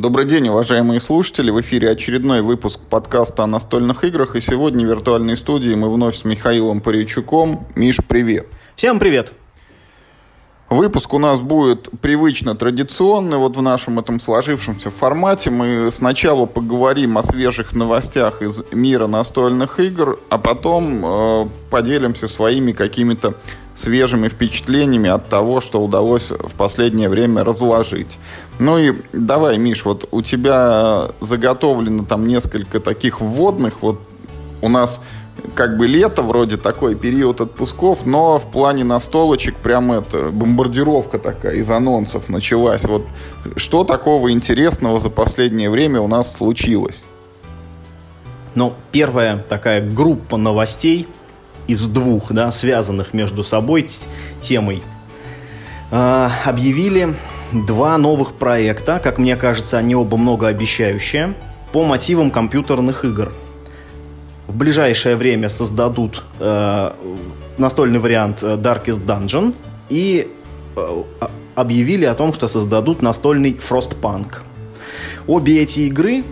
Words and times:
Добрый 0.00 0.24
день, 0.24 0.48
уважаемые 0.48 0.98
слушатели. 0.98 1.50
В 1.50 1.60
эфире 1.60 1.90
очередной 1.90 2.40
выпуск 2.40 2.80
подкаста 2.80 3.44
о 3.44 3.46
настольных 3.46 4.02
играх. 4.02 4.34
И 4.34 4.40
сегодня 4.40 4.86
в 4.86 4.88
виртуальной 4.88 5.36
студии 5.36 5.74
мы 5.74 5.92
вновь 5.92 6.16
с 6.16 6.24
Михаилом 6.24 6.80
Паричуком. 6.80 7.66
Миш, 7.76 7.98
привет. 8.08 8.46
Всем 8.76 8.98
привет. 8.98 9.34
Выпуск 10.70 11.12
у 11.12 11.18
нас 11.18 11.38
будет 11.38 11.90
привычно 12.00 12.54
традиционный, 12.54 13.36
вот 13.36 13.58
в 13.58 13.60
нашем 13.60 13.98
этом 13.98 14.20
сложившемся 14.20 14.90
формате. 14.90 15.50
Мы 15.50 15.90
сначала 15.90 16.46
поговорим 16.46 17.18
о 17.18 17.22
свежих 17.22 17.74
новостях 17.74 18.40
из 18.40 18.62
мира 18.72 19.06
настольных 19.06 19.80
игр, 19.80 20.18
а 20.30 20.38
потом 20.38 21.04
э, 21.04 21.48
поделимся 21.68 22.26
своими 22.26 22.72
какими-то 22.72 23.34
свежими 23.74 24.28
впечатлениями 24.28 25.10
от 25.10 25.28
того, 25.28 25.60
что 25.60 25.80
удалось 25.80 26.30
в 26.30 26.54
последнее 26.54 27.08
время 27.08 27.44
разложить. 27.44 28.18
Ну 28.58 28.78
и 28.78 28.92
давай, 29.12 29.58
Миш, 29.58 29.84
вот 29.84 30.08
у 30.10 30.22
тебя 30.22 31.08
заготовлено 31.20 32.04
там 32.04 32.26
несколько 32.26 32.80
таких 32.80 33.20
вводных, 33.20 33.82
вот 33.82 34.00
у 34.62 34.68
нас 34.68 35.00
как 35.54 35.76
бы 35.76 35.86
лето, 35.86 36.22
вроде 36.22 36.56
такой 36.56 36.94
период 36.94 37.40
отпусков, 37.40 38.04
но 38.04 38.38
в 38.38 38.50
плане 38.50 38.84
настолочек 38.84 39.56
прям 39.56 39.92
это, 39.92 40.30
бомбардировка 40.30 41.18
такая 41.18 41.56
из 41.56 41.70
анонсов 41.70 42.28
началась. 42.28 42.84
Вот 42.84 43.06
что 43.56 43.84
такого 43.84 44.32
интересного 44.32 45.00
за 45.00 45.10
последнее 45.10 45.70
время 45.70 46.00
у 46.00 46.08
нас 46.08 46.32
случилось? 46.32 47.02
Ну, 48.54 48.72
первая 48.90 49.38
такая 49.38 49.88
группа 49.88 50.36
новостей 50.36 51.06
из 51.70 51.86
двух, 51.86 52.32
да, 52.32 52.50
связанных 52.50 53.14
между 53.14 53.44
собой 53.44 53.88
темой, 54.40 54.82
э, 55.90 56.28
объявили 56.44 57.14
два 57.52 57.98
новых 57.98 58.34
проекта, 58.34 59.00
как 59.02 59.18
мне 59.18 59.36
кажется, 59.36 59.78
они 59.78 59.94
оба 59.94 60.16
многообещающие, 60.16 61.34
по 61.72 61.84
мотивам 61.84 62.30
компьютерных 62.30 63.04
игр– 63.04 63.32
в 64.50 64.56
ближайшее 64.56 65.14
время 65.14 65.48
создадут 65.48 66.24
э, 66.40 66.90
настольный 67.56 68.00
вариант 68.00 68.42
э, 68.42 68.56
Darkest 68.56 69.06
Dungeon 69.06 69.54
и 69.88 70.28
э, 70.74 71.02
объявили 71.54 72.04
о 72.04 72.14
том, 72.14 72.34
что 72.34 72.48
создадут 72.48 73.00
настольный 73.00 73.52
Frostpunk. 73.52 74.38
Обе 75.28 75.62
эти 75.62 75.80
игры, 75.80 76.24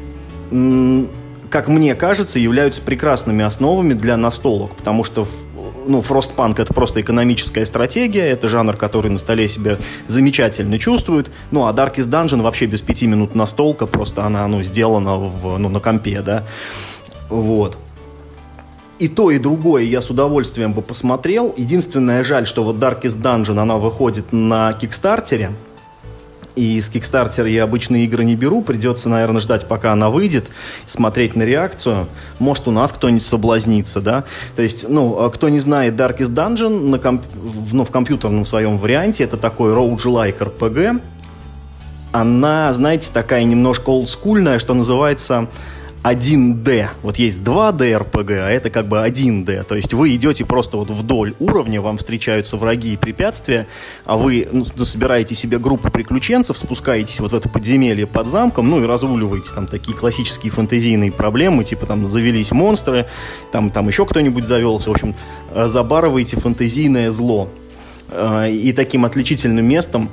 как 1.50 1.68
мне 1.68 1.94
кажется, 1.94 2.38
являются 2.38 2.82
прекрасными 2.82 3.44
основами 3.44 3.94
для 3.94 4.16
настолок, 4.16 4.76
потому 4.76 5.04
что 5.04 5.26
ну, 5.86 6.00
Frostpunk 6.00 6.60
это 6.60 6.74
просто 6.74 7.00
экономическая 7.00 7.64
стратегия, 7.64 8.26
это 8.28 8.46
жанр, 8.48 8.76
который 8.76 9.10
на 9.10 9.18
столе 9.18 9.48
себя 9.48 9.78
замечательно 10.06 10.78
чувствует. 10.78 11.30
Ну, 11.50 11.66
а 11.66 11.72
Darkest 11.72 12.08
Dungeon 12.08 12.42
вообще 12.42 12.66
без 12.66 12.82
пяти 12.82 13.06
минут 13.06 13.34
настолка, 13.34 13.86
просто 13.86 14.24
она, 14.24 14.46
ну, 14.48 14.62
сделана 14.62 15.16
в, 15.16 15.56
ну, 15.58 15.68
на 15.68 15.80
компе, 15.80 16.20
да. 16.20 16.44
Вот 17.30 17.78
и 18.98 19.08
то, 19.08 19.30
и 19.30 19.38
другое 19.38 19.84
я 19.84 20.00
с 20.00 20.10
удовольствием 20.10 20.72
бы 20.72 20.82
посмотрел. 20.82 21.54
Единственное 21.56 22.24
жаль, 22.24 22.46
что 22.46 22.64
вот 22.64 22.76
Darkest 22.76 23.20
Dungeon, 23.22 23.58
она 23.60 23.76
выходит 23.76 24.32
на 24.32 24.72
Кикстартере. 24.72 25.52
И 26.58 26.80
с 26.80 26.88
Кикстартера 26.88 27.48
я 27.48 27.62
обычные 27.62 28.04
игры 28.04 28.24
не 28.24 28.34
беру. 28.34 28.62
Придется, 28.62 29.08
наверное, 29.08 29.40
ждать, 29.40 29.68
пока 29.68 29.92
она 29.92 30.10
выйдет, 30.10 30.50
смотреть 30.86 31.36
на 31.36 31.44
реакцию. 31.44 32.08
Может, 32.40 32.66
у 32.66 32.72
нас 32.72 32.92
кто-нибудь 32.92 33.22
соблазнится, 33.24 34.00
да? 34.00 34.24
То 34.56 34.62
есть, 34.62 34.88
ну, 34.88 35.22
а 35.22 35.30
кто 35.30 35.50
не 35.50 35.60
знает 35.60 35.94
Darkest 35.94 36.34
Dungeon, 36.34 36.88
на 36.88 36.98
комп... 36.98 37.22
ну, 37.72 37.84
в 37.84 37.92
компьютерном 37.92 38.44
своем 38.44 38.78
варианте, 38.78 39.22
это 39.22 39.36
такой 39.36 39.72
roguelike 39.72 40.36
RPG. 40.36 41.00
Она, 42.10 42.72
знаете, 42.72 43.12
такая 43.12 43.44
немножко 43.44 43.90
олдскульная, 43.90 44.58
что 44.58 44.74
называется 44.74 45.46
1D. 46.04 46.88
Вот 47.02 47.16
есть 47.16 47.40
2D 47.40 47.98
RPG, 47.98 48.38
а 48.38 48.50
это 48.50 48.70
как 48.70 48.86
бы 48.86 48.98
1D. 48.98 49.64
То 49.64 49.74
есть 49.74 49.92
вы 49.92 50.14
идете 50.14 50.44
просто 50.44 50.76
вот 50.76 50.90
вдоль 50.90 51.34
уровня, 51.38 51.80
вам 51.80 51.98
встречаются 51.98 52.56
враги 52.56 52.94
и 52.94 52.96
препятствия, 52.96 53.66
а 54.04 54.16
вы 54.16 54.48
ну, 54.50 54.64
ну, 54.76 54.84
собираете 54.84 55.34
себе 55.34 55.58
группу 55.58 55.90
приключенцев, 55.90 56.56
спускаетесь 56.56 57.20
вот 57.20 57.32
в 57.32 57.34
это 57.34 57.48
подземелье 57.48 58.06
под 58.06 58.28
замком, 58.28 58.70
ну 58.70 58.82
и 58.82 58.86
разруливаете 58.86 59.52
там 59.54 59.66
такие 59.66 59.96
классические 59.96 60.52
фэнтезийные 60.52 61.12
проблемы, 61.12 61.64
типа 61.64 61.86
там 61.86 62.06
завелись 62.06 62.52
монстры, 62.52 63.06
там, 63.52 63.70
там 63.70 63.88
еще 63.88 64.06
кто-нибудь 64.06 64.46
завелся. 64.46 64.90
В 64.90 64.92
общем, 64.92 65.14
э, 65.52 65.66
забарываете 65.66 66.36
фэнтезийное 66.36 67.10
зло. 67.10 67.48
Э, 68.10 68.50
и 68.50 68.72
таким 68.72 69.04
отличительным 69.04 69.66
местом 69.66 70.10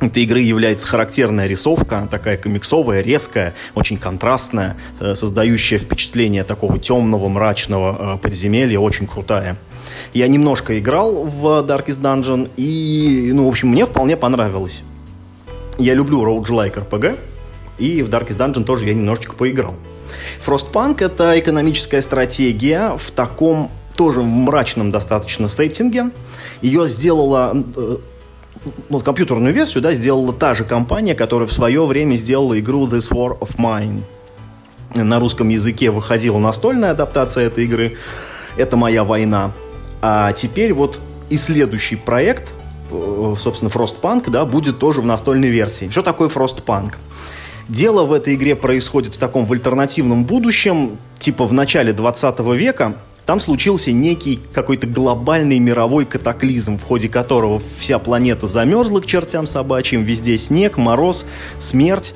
этой 0.00 0.24
игры 0.24 0.40
является 0.40 0.86
характерная 0.86 1.46
рисовка, 1.46 2.06
такая 2.10 2.36
комиксовая, 2.36 3.00
резкая, 3.00 3.54
очень 3.74 3.98
контрастная, 3.98 4.76
э, 5.00 5.14
создающая 5.14 5.78
впечатление 5.78 6.44
такого 6.44 6.78
темного, 6.78 7.28
мрачного 7.28 8.16
э, 8.16 8.18
подземелья, 8.18 8.78
очень 8.78 9.06
крутая. 9.06 9.56
Я 10.12 10.28
немножко 10.28 10.78
играл 10.78 11.24
в 11.24 11.64
Darkest 11.66 12.00
Dungeon, 12.00 12.50
и, 12.56 13.30
ну, 13.32 13.46
в 13.46 13.48
общем, 13.48 13.68
мне 13.68 13.86
вполне 13.86 14.16
понравилось. 14.16 14.82
Я 15.78 15.94
люблю 15.94 16.22
roguelike 16.22 16.88
RPG, 16.88 17.18
и 17.78 18.02
в 18.02 18.08
Darkest 18.08 18.38
Dungeon 18.38 18.64
тоже 18.64 18.86
я 18.86 18.94
немножечко 18.94 19.34
поиграл. 19.34 19.74
Frostpunk— 20.44 20.96
это 21.04 21.38
экономическая 21.38 22.02
стратегия 22.02 22.96
в 22.96 23.10
таком 23.10 23.70
тоже 23.96 24.22
мрачном 24.22 24.90
достаточно 24.90 25.48
сеттинге. 25.48 26.10
Ее 26.60 26.86
сделала 26.86 27.56
э, 27.76 27.96
ну, 28.88 29.00
компьютерную 29.00 29.54
версию, 29.54 29.82
да, 29.82 29.92
сделала 29.92 30.32
та 30.32 30.54
же 30.54 30.64
компания, 30.64 31.14
которая 31.14 31.46
в 31.46 31.52
свое 31.52 31.84
время 31.86 32.16
сделала 32.16 32.58
игру 32.58 32.86
This 32.86 33.10
War 33.10 33.38
of 33.38 33.56
Mine. 33.56 34.00
На 34.94 35.18
русском 35.18 35.48
языке 35.48 35.90
выходила 35.90 36.38
настольная 36.38 36.92
адаптация 36.92 37.46
этой 37.46 37.64
игры. 37.64 37.96
Это 38.56 38.76
моя 38.76 39.04
война. 39.04 39.52
А 40.00 40.32
теперь 40.32 40.72
вот 40.72 41.00
и 41.28 41.36
следующий 41.36 41.96
проект, 41.96 42.52
э, 42.90 43.34
собственно, 43.38 43.68
Frostpunk, 43.68 44.30
да, 44.30 44.44
будет 44.44 44.78
тоже 44.78 45.00
в 45.00 45.06
настольной 45.06 45.48
версии. 45.48 45.88
Что 45.90 46.02
такое 46.02 46.28
Frostpunk? 46.28 46.94
Дело 47.68 48.04
в 48.04 48.12
этой 48.12 48.36
игре 48.36 48.54
происходит 48.54 49.14
в 49.14 49.18
таком 49.18 49.44
в 49.44 49.52
альтернативном 49.52 50.24
будущем, 50.24 50.98
типа 51.18 51.44
в 51.44 51.52
начале 51.52 51.92
20 51.92 52.38
века, 52.54 52.94
там 53.26 53.40
случился 53.40 53.90
некий 53.90 54.38
какой-то 54.52 54.86
глобальный 54.86 55.58
мировой 55.58 56.06
катаклизм, 56.06 56.78
в 56.78 56.84
ходе 56.84 57.08
которого 57.08 57.58
вся 57.58 57.98
планета 57.98 58.46
замерзла 58.46 59.00
к 59.00 59.06
чертям 59.06 59.48
собачьим, 59.48 60.04
везде 60.04 60.38
снег, 60.38 60.78
мороз, 60.78 61.26
смерть. 61.58 62.14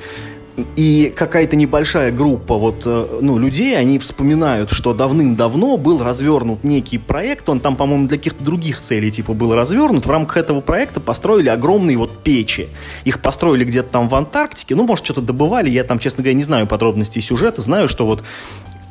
И 0.77 1.13
какая-то 1.17 1.57
небольшая 1.57 2.13
группа 2.13 2.57
вот, 2.57 2.83
э, 2.85 3.19
ну, 3.23 3.39
людей, 3.39 3.79
они 3.79 3.99
вспоминают, 3.99 4.71
что 4.71 4.93
давным-давно 4.93 5.77
был 5.79 6.03
развернут 6.03 6.65
некий 6.65 6.99
проект, 6.99 7.49
он 7.49 7.61
там, 7.61 7.77
по-моему, 7.77 8.09
для 8.09 8.19
каких-то 8.19 8.45
других 8.45 8.83
целей 8.83 9.11
типа 9.11 9.33
был 9.33 9.55
развернут. 9.55 10.05
В 10.05 10.11
рамках 10.11 10.37
этого 10.37 10.61
проекта 10.61 11.01
построили 11.01 11.49
огромные 11.49 11.97
вот 11.97 12.23
печи. 12.23 12.69
Их 13.05 13.23
построили 13.23 13.65
где-то 13.65 13.89
там 13.89 14.09
в 14.09 14.15
Антарктике, 14.15 14.75
ну, 14.75 14.85
может, 14.85 15.05
что-то 15.05 15.23
добывали, 15.23 15.71
я 15.71 15.83
там, 15.83 15.99
честно 15.99 16.23
говоря, 16.23 16.35
не 16.35 16.43
знаю 16.43 16.67
подробностей 16.67 17.23
сюжета, 17.23 17.63
знаю, 17.63 17.89
что 17.89 18.05
вот 18.05 18.23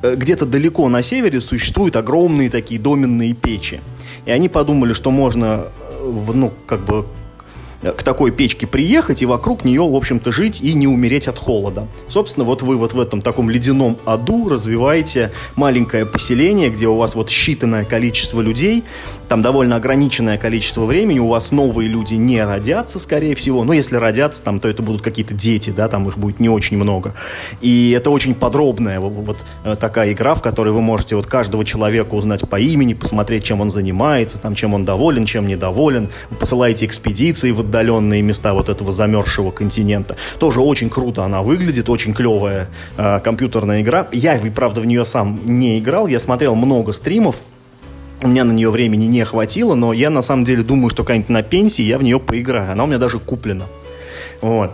где-то 0.02 0.46
далеко 0.46 0.88
на 0.90 1.02
севере 1.02 1.42
существуют 1.42 1.96
огромные 1.96 2.50
такие 2.50 2.80
доменные 2.80 3.34
печи. 3.34 3.82
И 4.26 4.32
они 4.32 4.50
подумали, 4.50 4.94
что 4.94 5.12
можно, 5.12 5.68
э, 6.02 6.32
ну, 6.34 6.54
как 6.66 6.86
бы 6.86 7.06
к 7.82 8.04
такой 8.04 8.32
печке 8.32 8.68
приехать 8.68 9.22
и 9.22 9.26
вокруг 9.26 9.64
нее, 9.64 9.82
в 9.82 9.96
общем-то, 9.96 10.32
жить 10.32 10.60
и 10.62 10.74
не 10.74 10.88
умереть 10.88 11.28
от 11.28 11.38
холода. 11.38 11.88
Собственно, 12.08 12.46
вот 12.46 12.62
вы 12.62 12.76
вот 12.76 12.94
в 12.94 13.00
этом 13.00 13.22
таком 13.22 13.50
ледяном 13.50 13.98
аду 14.06 14.50
развиваете 14.50 15.32
маленькое 15.56 16.06
поселение, 16.06 16.70
где 16.70 16.88
у 16.88 16.98
вас 16.98 17.16
вот 17.16 17.30
считанное 17.30 17.86
количество 17.86 18.42
людей, 18.42 18.84
там 19.30 19.42
довольно 19.42 19.76
ограниченное 19.76 20.38
количество 20.38 20.86
времени, 20.86 21.20
у 21.20 21.28
вас 21.28 21.52
новые 21.52 21.88
люди 21.88 22.16
не 22.16 22.44
родятся, 22.44 22.98
скорее 22.98 23.36
всего, 23.36 23.64
но 23.64 23.74
если 23.74 23.96
родятся, 23.96 24.42
там, 24.42 24.60
то 24.60 24.68
это 24.68 24.82
будут 24.82 25.04
какие-то 25.04 25.36
дети, 25.36 25.70
да, 25.70 25.88
там 25.88 26.10
их 26.10 26.18
будет 26.18 26.40
не 26.40 26.50
очень 26.50 26.78
много. 26.78 27.14
И 27.62 27.92
это 27.92 28.10
очень 28.10 28.34
подробная 28.34 29.00
вот 29.00 29.38
э, 29.64 29.76
такая 29.80 30.14
игра, 30.14 30.34
в 30.34 30.42
которой 30.42 30.74
вы 30.74 30.82
можете 30.82 31.16
вот 31.16 31.28
каждого 31.28 31.64
человека 31.64 32.16
узнать 32.16 32.50
по 32.50 32.60
имени, 32.60 32.96
посмотреть, 32.96 33.44
чем 33.44 33.62
он 33.62 33.70
занимается, 33.70 34.40
там, 34.40 34.56
чем 34.56 34.74
он 34.74 34.84
доволен, 34.84 35.26
чем 35.26 35.48
недоволен, 35.48 36.10
вы 36.32 36.38
посылаете 36.38 36.88
экспедиции 36.88 37.52
в 37.52 37.60
отдаленные 37.60 38.24
места 38.24 38.56
вот 38.56 38.68
этого 38.68 38.92
замерзшего 38.92 39.52
континента. 39.52 40.16
Тоже 40.40 40.60
очень 40.60 40.90
круто 40.90 41.24
она 41.24 41.44
выглядит, 41.44 41.88
очень 41.88 42.16
клевая 42.16 42.68
э, 42.98 43.20
компьютерная 43.24 43.82
игра. 43.82 44.08
Я, 44.12 44.40
правда, 44.56 44.82
в 44.82 44.88
нее 44.88 45.06
сам 45.06 45.40
не 45.46 45.78
играл, 45.78 46.08
я 46.08 46.20
смотрел 46.20 46.56
много 46.56 46.94
стримов, 46.94 47.36
у 48.22 48.28
меня 48.28 48.44
на 48.44 48.52
нее 48.52 48.70
времени 48.70 49.06
не 49.06 49.24
хватило, 49.24 49.76
но 49.76 49.94
я 49.94 50.10
на 50.10 50.22
самом 50.22 50.46
деле 50.46 50.64
думаю, 50.64 50.90
что 50.90 51.04
как-нибудь 51.04 51.30
на 51.30 51.44
пенсии 51.44 51.84
я 51.84 51.98
в 51.98 52.04
нее 52.04 52.20
поиграю. 52.20 52.72
Она 52.72 52.84
у 52.84 52.88
меня 52.88 52.98
даже 52.98 53.20
куплена. 53.20 53.66
Вот. 54.42 54.74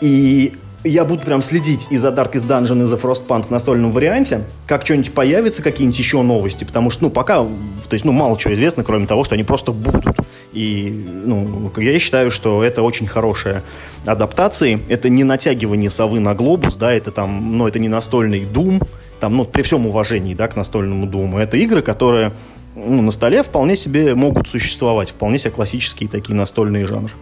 И 0.00 0.52
я 0.84 1.04
буду 1.04 1.22
прям 1.22 1.42
следить 1.42 1.86
и 1.90 1.96
за 1.96 2.08
Darkest 2.08 2.46
Dungeon, 2.46 2.82
и 2.82 2.86
за 2.86 2.96
Frostpunk 2.96 3.46
в 3.46 3.50
настольном 3.50 3.92
варианте, 3.92 4.42
как 4.66 4.84
что-нибудь 4.84 5.12
появится, 5.12 5.62
какие-нибудь 5.62 5.98
еще 5.98 6.22
новости, 6.22 6.64
потому 6.64 6.90
что, 6.90 7.04
ну, 7.04 7.10
пока, 7.10 7.36
то 7.36 7.92
есть, 7.92 8.04
ну, 8.04 8.12
мало 8.12 8.36
чего 8.36 8.54
известно, 8.54 8.82
кроме 8.82 9.06
того, 9.06 9.22
что 9.24 9.34
они 9.34 9.44
просто 9.44 9.72
будут. 9.72 10.16
И 10.52 11.06
ну, 11.24 11.70
я 11.76 11.98
считаю, 11.98 12.30
что 12.30 12.62
это 12.62 12.82
очень 12.82 13.06
хорошая 13.06 13.62
адаптация. 14.04 14.80
Это 14.88 15.08
не 15.08 15.24
натягивание 15.24 15.88
совы 15.88 16.20
на 16.20 16.34
глобус, 16.34 16.76
да, 16.76 16.92
это 16.92 17.10
там, 17.10 17.56
ну, 17.56 17.68
это 17.68 17.78
не 17.78 17.88
настольный 17.88 18.42
Doom, 18.42 18.84
там, 19.20 19.36
ну, 19.36 19.44
при 19.44 19.62
всем 19.62 19.86
уважении, 19.86 20.34
да, 20.34 20.48
к 20.48 20.56
настольному 20.56 21.06
Думу. 21.06 21.38
Это 21.38 21.56
игры, 21.56 21.80
которые 21.80 22.32
ну, 22.74 23.02
на 23.02 23.10
столе 23.10 23.42
вполне 23.42 23.76
себе 23.76 24.14
могут 24.14 24.48
существовать, 24.48 25.10
вполне 25.10 25.38
себе 25.38 25.50
классические 25.50 26.08
такие 26.08 26.34
настольные 26.34 26.86
жанры. 26.86 27.12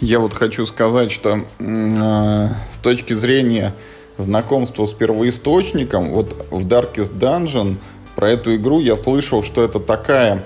Я 0.00 0.18
вот 0.18 0.34
хочу 0.34 0.66
сказать, 0.66 1.10
что 1.10 1.44
э, 1.58 2.48
с 2.72 2.78
точки 2.78 3.14
зрения 3.14 3.74
знакомства 4.18 4.84
с 4.84 4.92
первоисточником, 4.92 6.10
вот 6.10 6.46
в 6.50 6.66
Darkest 6.66 7.18
Dungeon 7.18 7.76
про 8.14 8.30
эту 8.30 8.54
игру 8.56 8.80
я 8.80 8.96
слышал, 8.96 9.42
что 9.42 9.62
это 9.62 9.80
такая 9.80 10.44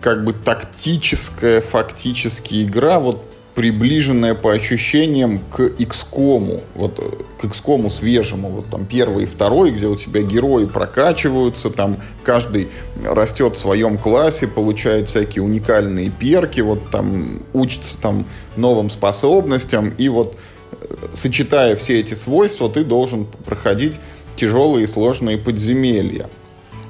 как 0.00 0.24
бы 0.24 0.32
тактическая 0.32 1.60
фактически 1.60 2.64
игра, 2.64 2.98
вот 2.98 3.24
приближенная 3.54 4.34
по 4.34 4.52
ощущениям 4.52 5.40
к 5.50 5.60
XCOM, 5.60 6.62
вот 6.74 7.00
к 7.40 7.44
XCOM 7.44 7.90
свежему, 7.90 8.48
вот 8.48 8.70
там 8.70 8.86
первый 8.86 9.24
и 9.24 9.26
второй, 9.26 9.72
где 9.72 9.86
у 9.88 9.96
тебя 9.96 10.22
герои 10.22 10.64
прокачиваются, 10.64 11.68
там 11.68 11.98
каждый 12.24 12.68
растет 13.04 13.56
в 13.56 13.58
своем 13.58 13.98
классе, 13.98 14.46
получает 14.46 15.10
всякие 15.10 15.42
уникальные 15.42 16.08
перки, 16.10 16.60
вот 16.60 16.90
там 16.90 17.40
учится 17.52 17.98
там 17.98 18.26
новым 18.56 18.88
способностям, 18.88 19.90
и 19.98 20.08
вот 20.08 20.36
э, 20.72 20.94
сочетая 21.12 21.76
все 21.76 22.00
эти 22.00 22.14
свойства, 22.14 22.70
ты 22.70 22.84
должен 22.84 23.26
проходить 23.44 24.00
тяжелые 24.36 24.84
и 24.84 24.86
сложные 24.86 25.36
подземелья. 25.36 26.30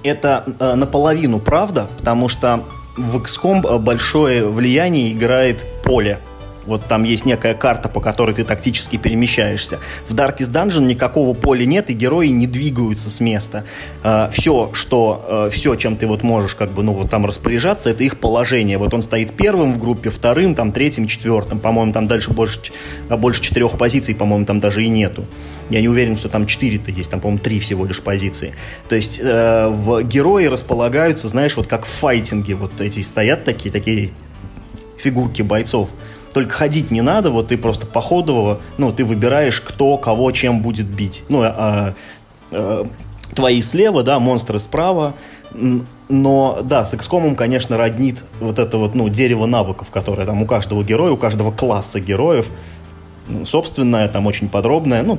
Это 0.04 0.44
э, 0.60 0.74
наполовину 0.74 1.40
правда, 1.40 1.88
потому 1.98 2.28
что 2.28 2.64
в 2.96 3.16
XCOM 3.16 3.66
э, 3.66 3.78
большое 3.78 4.48
влияние 4.48 5.12
играет 5.12 5.64
поле. 5.82 6.20
Вот 6.66 6.86
там 6.86 7.02
есть 7.02 7.24
некая 7.26 7.54
карта, 7.54 7.88
по 7.88 8.00
которой 8.00 8.34
ты 8.34 8.44
тактически 8.44 8.96
перемещаешься. 8.96 9.78
В 10.08 10.14
Darkest 10.14 10.52
Dungeon 10.52 10.84
никакого 10.84 11.34
поля 11.34 11.64
нет, 11.64 11.90
и 11.90 11.92
герои 11.92 12.28
не 12.28 12.46
двигаются 12.46 13.10
с 13.10 13.20
места. 13.20 13.64
Э, 14.02 14.28
все, 14.32 14.70
что, 14.72 15.46
э, 15.46 15.50
все, 15.50 15.74
чем 15.74 15.96
ты 15.96 16.06
вот 16.06 16.22
можешь 16.22 16.54
как 16.54 16.70
бы, 16.70 16.82
ну, 16.82 16.92
вот 16.92 17.10
там 17.10 17.26
распоряжаться, 17.26 17.90
это 17.90 18.04
их 18.04 18.18
положение. 18.18 18.78
Вот 18.78 18.94
он 18.94 19.02
стоит 19.02 19.32
первым 19.32 19.74
в 19.74 19.78
группе, 19.78 20.10
вторым, 20.10 20.54
там, 20.54 20.72
третьим, 20.72 21.06
четвертым. 21.06 21.58
По-моему, 21.58 21.92
там 21.92 22.06
дальше 22.06 22.32
больше, 22.32 22.60
больше 23.08 23.42
четырех 23.42 23.76
позиций, 23.78 24.14
по-моему, 24.14 24.46
там 24.46 24.60
даже 24.60 24.84
и 24.84 24.88
нету. 24.88 25.24
Я 25.70 25.80
не 25.80 25.88
уверен, 25.88 26.16
что 26.16 26.28
там 26.28 26.46
четыре-то 26.46 26.90
есть, 26.90 27.10
там, 27.10 27.20
по-моему, 27.20 27.40
три 27.42 27.58
всего 27.58 27.86
лишь 27.86 28.02
позиции. 28.02 28.54
То 28.88 28.94
есть 28.94 29.20
э, 29.22 29.68
в 29.68 30.02
герои 30.02 30.46
располагаются, 30.46 31.28
знаешь, 31.28 31.56
вот 31.56 31.66
как 31.66 31.86
в 31.86 31.88
файтинге, 31.88 32.54
вот 32.54 32.80
эти 32.80 33.00
стоят 33.00 33.44
такие, 33.44 33.70
такие 33.70 34.10
фигурки 34.98 35.42
бойцов. 35.42 35.90
Только 36.32 36.54
ходить 36.54 36.90
не 36.90 37.02
надо, 37.02 37.30
вот 37.30 37.48
ты 37.48 37.58
просто 37.58 37.86
походово, 37.86 38.60
ну, 38.78 38.92
ты 38.92 39.04
выбираешь, 39.04 39.60
кто 39.60 39.98
кого 39.98 40.30
чем 40.32 40.62
будет 40.62 40.86
бить. 40.86 41.24
Ну, 41.28 41.42
а, 41.42 41.94
а, 42.50 42.86
твои 43.34 43.60
слева, 43.62 44.02
да, 44.02 44.18
монстры 44.18 44.58
справа. 44.58 45.14
Но, 46.08 46.60
да, 46.64 46.84
с 46.84 46.94
XCOM, 46.94 47.34
конечно, 47.34 47.76
роднит 47.76 48.24
вот 48.40 48.58
это 48.58 48.78
вот, 48.78 48.94
ну, 48.94 49.08
дерево 49.08 49.46
навыков, 49.46 49.90
которое 49.90 50.26
там 50.26 50.42
у 50.42 50.46
каждого 50.46 50.82
героя, 50.82 51.12
у 51.12 51.16
каждого 51.16 51.52
класса 51.52 52.00
героев. 52.00 52.48
Собственное, 53.44 54.08
там 54.08 54.26
очень 54.26 54.48
подробное. 54.48 55.02
Ну, 55.02 55.18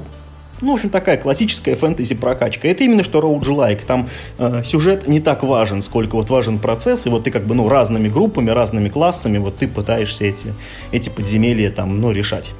ну, 0.64 0.72
в 0.72 0.76
общем, 0.76 0.90
такая 0.90 1.18
классическая 1.18 1.76
фэнтези-прокачка. 1.76 2.68
Это 2.68 2.84
именно 2.84 3.04
что 3.04 3.22
роуджлайк. 3.22 3.84
Там 3.84 4.10
э, 4.38 4.64
сюжет 4.64 5.08
не 5.08 5.20
так 5.20 5.44
важен, 5.44 5.82
сколько 5.82 6.16
вот 6.16 6.30
важен 6.30 6.60
процесс, 6.60 7.06
и 7.06 7.10
вот 7.10 7.26
ты 7.26 7.32
как 7.32 7.46
бы, 7.46 7.54
ну, 7.54 7.68
разными 7.70 8.08
группами, 8.08 8.50
разными 8.50 8.90
классами, 8.90 9.38
вот 9.38 9.58
ты 9.58 9.68
пытаешься 9.68 10.26
эти, 10.26 10.54
эти 10.92 11.10
подземелья 11.10 11.70
там, 11.70 12.00
ну, 12.00 12.12
решать. 12.12 12.54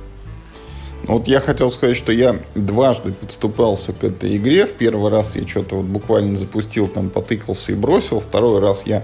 Вот 1.04 1.28
я 1.28 1.42
хотел 1.42 1.72
сказать, 1.72 1.98
что 1.98 2.12
я 2.12 2.38
дважды 2.56 3.12
подступался 3.12 3.92
к 3.92 4.04
этой 4.04 4.38
игре. 4.38 4.66
В 4.66 4.74
первый 4.74 5.12
раз 5.12 5.36
я 5.36 5.46
что-то 5.46 5.78
вот 5.78 5.86
буквально 5.86 6.38
запустил, 6.38 6.88
там 6.88 7.10
потыкался 7.10 7.74
и 7.74 7.76
бросил. 7.76 8.22
Второй 8.22 8.62
раз 8.62 8.84
я 8.86 9.04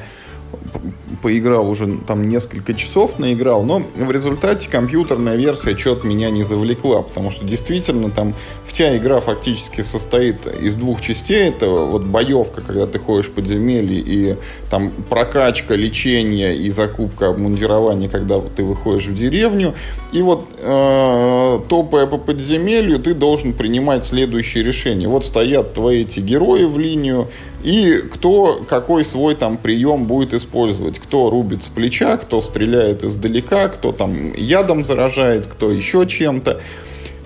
поиграл 1.22 1.70
уже 1.70 1.98
там 2.08 2.28
несколько 2.28 2.74
часов 2.74 3.20
наиграл, 3.20 3.64
но 3.64 3.82
в 3.96 4.12
результате 4.12 4.70
компьютерная 4.70 5.36
версия 5.36 5.78
что-то 5.78 6.08
меня 6.08 6.30
не 6.30 6.44
завлекла, 6.44 7.02
потому 7.02 7.32
что 7.32 7.46
действительно 7.46 8.10
там 8.10 8.36
вся 8.66 8.96
игра 8.98 9.20
фактически 9.20 9.82
состоит 9.82 10.48
из 10.48 10.76
двух 10.76 11.02
частей. 11.02 11.50
Это 11.50 11.68
вот 11.68 12.04
боевка, 12.04 12.62
когда 12.62 12.88
ты 12.88 13.00
ходишь 13.00 13.28
в 13.28 13.32
подземелье, 13.32 14.00
и 14.00 14.38
там 14.70 14.92
прокачка, 15.10 15.76
лечение 15.76 16.56
и 16.56 16.70
закупка 16.70 17.30
обмундирования, 17.30 18.10
когда 18.10 18.40
ты 18.40 18.64
выходишь 18.64 19.08
в 19.08 19.16
деревню. 19.16 19.74
И 20.12 20.22
вот 20.22 20.48
э, 20.58 21.60
топая 21.68 22.06
по 22.06 22.18
подземелью, 22.18 23.00
ты 23.00 23.14
должен 23.14 23.54
принимать 23.54 24.06
следующие 24.06 24.64
решения. 24.64 25.08
Вот 25.08 25.26
стоят 25.26 25.74
твои 25.74 26.00
эти 26.02 26.20
герои 26.20 26.64
в 26.64 26.78
линию, 26.78 27.28
и 27.64 28.04
кто 28.14 28.62
какой 28.68 29.04
свой 29.04 29.36
там 29.36 29.58
прием 29.58 30.06
будет 30.06 30.34
использовать. 30.40 30.98
Кто 30.98 31.30
рубит 31.30 31.64
с 31.64 31.68
плеча, 31.68 32.18
кто 32.18 32.42
стреляет 32.42 33.04
издалека, 33.04 33.70
кто 33.70 33.92
там 33.92 34.34
ядом 34.34 34.84
заражает, 34.84 35.46
кто 35.46 35.70
еще 35.70 36.08
чем-то. 36.08 36.60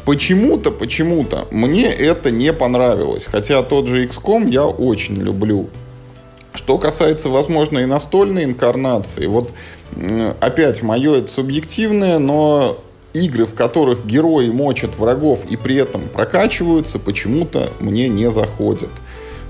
Почему-то, 0.05 0.69
почему-то 0.71 1.47
мне 1.51 1.85
это 1.85 2.29
не 2.29 2.51
понравилось. 2.51 3.25
Хотя 3.25 3.63
тот 3.63 3.87
же 3.87 4.05
XCOM 4.05 4.49
я 4.49 4.65
очень 4.65 5.15
люблю. 5.15 5.69
Что 6.53 6.77
касается, 6.77 7.29
возможно, 7.29 7.79
и 7.79 7.85
настольной 7.85 8.43
инкарнации, 8.43 9.25
вот 9.25 9.51
опять 10.39 10.83
мое 10.83 11.19
это 11.19 11.27
субъективное, 11.29 12.19
но 12.19 12.77
игры, 13.13 13.45
в 13.45 13.53
которых 13.53 14.05
герои 14.05 14.49
мочат 14.49 14.97
врагов 14.97 15.45
и 15.49 15.55
при 15.55 15.75
этом 15.75 16.01
прокачиваются, 16.01 16.99
почему-то 16.99 17.69
мне 17.79 18.07
не 18.07 18.29
заходят. 18.29 18.91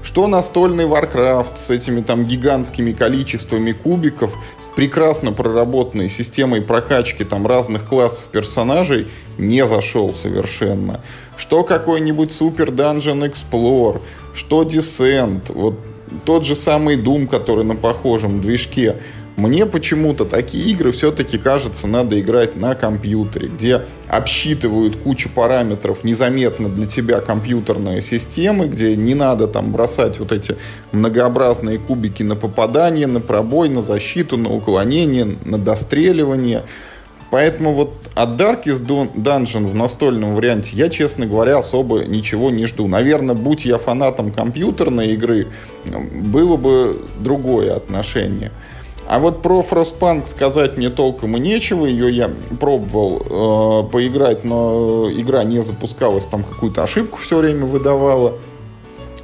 Что 0.03 0.27
настольный 0.27 0.83
Warcraft 0.83 1.55
с 1.55 1.69
этими 1.69 2.01
там 2.01 2.25
гигантскими 2.25 2.91
количествами 2.91 3.71
кубиков, 3.71 4.35
с 4.57 4.65
прекрасно 4.65 5.31
проработанной 5.31 6.09
системой 6.09 6.61
прокачки 6.61 7.23
там 7.23 7.47
разных 7.47 7.88
классов 7.88 8.25
персонажей 8.25 9.07
не 9.38 9.65
зашел 9.65 10.13
совершенно. 10.13 11.00
Что 11.38 11.63
какой-нибудь 11.63 12.31
Super 12.31 12.67
Dungeon 12.67 13.31
Explorer, 13.31 14.01
что 14.35 14.63
Descent, 14.63 15.51
вот 15.53 15.79
тот 16.25 16.45
же 16.45 16.55
самый 16.55 16.97
Doom, 16.97 17.27
который 17.27 17.63
на 17.63 17.75
похожем 17.75 18.41
движке. 18.41 18.97
Мне 19.35 19.65
почему-то 19.65 20.25
такие 20.25 20.69
игры 20.71 20.91
все-таки, 20.91 21.39
кажется, 21.39 21.88
надо 21.88 22.19
играть 22.19 22.56
на 22.56 22.75
компьютере, 22.75 23.47
где 23.47 23.81
обсчитывают 24.07 24.95
кучу 24.97 25.27
параметров 25.27 26.03
незаметно 26.03 26.69
для 26.69 26.85
тебя 26.85 27.19
компьютерные 27.19 28.03
системы, 28.03 28.67
где 28.67 28.96
не 28.96 29.15
надо 29.15 29.48
там 29.48 29.72
бросать 29.72 30.19
вот 30.19 30.31
эти 30.31 30.55
многообразные 30.91 31.79
кубики 31.79 32.22
на 32.22 32.36
попадание, 32.36 33.07
на 33.07 33.22
пробой, 33.22 33.69
на 33.69 33.81
защиту, 33.81 34.38
на 34.38 34.53
уклонение, 34.53 35.36
на 35.46 35.57
достреливание. 35.57 36.63
Поэтому 37.31 37.74
вот 37.74 37.96
от 38.13 38.39
Darkest 38.39 38.86
Dungeon 38.86 39.65
в 39.65 39.74
настольном 39.74 40.36
варианте 40.36 40.69
я, 40.74 40.89
честно 40.89 41.25
говоря, 41.25 41.57
особо 41.57 42.05
ничего 42.05 42.51
не 42.51 42.67
жду. 42.67 42.88
Наверное, 42.88 43.34
будь 43.34 43.65
я 43.65 43.79
фанатом 43.79 44.31
компьютерной 44.31 45.13
игры, 45.13 45.48
было 45.88 46.55
бы 46.55 47.07
другое 47.19 47.75
отношение. 47.75 48.51
А 49.07 49.19
вот 49.19 49.41
про 49.41 49.62
Frostpunk 49.62 50.25
сказать 50.25 50.77
мне 50.77 50.89
толком 50.89 51.38
и 51.38 51.39
нечего. 51.39 51.86
Ее 51.86 52.10
я 52.10 52.31
пробовал 52.60 53.83
э, 53.86 53.91
поиграть, 53.91 54.43
но 54.43 55.10
игра 55.12 55.43
не 55.43 55.62
запускалась, 55.62 56.25
там 56.25 56.43
какую-то 56.43 56.83
ошибку 56.83 57.17
все 57.17 57.38
время 57.38 57.65
выдавала. 57.65 58.36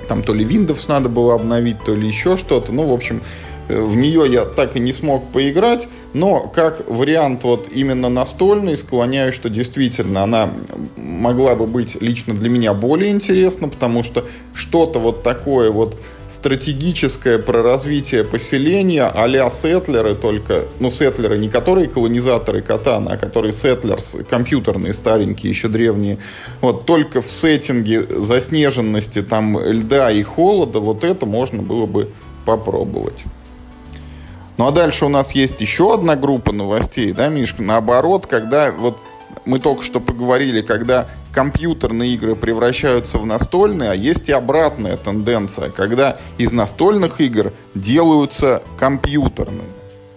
Там 0.08 0.24
то 0.24 0.34
ли 0.34 0.44
Windows 0.44 0.86
надо 0.88 1.08
было 1.08 1.36
обновить, 1.36 1.84
то 1.84 1.94
ли 1.94 2.08
еще 2.08 2.36
что-то. 2.36 2.72
Ну, 2.72 2.88
в 2.88 2.94
общем, 2.94 3.22
в 3.70 3.96
нее 3.96 4.26
я 4.28 4.46
так 4.46 4.76
и 4.76 4.80
не 4.80 4.92
смог 4.92 5.32
поиграть, 5.32 5.88
но 6.14 6.40
как 6.42 6.90
вариант 6.90 7.44
вот 7.44 7.68
именно 7.72 8.10
настольный, 8.10 8.76
склоняюсь, 8.76 9.36
что 9.36 9.50
действительно 9.50 10.24
она 10.24 10.50
могла 10.98 11.56
бы 11.56 11.68
быть 11.68 12.02
лично 12.02 12.34
для 12.34 12.50
меня 12.50 12.74
более 12.74 13.12
интересна, 13.12 13.70
потому 13.70 14.04
что 14.04 14.26
что-то 14.56 15.00
вот 15.00 15.22
такое 15.22 15.72
вот 15.72 15.98
стратегическое 16.28 17.40
про 17.40 17.62
развитие 17.62 18.24
поселения 18.24 19.06
а-ля 19.06 19.50
сетлеры 19.50 20.16
только, 20.16 20.66
ну, 20.80 20.90
сетлеры 20.90 21.38
не 21.38 21.50
которые 21.50 21.88
колонизаторы 21.88 22.62
Катана, 22.62 23.14
а 23.14 23.18
которые 23.18 23.54
сетлерс, 23.54 24.18
компьютерные, 24.30 24.94
старенькие, 24.94 25.50
еще 25.52 25.68
древние, 25.68 26.18
вот 26.62 26.86
только 26.86 27.22
в 27.22 27.30
сеттинге 27.30 28.04
заснеженности 28.04 29.22
там 29.22 29.60
льда 29.60 30.12
и 30.12 30.24
холода, 30.24 30.80
вот 30.80 31.04
это 31.04 31.26
можно 31.26 31.62
было 31.62 31.86
бы 31.86 32.10
попробовать. 32.46 33.26
Ну 34.60 34.68
а 34.68 34.72
дальше 34.72 35.06
у 35.06 35.08
нас 35.10 35.32
есть 35.32 35.62
еще 35.62 35.94
одна 35.94 36.18
группа 36.18 36.52
новостей, 36.52 37.14
да, 37.14 37.30
Мишка? 37.30 37.64
Наоборот, 37.64 38.28
когда 38.28 38.74
вот 38.74 38.98
мы 39.46 39.58
только 39.58 39.84
что 39.84 40.02
поговорили, 40.02 40.62
когда 40.62 41.08
компьютерные 41.32 42.14
игры 42.16 42.36
превращаются 42.36 43.20
в 43.20 43.26
настольные, 43.26 43.92
а 43.92 43.94
есть 43.94 44.28
и 44.28 44.34
обратная 44.34 44.98
тенденция, 44.98 45.70
когда 45.70 46.18
из 46.38 46.52
настольных 46.52 47.22
игр 47.22 47.54
делаются 47.74 48.62
компьютерные. 48.78 49.70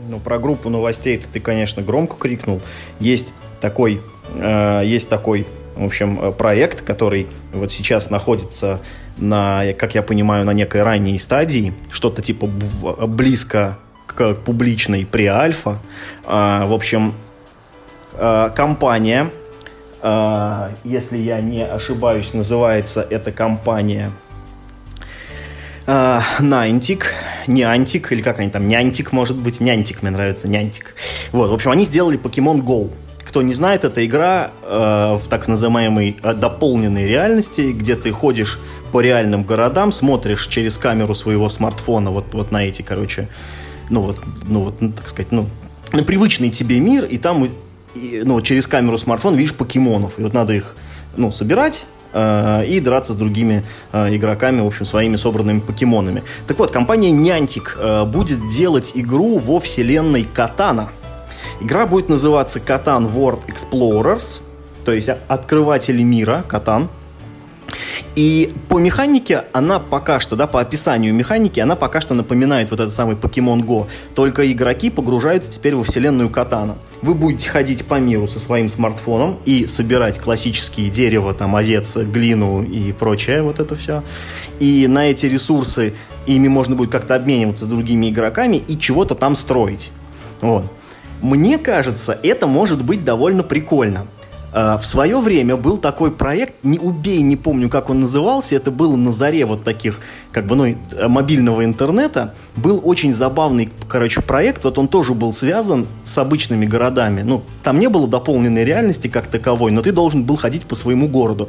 Ну, 0.08 0.18
про 0.18 0.40
группу 0.40 0.68
новостей 0.68 1.22
ты, 1.32 1.38
конечно, 1.38 1.80
громко 1.80 2.16
крикнул. 2.16 2.60
Есть 2.98 3.28
такой, 3.60 4.00
э, 4.34 4.82
есть 4.84 5.08
такой, 5.08 5.46
в 5.76 5.84
общем, 5.84 6.18
э, 6.20 6.32
проект, 6.32 6.80
который 6.80 7.28
вот 7.52 7.70
сейчас 7.70 8.10
находится 8.10 8.80
на, 9.18 9.72
как 9.78 9.94
я 9.94 10.02
понимаю, 10.02 10.44
на 10.44 10.52
некой 10.52 10.82
ранней 10.82 11.16
стадии, 11.20 11.72
что-то 11.92 12.22
типа 12.22 12.48
близко 12.48 13.78
к 14.14 14.34
публичной 14.34 15.06
преальфа. 15.06 15.78
Э, 16.26 16.66
в 16.66 16.72
общем, 16.72 17.14
э, 18.14 18.50
компания, 18.54 19.30
э, 20.02 20.68
если 20.84 21.18
я 21.18 21.40
не 21.40 21.64
ошибаюсь, 21.64 22.34
называется 22.34 23.06
эта 23.08 23.32
компания 23.32 24.10
э, 25.86 26.20
Нантик, 26.40 27.14
Нянтик, 27.46 28.12
или 28.12 28.22
как 28.22 28.38
они 28.38 28.50
там, 28.50 28.68
Нянтик, 28.68 29.12
может 29.12 29.36
быть, 29.36 29.60
Нянтик, 29.60 30.02
мне 30.02 30.10
нравится, 30.10 30.48
Нянтик. 30.48 30.94
Вот, 31.32 31.50
в 31.50 31.54
общем, 31.54 31.70
они 31.70 31.84
сделали 31.84 32.18
Pokemon 32.18 32.62
Go. 32.62 32.90
Кто 33.24 33.40
не 33.40 33.54
знает, 33.54 33.84
это 33.84 34.04
игра 34.04 34.50
э, 34.62 35.14
в 35.14 35.26
так 35.28 35.48
называемой 35.48 36.18
э, 36.22 36.34
дополненной 36.34 37.06
реальности, 37.06 37.72
где 37.72 37.96
ты 37.96 38.10
ходишь 38.10 38.58
по 38.92 39.00
реальным 39.00 39.44
городам, 39.44 39.90
смотришь 39.90 40.46
через 40.48 40.76
камеру 40.76 41.14
своего 41.14 41.48
смартфона 41.48 42.10
вот, 42.10 42.34
вот 42.34 42.50
на 42.50 42.66
эти, 42.66 42.82
короче, 42.82 43.28
ну 43.90 44.02
вот, 44.02 44.20
ну 44.44 44.64
вот, 44.64 44.80
ну, 44.80 44.92
так 44.92 45.08
сказать, 45.08 45.32
ну, 45.32 45.48
на 45.92 46.02
привычный 46.02 46.50
тебе 46.50 46.80
мир, 46.80 47.04
и 47.04 47.18
там, 47.18 47.48
и, 47.94 48.22
ну, 48.24 48.40
через 48.40 48.66
камеру 48.66 48.98
смартфона 48.98 49.36
видишь 49.36 49.54
покемонов, 49.54 50.18
и 50.18 50.22
вот 50.22 50.32
надо 50.32 50.54
их, 50.54 50.76
ну, 51.16 51.30
собирать, 51.30 51.86
Э, 52.12 52.64
и 52.66 52.80
драться 52.80 53.12
с 53.14 53.16
другими 53.16 53.64
э, 53.92 54.14
игроками, 54.14 54.60
в 54.60 54.66
общем, 54.66 54.84
своими 54.84 55.16
собранными 55.16 55.60
покемонами. 55.60 56.22
Так 56.46 56.58
вот, 56.58 56.70
компания 56.70 57.10
Niantic 57.10 57.76
э, 57.78 58.04
будет 58.04 58.48
делать 58.50 58.92
игру 58.94 59.38
во 59.38 59.60
вселенной 59.60 60.24
Катана. 60.24 60.90
Игра 61.60 61.86
будет 61.86 62.08
называться 62.08 62.60
Катан 62.60 63.06
World 63.06 63.40
Explorers, 63.46 64.42
то 64.84 64.92
есть 64.92 65.08
открыватели 65.28 66.02
мира, 66.02 66.44
Катан. 66.46 66.88
И 68.14 68.52
по 68.68 68.78
механике 68.78 69.44
она 69.52 69.78
пока 69.78 70.20
что, 70.20 70.36
да, 70.36 70.46
по 70.46 70.60
описанию 70.60 71.14
механики, 71.14 71.60
она 71.60 71.76
пока 71.76 72.00
что 72.00 72.14
напоминает 72.14 72.70
вот 72.70 72.80
этот 72.80 72.94
самый 72.94 73.16
Pokemon 73.16 73.64
Go. 73.64 73.86
Только 74.14 74.50
игроки 74.52 74.90
погружаются 74.90 75.50
теперь 75.50 75.74
во 75.74 75.82
вселенную 75.82 76.28
Катана. 76.28 76.76
Вы 77.00 77.14
будете 77.14 77.48
ходить 77.48 77.84
по 77.84 77.98
миру 77.98 78.28
со 78.28 78.38
своим 78.38 78.68
смартфоном 78.68 79.38
и 79.44 79.66
собирать 79.66 80.18
классические 80.18 80.90
дерево, 80.90 81.32
там, 81.32 81.56
овец, 81.56 81.96
глину 81.96 82.62
и 82.62 82.92
прочее, 82.92 83.42
вот 83.42 83.60
это 83.60 83.74
все. 83.74 84.02
И 84.60 84.86
на 84.86 85.10
эти 85.10 85.26
ресурсы 85.26 85.94
ими 86.26 86.48
можно 86.48 86.76
будет 86.76 86.90
как-то 86.90 87.14
обмениваться 87.14 87.64
с 87.64 87.68
другими 87.68 88.10
игроками 88.10 88.56
и 88.56 88.78
чего-то 88.78 89.14
там 89.14 89.36
строить. 89.36 89.90
Вот. 90.40 90.64
Мне 91.22 91.56
кажется, 91.56 92.18
это 92.22 92.46
может 92.46 92.84
быть 92.84 93.04
довольно 93.04 93.42
прикольно. 93.42 94.06
А, 94.54 94.76
в 94.76 94.84
свое 94.84 95.18
время 95.18 95.56
был 95.56 95.78
такой 95.78 96.10
проект, 96.10 96.54
не 96.62 96.78
убей, 96.78 97.22
не 97.22 97.36
помню, 97.36 97.68
как 97.70 97.88
он 97.88 98.00
назывался, 98.00 98.54
это 98.54 98.70
было 98.70 98.96
на 98.96 99.12
заре 99.12 99.46
вот 99.46 99.64
таких, 99.64 100.00
как 100.30 100.46
бы, 100.46 100.56
ну, 100.56 100.76
мобильного 101.08 101.64
интернета. 101.64 102.34
Был 102.54 102.80
очень 102.84 103.14
забавный, 103.14 103.70
короче, 103.88 104.20
проект, 104.20 104.64
вот 104.64 104.76
он 104.78 104.88
тоже 104.88 105.14
был 105.14 105.32
связан 105.32 105.86
с 106.02 106.18
обычными 106.18 106.66
городами. 106.66 107.22
Ну, 107.22 107.42
там 107.62 107.78
не 107.78 107.88
было 107.88 108.06
дополненной 108.06 108.64
реальности 108.64 109.08
как 109.08 109.26
таковой, 109.26 109.72
но 109.72 109.80
ты 109.80 109.90
должен 109.90 110.24
был 110.24 110.36
ходить 110.36 110.66
по 110.66 110.74
своему 110.74 111.08
городу. 111.08 111.48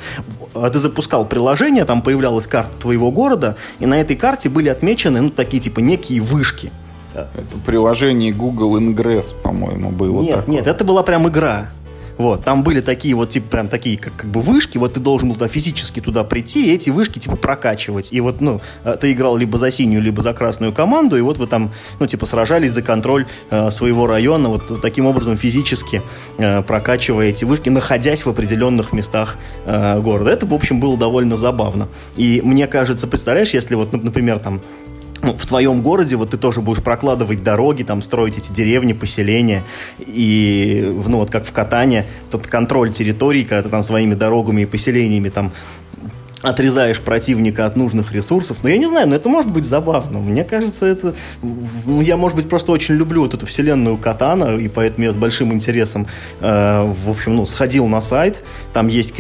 А 0.54 0.70
ты 0.70 0.80
запускал 0.80 1.26
приложение, 1.26 1.84
там 1.84 2.02
появлялась 2.02 2.48
карта 2.48 2.72
твоего 2.80 3.12
города, 3.12 3.58
и 3.80 3.86
на 3.86 4.00
этой 4.00 4.16
карте 4.16 4.48
были 4.48 4.70
отмечены, 4.70 5.20
ну, 5.20 5.30
такие, 5.30 5.62
типа, 5.62 5.82
некие 5.82 6.22
вышки. 6.22 6.72
Это 7.14 7.58
приложение 7.66 8.32
Google 8.32 8.78
Ingress, 8.80 9.36
по-моему, 9.40 9.92
было 9.92 10.22
Нет, 10.22 10.36
такое. 10.38 10.56
нет, 10.56 10.68
это 10.68 10.84
была 10.84 11.04
прям 11.04 11.28
игра. 11.28 11.70
Вот, 12.18 12.44
там 12.44 12.64
были 12.64 12.82
такие 12.82 13.16
вот, 13.16 13.30
типа, 13.30 13.48
прям 13.50 13.68
такие, 13.68 13.98
как, 13.98 14.16
как 14.16 14.30
бы 14.30 14.40
вышки, 14.40 14.78
вот 14.78 14.94
ты 14.94 15.00
должен 15.00 15.30
был 15.30 15.36
туда 15.36 15.48
физически 15.48 16.00
туда 16.00 16.24
прийти 16.24 16.68
и 16.68 16.76
эти 16.76 16.90
вышки, 16.90 17.20
типа, 17.20 17.36
прокачивать. 17.36 18.10
И 18.12 18.22
вот, 18.22 18.42
ну, 18.42 18.62
э, 18.84 18.96
ты 19.00 19.12
играл 19.12 19.38
либо 19.38 19.58
за 19.58 19.72
синюю, 19.72 20.02
либо 20.02 20.22
за 20.22 20.34
красную 20.34 20.74
команду, 20.74 21.18
и 21.18 21.22
вот 21.22 21.38
вы 21.38 21.48
там, 21.48 21.72
ну, 22.00 22.08
типа, 22.08 22.26
сражались 22.26 22.72
за 22.72 22.82
контроль 22.82 23.26
э, 23.50 23.72
своего 23.72 24.08
района, 24.08 24.50
вот 24.50 24.82
таким 24.82 25.06
образом 25.06 25.38
физически 25.38 26.02
э, 26.38 26.62
прокачивая 26.62 27.30
эти 27.30 27.46
вышки, 27.46 27.70
находясь 27.70 28.26
в 28.26 28.30
определенных 28.30 28.94
местах 28.94 29.38
э, 29.66 30.00
города. 30.00 30.30
Это, 30.32 30.46
в 30.46 30.54
общем, 30.54 30.80
было 30.80 30.98
довольно 30.98 31.38
забавно. 31.38 31.88
И 32.16 32.42
мне 32.44 32.68
кажется, 32.68 33.08
представляешь, 33.08 33.54
если 33.54 33.76
вот, 33.76 33.92
например, 33.94 34.40
там, 34.40 34.62
ну, 35.24 35.36
в 35.36 35.46
твоем 35.46 35.82
городе 35.82 36.16
вот 36.16 36.32
ты 36.32 36.38
тоже 36.38 36.62
будешь 36.62 36.84
прокладывать 36.84 37.44
дороги, 37.44 37.84
там 37.84 38.02
строить 38.02 38.38
эти 38.38 38.52
деревни, 38.52 38.94
поселения, 38.94 39.64
и, 40.00 41.02
ну, 41.08 41.18
вот 41.18 41.32
как 41.32 41.46
в 41.46 41.52
Катане, 41.52 42.06
тот 42.30 42.48
контроль 42.48 42.92
территории, 42.92 43.44
когда 43.44 43.64
ты 43.64 43.70
там 43.70 43.84
своими 43.84 44.14
дорогами 44.14 44.62
и 44.62 44.66
поселениями 44.66 45.30
там 45.30 45.52
отрезаешь 46.42 47.00
противника 47.00 47.66
от 47.66 47.78
нужных 47.78 48.12
ресурсов. 48.12 48.58
Но 48.64 48.70
я 48.70 48.78
не 48.78 48.88
знаю, 48.88 49.08
но 49.08 49.16
это 49.16 49.30
может 49.30 49.50
быть 49.50 49.66
забавно. 49.66 50.20
Мне 50.20 50.44
кажется, 50.44 50.86
это... 50.86 51.16
Ну, 51.42 52.02
я, 52.02 52.18
может 52.18 52.36
быть, 52.36 52.50
просто 52.50 52.74
очень 52.74 52.96
люблю 52.96 53.22
вот 53.22 53.34
эту 53.34 53.46
вселенную 53.46 53.96
Катана, 53.96 54.58
и 54.58 54.68
поэтому 54.68 55.06
я 55.06 55.14
с 55.14 55.16
большим 55.16 55.54
интересом, 55.54 56.06
э, 56.42 56.84
в 56.86 57.10
общем, 57.10 57.38
ну, 57.38 57.46
сходил 57.46 57.88
на 57.88 58.02
сайт. 58.02 58.44
Там 58.74 58.88
есть 58.88 59.16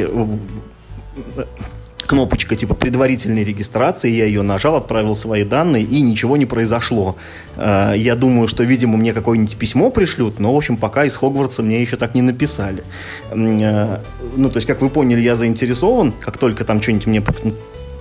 кнопочка 2.06 2.56
типа 2.56 2.74
предварительной 2.74 3.44
регистрации, 3.44 4.10
я 4.10 4.26
ее 4.26 4.42
нажал, 4.42 4.76
отправил 4.76 5.16
свои 5.16 5.44
данные, 5.44 5.84
и 5.84 6.02
ничего 6.02 6.38
не 6.38 6.46
произошло. 6.46 7.16
Э, 7.56 7.94
я 7.96 8.16
думаю, 8.16 8.48
что, 8.48 8.64
видимо, 8.64 8.98
мне 8.98 9.14
какое-нибудь 9.14 9.58
письмо 9.58 9.90
пришлют, 9.90 10.40
но, 10.40 10.54
в 10.54 10.58
общем, 10.58 10.78
пока 10.78 11.06
из 11.06 11.16
Хогвартса 11.16 11.64
мне 11.64 11.82
еще 11.82 11.98
так 11.98 12.16
не 12.16 12.22
написали. 12.22 12.84
Э, 13.32 14.00
ну, 14.36 14.50
то 14.50 14.58
есть, 14.58 14.68
как 14.68 14.82
вы 14.82 14.90
поняли, 14.90 15.22
я 15.22 15.36
заинтересован, 15.36 16.12
как 16.12 16.38
только 16.38 16.66
там 16.66 16.82
что-нибудь 16.82 17.08
мне 17.08 17.24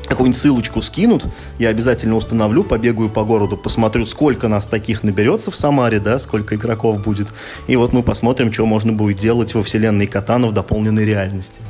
какую-нибудь 0.09 0.41
ссылочку 0.41 0.83
скинут, 0.83 1.25
я 1.59 1.69
обязательно 1.69 2.17
установлю, 2.17 2.65
побегаю 2.65 3.09
по 3.09 3.25
городу, 3.25 3.57
посмотрю, 3.57 4.05
сколько 4.07 4.49
нас 4.49 4.67
таких 4.67 5.03
наберется 5.03 5.51
в 5.51 5.57
Самаре, 5.57 6.01
да, 6.01 6.19
сколько 6.19 6.57
игроков 6.57 7.03
будет. 7.03 7.29
И 7.67 7.77
вот 7.77 7.93
мы 7.93 8.03
посмотрим, 8.03 8.53
что 8.53 8.67
можно 8.67 8.93
будет 8.93 9.19
делать 9.19 9.55
во 9.55 9.63
вселенной 9.63 10.07
Катана 10.07 10.49
в 10.49 10.53
дополненной 10.53 11.05
реальности 11.05 11.61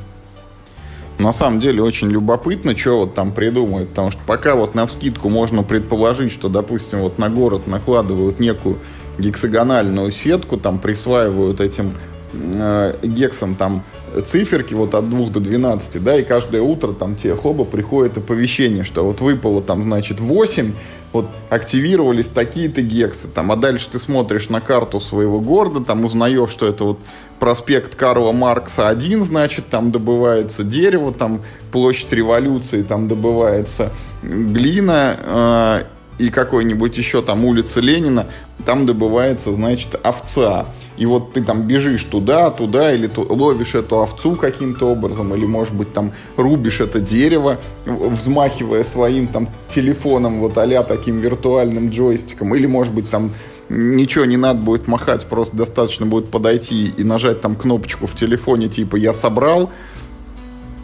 на 1.19 1.33
самом 1.33 1.61
деле 1.61 1.83
очень 1.83 2.11
любопытно, 2.11 2.77
что 2.77 3.01
вот 3.01 3.15
там 3.15 3.33
придумают, 3.33 3.91
потому 3.91 4.11
что 4.11 4.21
пока 4.27 4.55
вот 4.55 4.75
на 4.75 4.87
вскидку 4.87 5.29
можно 5.29 5.63
предположить, 5.63 6.33
что, 6.33 6.49
допустим, 6.49 7.01
вот 7.01 7.19
на 7.19 7.29
город 7.29 7.67
накладывают 7.67 8.41
некую 8.41 8.79
гексагональную 9.19 10.11
сетку, 10.11 10.57
там 10.57 10.79
присваивают 10.79 11.61
этим 11.61 11.93
э, 12.33 12.97
гексом 13.03 13.55
там 13.55 13.83
циферки 14.21 14.75
вот 14.75 14.95
от 14.95 15.09
2 15.09 15.27
до 15.29 15.41
12, 15.41 16.03
да, 16.03 16.19
и 16.19 16.23
каждое 16.23 16.63
утро 16.63 16.93
там 16.93 17.17
тебе 17.17 17.37
хоба 17.37 17.65
приходит 17.65 18.19
оповещение, 18.19 18.85
что 18.85 19.05
вот 19.05 19.21
выпало 19.21 19.63
там, 19.63 19.83
значит, 19.83 20.21
8, 20.21 20.73
вот 21.13 21.27
активировались 21.51 22.27
такие-то 22.27 22.83
гексы, 22.83 23.29
там, 23.29 23.53
а 23.53 23.57
дальше 23.57 23.89
ты 23.91 23.99
смотришь 23.99 24.49
на 24.49 24.61
карту 24.61 25.01
своего 25.01 25.41
города, 25.41 25.85
там 25.85 26.05
узнаешь, 26.05 26.51
что 26.51 26.67
это 26.67 26.85
вот 26.85 26.99
проспект 27.39 27.95
Карла 27.95 28.33
Маркса 28.33 28.89
1, 28.89 29.25
значит, 29.25 29.69
там 29.69 29.91
добывается 29.91 30.65
дерево, 30.65 31.13
там 31.13 31.43
площадь 31.71 32.13
революции, 32.13 32.83
там 32.83 33.09
добывается 33.09 33.91
глина, 34.23 35.17
э, 35.19 35.83
и 36.19 36.31
какой-нибудь 36.31 36.97
еще 36.99 37.23
там 37.23 37.45
улица 37.45 37.81
Ленина, 37.81 38.27
там 38.65 38.87
добывается, 38.87 39.53
значит, 39.53 39.97
овца. 40.03 40.67
И 40.97 41.07
вот 41.07 41.33
ты 41.33 41.43
там 41.43 41.63
бежишь 41.63 42.05
туда, 42.05 42.51
туда, 42.51 42.93
или 42.93 43.07
ту, 43.07 43.27
ловишь 43.29 43.75
эту 43.75 44.03
овцу 44.03 44.37
каким-то 44.37 44.87
образом, 44.87 45.35
или, 45.35 45.47
может 45.47 45.75
быть, 45.75 45.93
там 45.93 46.13
рубишь 46.37 46.81
это 46.81 47.01
дерево, 47.01 47.59
взмахивая 47.87 48.85
своим 48.85 49.27
там 49.27 49.49
телефоном, 49.69 50.41
вот 50.41 50.59
а 50.59 50.83
таким 50.83 51.21
виртуальным 51.21 51.91
джойстиком, 51.91 52.55
или, 52.55 52.67
может 52.67 52.93
быть, 52.93 53.11
там 53.11 53.33
ничего 53.69 54.25
не 54.25 54.37
надо 54.37 54.61
будет 54.61 54.87
махать, 54.87 55.27
просто 55.27 55.57
достаточно 55.57 56.07
будет 56.07 56.31
подойти 56.31 56.89
и 56.97 57.05
нажать 57.05 57.41
там 57.41 57.57
кнопочку 57.57 58.07
в 58.07 58.15
телефоне, 58.15 58.69
типа 58.69 58.97
«я 58.97 59.13
собрал», 59.13 59.71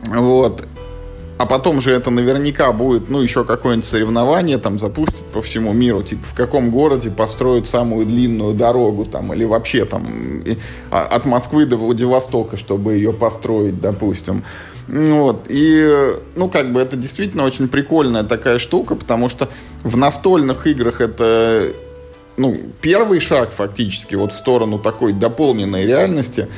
вот, 0.07 0.65
а 1.39 1.47
потом 1.47 1.81
же 1.81 1.93
это 1.93 2.11
наверняка 2.11 2.73
будет, 2.73 3.09
ну, 3.09 3.21
еще 3.21 3.45
какое-нибудь 3.45 3.89
соревнование 3.89 4.59
там 4.59 4.79
запустят 4.79 5.25
по 5.27 5.41
всему 5.41 5.73
миру, 5.73 6.03
типа 6.03 6.27
в 6.27 6.35
каком 6.35 6.71
городе 6.71 7.11
построят 7.11 7.69
самую 7.69 8.07
длинную 8.07 8.55
дорогу 8.55 9.05
там, 9.05 9.33
или 9.33 9.45
вообще 9.45 9.85
там 9.85 10.43
а, 10.91 11.03
от 11.03 11.27
Москвы 11.27 11.65
до 11.65 11.77
Владивостока, 11.77 12.57
чтобы 12.57 12.95
ее 12.95 13.13
построить, 13.13 13.81
допустим. 13.81 14.43
Вот. 14.89 15.45
И, 15.49 16.15
ну, 16.35 16.49
как 16.49 16.73
бы 16.73 16.81
это 16.81 16.97
действительно 16.97 17.45
очень 17.45 17.69
прикольная 17.69 18.25
такая 18.25 18.59
штука, 18.59 18.97
потому 18.97 19.29
что 19.29 19.49
в 19.85 19.97
настольных 19.97 20.67
играх 20.67 21.01
это 21.01 21.73
ну, 22.39 22.57
первый 22.81 23.21
шаг 23.21 23.51
фактически 23.53 24.15
вот 24.15 24.33
в 24.33 24.37
сторону 24.37 24.79
такой 24.79 25.13
дополненной 25.13 25.87
реальности, 25.87 26.49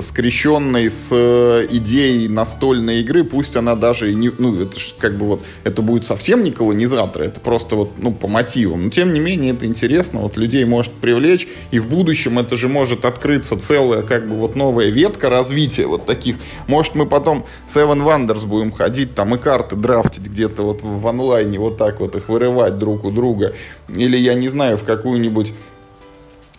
скрещенной 0.00 0.88
с 0.88 1.10
э, 1.12 1.66
идеей 1.70 2.28
настольной 2.28 3.00
игры, 3.00 3.24
пусть 3.24 3.56
она 3.56 3.74
даже 3.76 4.12
не, 4.12 4.30
ну, 4.38 4.60
это 4.60 4.78
ж 4.78 4.94
как 4.98 5.16
бы 5.18 5.26
вот, 5.26 5.42
это 5.64 5.82
будет 5.82 6.04
совсем 6.04 6.42
не 6.42 6.50
колонизатор, 6.50 7.22
это 7.22 7.40
просто 7.40 7.76
вот, 7.76 7.92
ну, 7.98 8.12
по 8.12 8.28
мотивам. 8.28 8.84
Но, 8.84 8.90
тем 8.90 9.12
не 9.12 9.20
менее, 9.20 9.52
это 9.52 9.66
интересно, 9.66 10.20
вот 10.20 10.36
людей 10.36 10.64
может 10.64 10.92
привлечь, 10.92 11.46
и 11.70 11.78
в 11.78 11.88
будущем 11.88 12.38
это 12.38 12.56
же 12.56 12.68
может 12.68 13.04
открыться 13.04 13.58
целая, 13.58 14.02
как 14.02 14.28
бы, 14.28 14.36
вот 14.36 14.56
новая 14.56 14.88
ветка 14.88 15.30
развития 15.30 15.86
вот 15.86 16.06
таких. 16.06 16.36
Может, 16.66 16.94
мы 16.94 17.06
потом 17.06 17.46
Seven 17.68 18.02
Wonders 18.02 18.46
будем 18.46 18.72
ходить 18.72 19.14
там 19.14 19.34
и 19.34 19.38
карты 19.38 19.76
драфтить 19.76 20.26
где-то 20.26 20.62
вот 20.62 20.82
в 20.82 21.06
онлайне, 21.06 21.58
вот 21.58 21.76
так 21.76 22.00
вот 22.00 22.16
их 22.16 22.28
вырывать 22.28 22.78
друг 22.78 23.04
у 23.04 23.10
друга. 23.10 23.54
Или, 23.88 24.16
я 24.16 24.34
не 24.34 24.48
знаю, 24.48 24.76
в 24.78 24.84
какую-нибудь 24.84 25.52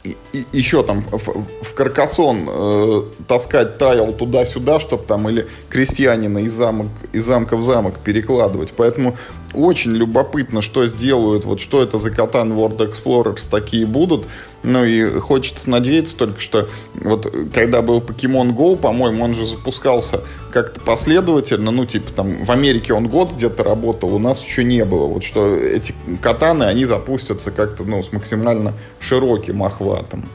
и, 0.04 0.16
еще 0.51 0.84
там 0.84 1.01
в, 1.01 1.46
в 1.63 1.74
Каркасон 1.74 2.48
э, 2.48 3.04
таскать 3.27 3.77
тайл 3.77 4.13
туда-сюда, 4.13 4.80
чтобы 4.80 5.04
там 5.04 5.27
или 5.30 5.48
крестьянина 5.70 6.39
из, 6.39 6.54
замок, 6.54 6.88
из 7.13 7.25
замка 7.25 7.58
в 7.58 7.63
замок 7.63 8.00
перекладывать. 8.00 8.74
Поэтому 8.75 9.16
очень 9.57 9.91
любопытно, 9.91 10.61
что 10.61 10.85
сделают, 10.85 11.45
вот 11.45 11.59
что 11.59 11.81
это 11.81 11.97
за 11.97 12.11
Катан 12.11 12.53
World 12.53 12.77
Explorers 12.77 13.47
такие 13.49 13.85
будут. 13.85 14.25
Ну 14.63 14.83
и 14.83 15.19
хочется 15.19 15.69
надеяться 15.69 16.17
только, 16.17 16.39
что 16.39 16.67
вот 16.95 17.31
когда 17.53 17.81
был 17.81 17.99
Pokemon 17.99 18.55
Go, 18.55 18.75
по-моему, 18.75 19.23
он 19.23 19.35
же 19.35 19.45
запускался 19.45 20.21
как-то 20.51 20.79
последовательно, 20.81 21.71
ну 21.71 21.85
типа 21.85 22.11
там 22.11 22.43
в 22.43 22.51
Америке 22.51 22.93
он 22.93 23.07
год 23.07 23.33
где-то 23.33 23.63
работал, 23.63 24.13
у 24.13 24.19
нас 24.19 24.43
еще 24.43 24.63
не 24.63 24.83
было. 24.85 25.07
Вот 25.07 25.23
что 25.23 25.55
эти 25.55 25.93
катаны, 26.21 26.63
они 26.63 26.85
запустятся 26.85 27.51
как-то, 27.51 27.83
ну, 27.83 28.01
с 28.01 28.11
максимально 28.11 28.73
широким 28.99 29.63
охватом. 29.63 30.27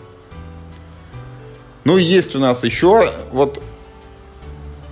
Ну 1.85 1.99
и 1.99 2.03
есть 2.03 2.37
у 2.37 2.39
нас 2.39 2.63
еще 2.65 3.11
вот 3.33 3.61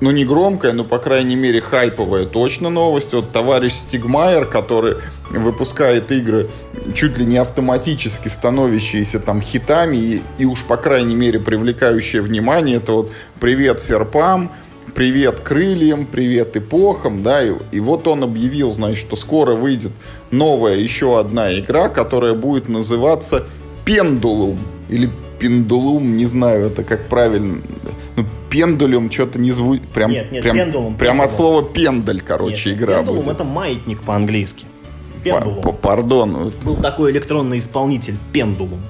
ну 0.00 0.10
не 0.10 0.24
громкая, 0.24 0.72
но 0.72 0.84
по 0.84 0.98
крайней 0.98 1.36
мере 1.36 1.60
хайповая 1.60 2.24
точно 2.24 2.70
новость. 2.70 3.12
Вот 3.12 3.32
товарищ 3.32 3.72
Стигмайер, 3.72 4.46
который 4.46 4.96
выпускает 5.30 6.10
игры 6.10 6.48
чуть 6.94 7.18
ли 7.18 7.24
не 7.24 7.36
автоматически 7.36 8.28
становящиеся 8.28 9.20
там 9.20 9.40
хитами 9.40 9.96
и, 9.96 10.22
и 10.38 10.44
уж 10.44 10.64
по 10.64 10.76
крайней 10.76 11.14
мере 11.14 11.38
привлекающие 11.38 12.22
внимание. 12.22 12.76
Это 12.76 12.92
вот 12.92 13.12
«Привет 13.38 13.80
серпам», 13.80 14.50
«Привет 14.94 15.40
крыльям», 15.40 16.06
«Привет 16.06 16.56
эпохам», 16.56 17.22
да, 17.22 17.42
и, 17.44 17.52
и 17.70 17.80
вот 17.80 18.08
он 18.08 18.24
объявил, 18.24 18.70
значит, 18.70 18.98
что 18.98 19.16
скоро 19.16 19.54
выйдет 19.54 19.92
новая 20.30 20.76
еще 20.76 21.18
одна 21.18 21.56
игра, 21.58 21.88
которая 21.88 22.34
будет 22.34 22.68
называться 22.68 23.44
«Пендулум» 23.84 24.58
или 24.88 25.10
«Пендулум», 25.40 26.16
не 26.16 26.26
знаю, 26.26 26.66
это 26.66 26.84
как 26.84 27.08
правильно 27.08 27.60
пендулем 28.50 29.10
что-то 29.10 29.40
не 29.40 29.50
звучит. 29.52 29.88
Прям, 29.88 30.10
нет, 30.10 30.30
нет, 30.30 30.42
прям, 30.42 30.56
пендулум. 30.56 30.94
Прям 30.96 31.16
пендулум. 31.16 31.20
от 31.20 31.32
слова 31.32 31.62
пендаль, 31.62 32.20
короче, 32.20 32.70
нет, 32.70 32.78
игра 32.78 32.96
пендулум 32.98 33.24
будет. 33.24 33.34
это 33.34 33.44
маятник 33.44 34.02
по-английски. 34.02 34.66
Пендулум. 35.24 35.76
Пардон. 35.76 36.52
Был 36.64 36.76
такой 36.76 37.12
электронный 37.12 37.58
исполнитель, 37.58 38.16
пендулум. 38.32 38.80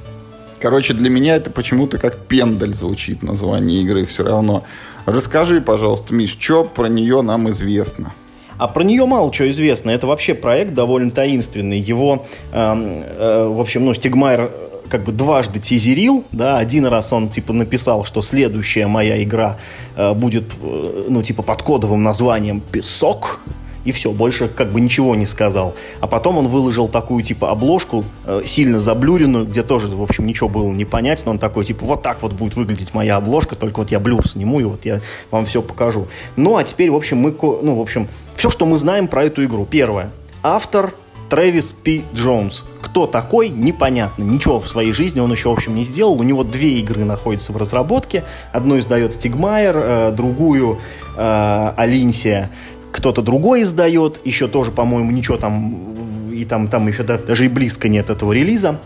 Короче, 0.60 0.94
для 0.94 1.08
меня 1.08 1.36
это 1.36 1.50
почему-то 1.50 1.98
как 1.98 2.26
пендаль 2.26 2.74
звучит 2.74 3.22
название 3.22 3.82
игры 3.82 4.04
все 4.04 4.24
равно. 4.24 4.64
Расскажи, 5.06 5.60
пожалуйста, 5.60 6.14
Миш, 6.14 6.36
что 6.38 6.64
про 6.64 6.86
нее 6.88 7.22
нам 7.22 7.50
известно? 7.50 8.12
А 8.58 8.68
про 8.68 8.84
нее 8.84 9.06
мало 9.06 9.32
чего 9.32 9.48
известно. 9.50 9.90
Это 9.90 10.06
вообще 10.06 10.34
проект 10.34 10.74
довольно 10.74 11.10
таинственный. 11.10 11.80
Его, 11.80 12.26
э, 12.52 12.56
э, 12.58 13.46
в 13.48 13.58
общем, 13.58 13.86
ну, 13.86 13.94
Стигмайер 13.94 14.50
как 14.90 15.04
бы 15.04 15.12
дважды 15.12 15.60
тизерил, 15.60 16.24
да, 16.32 16.58
один 16.58 16.84
раз 16.86 17.12
он 17.12 17.28
типа 17.28 17.52
написал, 17.52 18.04
что 18.04 18.20
следующая 18.22 18.86
моя 18.86 19.22
игра 19.22 19.58
э, 19.96 20.12
будет, 20.12 20.44
э, 20.60 21.04
ну, 21.08 21.22
типа 21.22 21.42
под 21.42 21.62
кодовым 21.62 22.02
названием 22.02 22.60
«Песок», 22.60 23.40
и 23.84 23.92
все, 23.92 24.12
больше 24.12 24.48
как 24.48 24.72
бы 24.72 24.80
ничего 24.80 25.14
не 25.14 25.26
сказал. 25.26 25.74
А 26.00 26.06
потом 26.06 26.38
он 26.38 26.48
выложил 26.48 26.88
такую 26.88 27.22
типа 27.22 27.50
обложку, 27.50 28.04
э, 28.26 28.42
сильно 28.44 28.78
заблюренную, 28.78 29.46
где 29.46 29.62
тоже, 29.62 29.88
в 29.88 30.02
общем, 30.02 30.26
ничего 30.26 30.48
было 30.48 30.70
не 30.70 30.84
понять, 30.84 31.22
но 31.24 31.32
он 31.32 31.38
такой, 31.38 31.64
типа, 31.64 31.86
вот 31.86 32.02
так 32.02 32.20
вот 32.22 32.32
будет 32.32 32.56
выглядеть 32.56 32.92
моя 32.92 33.16
обложка, 33.16 33.54
только 33.56 33.80
вот 33.80 33.90
я 33.90 34.00
блюр 34.00 34.26
сниму, 34.28 34.60
и 34.60 34.64
вот 34.64 34.84
я 34.84 35.00
вам 35.30 35.46
все 35.46 35.62
покажу. 35.62 36.08
Ну, 36.36 36.56
а 36.56 36.64
теперь, 36.64 36.90
в 36.90 36.96
общем, 36.96 37.18
мы, 37.18 37.34
ну, 37.40 37.76
в 37.76 37.80
общем, 37.80 38.08
все, 38.34 38.50
что 38.50 38.66
мы 38.66 38.76
знаем 38.76 39.08
про 39.08 39.24
эту 39.24 39.44
игру. 39.44 39.66
Первое. 39.66 40.10
Автор 40.42 40.94
Трэвис 41.30 41.72
П. 41.72 42.02
Джонс. 42.12 42.64
Кто 42.82 43.06
такой, 43.06 43.48
непонятно. 43.48 44.24
Ничего 44.24 44.58
в 44.58 44.68
своей 44.68 44.92
жизни 44.92 45.20
он 45.20 45.30
еще, 45.30 45.48
в 45.48 45.52
общем, 45.52 45.74
не 45.76 45.84
сделал. 45.84 46.18
У 46.18 46.22
него 46.24 46.42
две 46.42 46.80
игры 46.80 47.04
находятся 47.04 47.52
в 47.52 47.56
разработке. 47.56 48.24
Одну 48.52 48.78
издает 48.78 49.12
Stonemaier, 49.12 49.76
э, 49.76 50.12
другую 50.12 50.80
э, 51.16 51.72
Алинсия 51.76 52.50
кто-то 52.92 53.22
другой 53.22 53.62
издает. 53.62 54.20
Еще 54.24 54.48
тоже, 54.48 54.72
по-моему, 54.72 55.10
ничего 55.12 55.36
там... 55.36 56.30
И 56.32 56.44
там, 56.44 56.68
там 56.68 56.88
еще 56.88 57.02
даже 57.02 57.44
и 57.44 57.48
близко 57.48 57.88
нет 57.88 58.10
этого 58.10 58.32
релиза. 58.32 58.80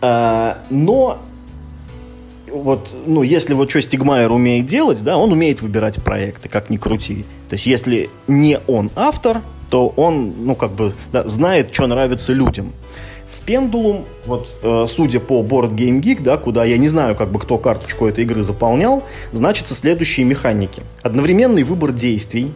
Э, 0.00 0.56
но 0.70 1.18
вот, 2.50 2.94
ну, 3.06 3.22
если 3.22 3.54
вот 3.54 3.70
что 3.70 3.80
Стигмайер 3.80 4.32
умеет 4.32 4.66
делать, 4.66 5.02
да, 5.02 5.16
он 5.16 5.32
умеет 5.32 5.62
выбирать 5.62 6.02
проекты, 6.02 6.48
как 6.48 6.70
ни 6.70 6.76
крути. 6.76 7.24
То 7.48 7.54
есть, 7.54 7.66
если 7.66 8.10
не 8.26 8.58
он 8.66 8.90
автор, 8.96 9.42
то 9.70 9.88
он, 9.96 10.32
ну, 10.44 10.54
как 10.54 10.72
бы, 10.72 10.92
да, 11.12 11.26
знает, 11.26 11.72
что 11.72 11.86
нравится 11.86 12.32
людям. 12.32 12.72
В 13.26 13.44
Пендулум, 13.44 14.04
вот, 14.26 14.48
э, 14.62 14.86
судя 14.88 15.20
по 15.20 15.42
Board 15.42 15.74
Game 15.74 16.00
Geek, 16.00 16.22
да, 16.22 16.36
куда 16.36 16.64
я 16.64 16.76
не 16.78 16.88
знаю, 16.88 17.14
как 17.14 17.30
бы, 17.30 17.38
кто 17.38 17.58
карточку 17.58 18.06
этой 18.06 18.24
игры 18.24 18.42
заполнял, 18.42 19.02
значится 19.32 19.74
следующие 19.74 20.26
механики. 20.26 20.82
Одновременный 21.02 21.62
выбор 21.62 21.92
действий, 21.92 22.52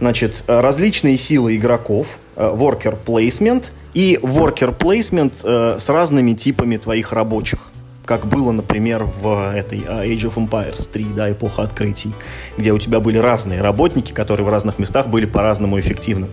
значит, 0.00 0.44
различные 0.46 1.16
силы 1.16 1.56
игроков, 1.56 2.18
э, 2.36 2.50
worker 2.54 2.96
placement 3.04 3.64
и 3.94 4.18
worker 4.22 4.76
placement 4.76 5.32
э, 5.42 5.78
с 5.78 5.88
разными 5.88 6.34
типами 6.34 6.76
твоих 6.76 7.12
рабочих 7.12 7.72
как 8.06 8.26
было, 8.26 8.52
например, 8.52 9.04
в 9.04 9.52
этой 9.54 9.84
а, 9.86 10.06
Age 10.06 10.32
of 10.32 10.36
Empires 10.36 10.88
3, 10.90 11.06
да, 11.14 11.30
эпоха 11.30 11.62
открытий, 11.62 12.12
где 12.56 12.72
у 12.72 12.78
тебя 12.78 13.00
были 13.00 13.18
разные 13.18 13.60
работники, 13.60 14.12
которые 14.12 14.46
в 14.46 14.48
разных 14.48 14.78
местах 14.78 15.08
были 15.08 15.26
по-разному 15.26 15.78
эффективны. 15.78 16.28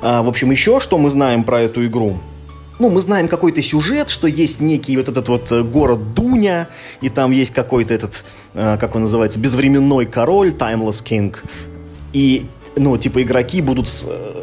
А, 0.00 0.22
в 0.22 0.28
общем, 0.28 0.50
еще 0.50 0.80
что 0.80 0.98
мы 0.98 1.10
знаем 1.10 1.44
про 1.44 1.60
эту 1.60 1.86
игру? 1.86 2.18
ну, 2.78 2.88
мы 2.90 3.00
знаем 3.00 3.28
какой-то 3.28 3.60
сюжет, 3.60 4.08
что 4.08 4.26
есть 4.28 4.60
некий 4.60 4.96
вот 4.96 5.08
этот 5.08 5.28
вот 5.28 5.50
э, 5.50 5.62
город 5.62 6.14
Дуня, 6.14 6.68
и 7.00 7.08
там 7.08 7.32
есть 7.32 7.52
какой-то 7.52 7.92
этот, 7.92 8.24
э, 8.54 8.76
как 8.78 8.94
он 8.94 9.02
называется, 9.02 9.38
безвременной 9.40 10.06
король, 10.06 10.50
Timeless 10.50 11.04
King. 11.04 11.36
И, 12.12 12.46
ну, 12.76 12.96
типа, 12.96 13.22
игроки 13.22 13.60
будут 13.62 13.88
э, 14.06 14.42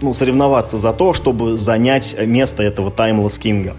ну, 0.00 0.14
соревноваться 0.14 0.78
за 0.78 0.92
то, 0.92 1.14
чтобы 1.14 1.56
занять 1.56 2.16
место 2.26 2.62
этого 2.62 2.90
Timeless 2.90 3.40
King. 3.40 3.72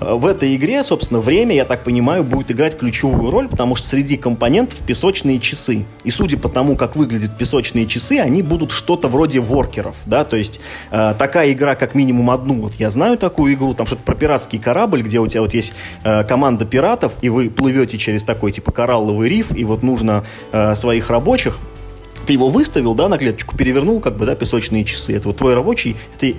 В 0.00 0.26
этой 0.26 0.54
игре, 0.54 0.84
собственно, 0.84 1.20
время, 1.20 1.56
я 1.56 1.64
так 1.64 1.82
понимаю, 1.82 2.22
будет 2.22 2.52
играть 2.52 2.78
ключевую 2.78 3.30
роль, 3.30 3.48
потому 3.48 3.74
что 3.74 3.88
среди 3.88 4.16
компонентов 4.16 4.80
песочные 4.82 5.40
часы. 5.40 5.84
И 6.04 6.10
судя 6.10 6.38
по 6.38 6.48
тому, 6.48 6.76
как 6.76 6.94
выглядят 6.94 7.36
песочные 7.36 7.86
часы, 7.86 8.18
они 8.18 8.42
будут 8.42 8.70
что-то 8.70 9.08
вроде 9.08 9.40
воркеров, 9.40 9.96
да, 10.06 10.24
то 10.24 10.36
есть 10.36 10.60
э, 10.90 11.14
такая 11.18 11.52
игра, 11.52 11.74
как 11.74 11.94
минимум 11.94 12.30
одну, 12.30 12.60
вот 12.60 12.74
я 12.78 12.90
знаю 12.90 13.18
такую 13.18 13.54
игру, 13.54 13.74
там 13.74 13.86
что-то 13.86 14.02
про 14.02 14.14
пиратский 14.14 14.58
корабль, 14.58 15.02
где 15.02 15.18
у 15.18 15.26
тебя 15.26 15.40
вот 15.40 15.54
есть 15.54 15.72
э, 16.04 16.22
команда 16.24 16.64
пиратов, 16.64 17.12
и 17.20 17.28
вы 17.28 17.50
плывете 17.50 17.98
через 17.98 18.22
такой, 18.22 18.52
типа, 18.52 18.70
коралловый 18.70 19.28
риф, 19.28 19.56
и 19.56 19.64
вот 19.64 19.82
нужно 19.82 20.24
э, 20.52 20.74
своих 20.76 21.10
рабочих 21.10 21.58
ты 22.28 22.34
его 22.34 22.50
выставил, 22.50 22.94
да, 22.94 23.08
на 23.08 23.16
клеточку, 23.16 23.56
перевернул, 23.56 24.00
как 24.00 24.18
бы, 24.18 24.26
да, 24.26 24.34
песочные 24.34 24.84
часы. 24.84 25.16
Это 25.16 25.28
вот 25.28 25.38
твой 25.38 25.54
рабочий, 25.54 25.96
это, 26.20 26.36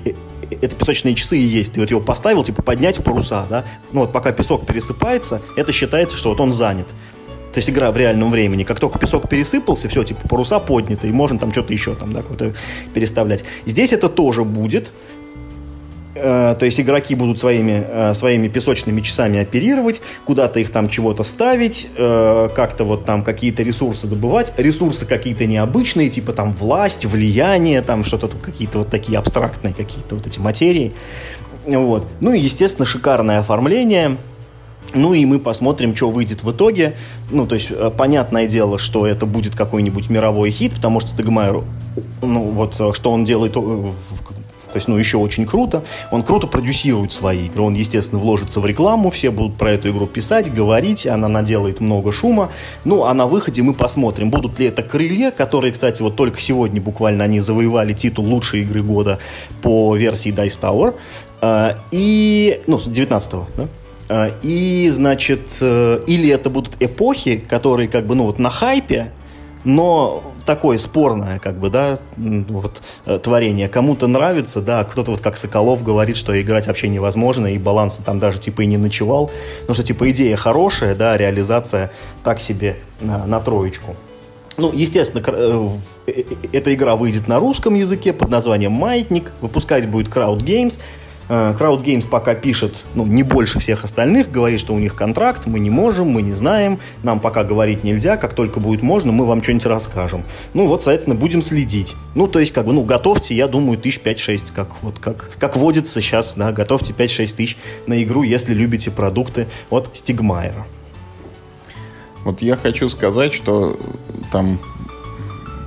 это 0.55 0.75
песочные 0.75 1.15
часы 1.15 1.37
и 1.37 1.41
есть. 1.41 1.73
Ты 1.73 1.79
вот 1.79 1.89
его 1.89 2.01
поставил, 2.01 2.43
типа, 2.43 2.61
поднять 2.61 3.03
паруса, 3.03 3.45
да. 3.49 3.65
Ну 3.91 4.01
вот 4.01 4.11
пока 4.11 4.31
песок 4.31 4.65
пересыпается, 4.65 5.41
это 5.55 5.71
считается, 5.71 6.17
что 6.17 6.29
вот 6.29 6.39
он 6.39 6.53
занят. 6.53 6.87
То 7.53 7.57
есть 7.57 7.69
игра 7.69 7.91
в 7.91 7.97
реальном 7.97 8.29
времени. 8.29 8.63
Как 8.63 8.79
только 8.79 8.99
песок 8.99 9.27
пересыпался, 9.27 9.89
все, 9.89 10.03
типа, 10.03 10.27
паруса 10.27 10.59
подняты, 10.59 11.07
и 11.07 11.11
можно 11.11 11.39
там 11.39 11.51
что-то 11.51 11.73
еще 11.73 11.95
там, 11.95 12.13
да, 12.13 12.21
какое-то 12.21 12.53
переставлять. 12.93 13.43
Здесь 13.65 13.91
это 13.91 14.07
тоже 14.07 14.43
будет. 14.43 14.91
Э, 16.21 16.55
то 16.57 16.65
есть 16.65 16.79
игроки 16.79 17.15
будут 17.15 17.39
своими, 17.39 17.85
э, 17.87 18.13
своими 18.13 18.47
песочными 18.47 19.01
часами 19.01 19.39
оперировать, 19.39 20.01
куда-то 20.25 20.59
их 20.59 20.71
там 20.71 20.89
чего-то 20.89 21.23
ставить, 21.23 21.87
э, 21.95 22.49
как-то 22.53 22.83
вот 22.83 23.05
там 23.05 23.23
какие-то 23.23 23.63
ресурсы 23.63 24.07
добывать. 24.07 24.53
Ресурсы 24.57 25.05
какие-то 25.05 25.45
необычные, 25.45 26.09
типа 26.09 26.33
там 26.33 26.53
власть, 26.53 27.05
влияние, 27.05 27.81
там 27.81 28.03
что-то, 28.03 28.27
какие-то 28.27 28.79
вот 28.79 28.89
такие 28.89 29.17
абстрактные 29.17 29.73
какие-то 29.73 30.15
вот 30.15 30.27
эти 30.27 30.39
материи. 30.39 30.93
Вот. 31.65 32.05
Ну 32.19 32.33
и, 32.33 32.39
естественно, 32.39 32.85
шикарное 32.85 33.39
оформление. 33.39 34.17
Ну 34.93 35.13
и 35.13 35.23
мы 35.25 35.39
посмотрим, 35.39 35.95
что 35.95 36.09
выйдет 36.09 36.43
в 36.43 36.51
итоге. 36.51 36.95
Ну, 37.31 37.45
то 37.45 37.55
есть, 37.55 37.69
понятное 37.95 38.47
дело, 38.47 38.79
что 38.79 39.05
это 39.05 39.25
будет 39.27 39.55
какой-нибудь 39.55 40.09
мировой 40.09 40.49
хит, 40.49 40.73
потому 40.73 40.99
что 40.99 41.09
Стегмайер, 41.09 41.63
ну, 42.23 42.43
вот, 42.45 42.73
что 42.73 43.11
он 43.11 43.23
делает 43.23 43.55
То 44.71 44.77
есть, 44.77 44.87
ну, 44.87 44.97
еще 44.97 45.17
очень 45.17 45.45
круто. 45.45 45.83
Он 46.11 46.23
круто 46.23 46.47
продюсирует 46.47 47.11
свои 47.11 47.47
игры. 47.47 47.63
Он, 47.63 47.73
естественно, 47.73 48.21
вложится 48.21 48.59
в 48.59 48.65
рекламу, 48.65 49.09
все 49.09 49.31
будут 49.31 49.55
про 49.55 49.71
эту 49.71 49.89
игру 49.89 50.05
писать, 50.07 50.53
говорить, 50.53 51.07
она 51.07 51.27
наделает 51.27 51.79
много 51.79 52.11
шума. 52.11 52.51
Ну, 52.85 53.05
а 53.05 53.13
на 53.13 53.25
выходе 53.25 53.63
мы 53.63 53.73
посмотрим, 53.73 54.29
будут 54.29 54.59
ли 54.59 54.67
это 54.67 54.83
крылья, 54.83 55.31
которые, 55.31 55.71
кстати, 55.71 56.01
вот 56.01 56.15
только 56.15 56.39
сегодня 56.39 56.81
буквально 56.81 57.23
они 57.23 57.39
завоевали 57.39 57.93
титул 57.93 58.25
лучшей 58.25 58.61
игры 58.61 58.83
года 58.83 59.19
по 59.61 59.95
версии 59.95 60.31
Dice 60.31 60.59
Tower. 60.59 60.95
А, 61.41 61.77
и, 61.91 62.61
ну, 62.67 62.77
19-го, 62.77 63.47
да? 63.57 63.67
А, 64.09 64.31
и, 64.41 64.89
значит, 64.91 65.57
э, 65.61 66.01
или 66.07 66.29
это 66.29 66.49
будут 66.49 66.75
эпохи, 66.79 67.37
которые 67.37 67.87
как 67.87 68.05
бы, 68.05 68.15
ну, 68.15 68.25
вот 68.25 68.39
на 68.39 68.49
хайпе, 68.49 69.11
но 69.63 70.23
такое 70.49 70.79
спорное, 70.79 71.37
как 71.37 71.59
бы, 71.59 71.69
да, 71.69 71.99
вот, 72.17 72.81
э, 73.05 73.19
творение. 73.19 73.69
Кому-то 73.69 74.07
нравится, 74.07 74.61
да, 74.61 74.83
кто-то 74.83 75.11
вот 75.11 75.21
как 75.21 75.37
Соколов 75.37 75.83
говорит, 75.83 76.17
что 76.17 76.41
играть 76.41 76.65
вообще 76.65 76.87
невозможно, 76.87 77.53
и 77.53 77.59
баланс 77.59 78.01
там 78.03 78.17
даже 78.17 78.39
типа 78.39 78.61
и 78.63 78.65
не 78.65 78.77
ночевал. 78.77 79.29
Ну 79.67 79.73
что, 79.75 79.83
типа, 79.83 80.09
идея 80.09 80.35
хорошая, 80.37 80.95
да, 80.95 81.17
реализация 81.17 81.91
так 82.23 82.39
себе 82.39 82.77
на, 82.99 83.27
на 83.27 83.39
троечку. 83.39 83.95
Ну, 84.57 84.71
естественно, 84.73 85.23
э, 85.27 85.69
э, 86.07 86.23
эта 86.51 86.73
игра 86.73 86.95
выйдет 86.95 87.27
на 87.27 87.39
русском 87.39 87.75
языке 87.75 88.11
под 88.11 88.31
названием 88.31 88.71
«Маятник», 88.71 89.31
выпускать 89.41 89.87
будет 89.87 90.07
Crowd 90.07 90.39
Games, 90.39 90.79
Crowd 91.29 91.83
Games 91.83 92.07
пока 92.07 92.33
пишет, 92.33 92.83
ну, 92.95 93.05
не 93.05 93.21
больше 93.21 93.59
всех 93.59 93.83
остальных, 93.83 94.31
говорит, 94.31 94.59
что 94.59 94.73
у 94.73 94.79
них 94.79 94.95
контракт, 94.95 95.45
мы 95.45 95.59
не 95.59 95.69
можем, 95.69 96.07
мы 96.07 96.23
не 96.23 96.33
знаем, 96.33 96.79
нам 97.03 97.19
пока 97.19 97.43
говорить 97.43 97.83
нельзя, 97.83 98.17
как 98.17 98.33
только 98.33 98.59
будет 98.59 98.81
можно, 98.81 99.11
мы 99.11 99.27
вам 99.27 99.43
что-нибудь 99.43 99.67
расскажем. 99.67 100.23
Ну, 100.55 100.65
вот, 100.67 100.81
соответственно, 100.81 101.15
будем 101.15 101.43
следить. 101.43 101.95
Ну, 102.15 102.27
то 102.27 102.39
есть, 102.39 102.51
как 102.51 102.65
бы, 102.65 102.73
ну, 102.73 102.83
готовьте, 102.83 103.35
я 103.35 103.47
думаю, 103.47 103.77
тысяч 103.77 103.99
пять-шесть, 103.99 104.51
как, 104.55 104.81
вот, 104.81 104.97
как, 104.97 105.29
как 105.37 105.55
водится 105.55 106.01
сейчас, 106.01 106.33
да, 106.35 106.51
готовьте 106.51 106.93
5-6 106.93 107.35
тысяч 107.35 107.57
на 107.85 108.01
игру, 108.01 108.23
если 108.23 108.55
любите 108.55 108.89
продукты 108.89 109.45
от 109.69 109.91
Стигмайера. 109.93 110.65
Вот 112.23 112.41
я 112.41 112.55
хочу 112.55 112.89
сказать, 112.89 113.33
что 113.33 113.79
там 114.31 114.59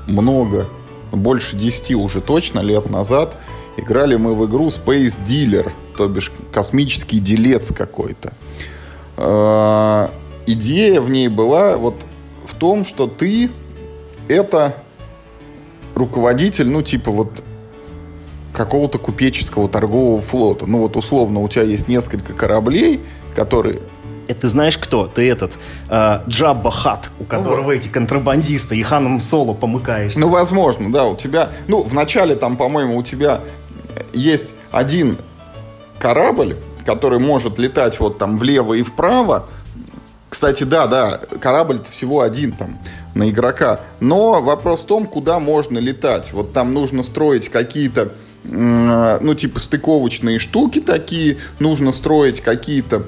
много, 0.09 0.67
больше 1.13 1.57
10 1.57 1.95
уже 1.95 2.21
точно 2.21 2.59
лет 2.59 2.91
назад– 2.91 3.37
Играли 3.77 4.17
мы 4.17 4.35
в 4.35 4.47
игру 4.47 4.69
Space 4.69 5.19
Dealer, 5.27 5.73
то 5.97 6.09
бишь 6.09 6.31
космический 6.53 7.19
делец 7.19 7.73
какой-то. 7.73 8.33
Э, 9.17 10.09
идея 10.47 11.01
в 11.01 11.11
ней 11.11 11.29
была 11.29 11.77
вот 11.77 11.97
в 12.47 12.55
том, 12.55 12.85
что 12.85 13.07
ты 13.07 13.51
это 14.29 14.77
руководитель, 15.95 16.69
ну, 16.69 16.83
типа 16.83 17.11
вот 17.11 17.31
какого-то 18.53 18.99
купеческого 18.99 19.69
торгового 19.69 20.21
флота. 20.21 20.67
Ну, 20.67 20.79
вот 20.79 20.97
условно 20.97 21.41
у 21.41 21.49
тебя 21.49 21.63
есть 21.63 21.89
несколько 21.89 22.35
кораблей, 22.35 23.01
которые 23.35 23.83
это 24.29 24.43
ты 24.43 24.49
знаешь 24.49 24.79
кто? 24.79 25.09
Ты 25.09 25.29
этот 25.29 25.59
э, 25.91 26.21
Джабба 26.29 26.71
Хат, 26.71 27.11
у 27.19 27.25
которого 27.25 27.65
ну, 27.65 27.73
эти 27.73 27.89
контрабандисты 27.89 28.77
и 28.77 28.83
ханом 28.83 29.21
Соло 29.21 29.53
помыкаешь. 29.53 30.15
Ну, 30.17 30.29
возможно, 30.29 30.91
да, 30.93 31.07
у 31.07 31.17
тебя... 31.17 31.51
Ну, 31.67 31.83
в 31.83 31.93
начале 31.93 32.35
там, 32.37 32.57
по-моему, 32.57 32.97
у 32.97 33.03
тебя 33.03 33.41
есть 34.13 34.53
один 34.71 35.19
корабль, 35.99 36.57
который 36.85 37.19
может 37.19 37.59
летать 37.59 38.01
вот 38.01 38.19
там 38.19 38.39
влево 38.39 38.75
и 38.75 38.83
вправо. 38.83 39.47
Кстати, 40.29 40.65
да, 40.65 40.87
да, 40.87 41.21
корабль 41.41 41.81
всего 41.91 42.23
один 42.23 42.53
там 42.53 42.79
на 43.15 43.29
игрока. 43.29 43.81
Но 44.01 44.41
вопрос 44.41 44.81
в 44.81 44.87
том, 44.87 45.07
куда 45.07 45.39
можно 45.39 45.79
летать. 45.79 46.33
Вот 46.33 46.53
там 46.53 46.73
нужно 46.73 47.03
строить 47.03 47.49
какие-то, 47.51 48.13
ну, 48.45 49.35
типа 49.35 49.61
стыковочные 49.61 50.39
штуки 50.39 50.81
такие, 50.81 51.39
нужно 51.59 51.93
строить 51.93 52.41
какие-то 52.41 53.05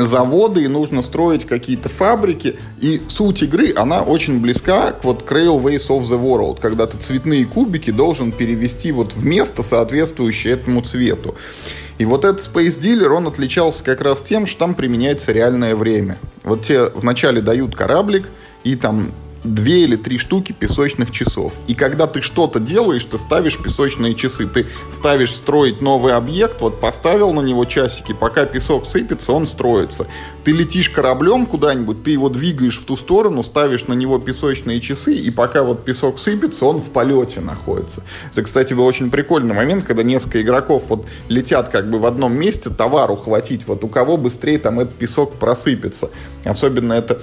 заводы, 0.00 0.64
и 0.64 0.68
нужно 0.68 1.02
строить 1.02 1.44
какие-то 1.44 1.88
фабрики. 1.88 2.56
И 2.80 3.02
суть 3.08 3.42
игры, 3.42 3.72
она 3.76 4.02
очень 4.02 4.40
близка 4.40 4.92
к 4.92 5.04
вот 5.04 5.30
Railways 5.30 5.88
of 5.88 6.02
the 6.02 6.20
World, 6.20 6.60
когда 6.60 6.86
ты 6.86 6.98
цветные 6.98 7.46
кубики 7.46 7.90
должен 7.90 8.32
перевести 8.32 8.92
вот 8.92 9.14
в 9.14 9.24
место, 9.24 9.62
соответствующее 9.62 10.54
этому 10.54 10.82
цвету. 10.82 11.34
И 11.98 12.04
вот 12.04 12.24
этот 12.24 12.46
Space 12.46 12.80
Dealer, 12.80 13.08
он 13.08 13.26
отличался 13.26 13.82
как 13.82 14.00
раз 14.00 14.22
тем, 14.22 14.46
что 14.46 14.60
там 14.60 14.74
применяется 14.74 15.32
реальное 15.32 15.74
время. 15.74 16.18
Вот 16.44 16.62
тебе 16.62 16.90
вначале 16.94 17.40
дают 17.40 17.74
кораблик, 17.74 18.28
и 18.62 18.76
там 18.76 19.12
две 19.44 19.84
или 19.84 19.96
три 19.96 20.18
штуки 20.18 20.52
песочных 20.52 21.10
часов. 21.10 21.52
И 21.66 21.74
когда 21.74 22.06
ты 22.06 22.20
что-то 22.22 22.60
делаешь, 22.60 23.04
ты 23.04 23.18
ставишь 23.18 23.58
песочные 23.58 24.14
часы. 24.14 24.46
Ты 24.46 24.66
ставишь 24.92 25.34
строить 25.34 25.80
новый 25.80 26.14
объект, 26.14 26.60
вот 26.60 26.80
поставил 26.80 27.32
на 27.32 27.40
него 27.40 27.64
часики, 27.64 28.12
пока 28.12 28.46
песок 28.46 28.86
сыпется, 28.86 29.32
он 29.32 29.46
строится. 29.46 30.06
Ты 30.44 30.52
летишь 30.52 30.90
кораблем 30.90 31.46
куда-нибудь, 31.46 32.02
ты 32.02 32.10
его 32.12 32.28
двигаешь 32.28 32.78
в 32.78 32.84
ту 32.84 32.96
сторону, 32.96 33.42
ставишь 33.42 33.86
на 33.86 33.92
него 33.92 34.18
песочные 34.18 34.80
часы, 34.80 35.14
и 35.14 35.30
пока 35.30 35.62
вот 35.62 35.84
песок 35.84 36.18
сыпется, 36.18 36.64
он 36.64 36.78
в 36.78 36.90
полете 36.90 37.40
находится. 37.40 38.02
Это, 38.32 38.42
кстати, 38.42 38.74
был 38.74 38.86
очень 38.86 39.10
прикольный 39.10 39.54
момент, 39.54 39.84
когда 39.84 40.02
несколько 40.02 40.42
игроков 40.42 40.84
вот 40.88 41.06
летят 41.28 41.68
как 41.68 41.90
бы 41.90 41.98
в 41.98 42.06
одном 42.06 42.34
месте, 42.34 42.70
товар 42.70 43.10
ухватить, 43.10 43.66
вот 43.66 43.84
у 43.84 43.88
кого 43.88 44.16
быстрее 44.16 44.58
там 44.58 44.80
этот 44.80 44.94
песок 44.94 45.34
просыпется. 45.34 46.10
Особенно 46.44 46.92
это, 46.92 47.20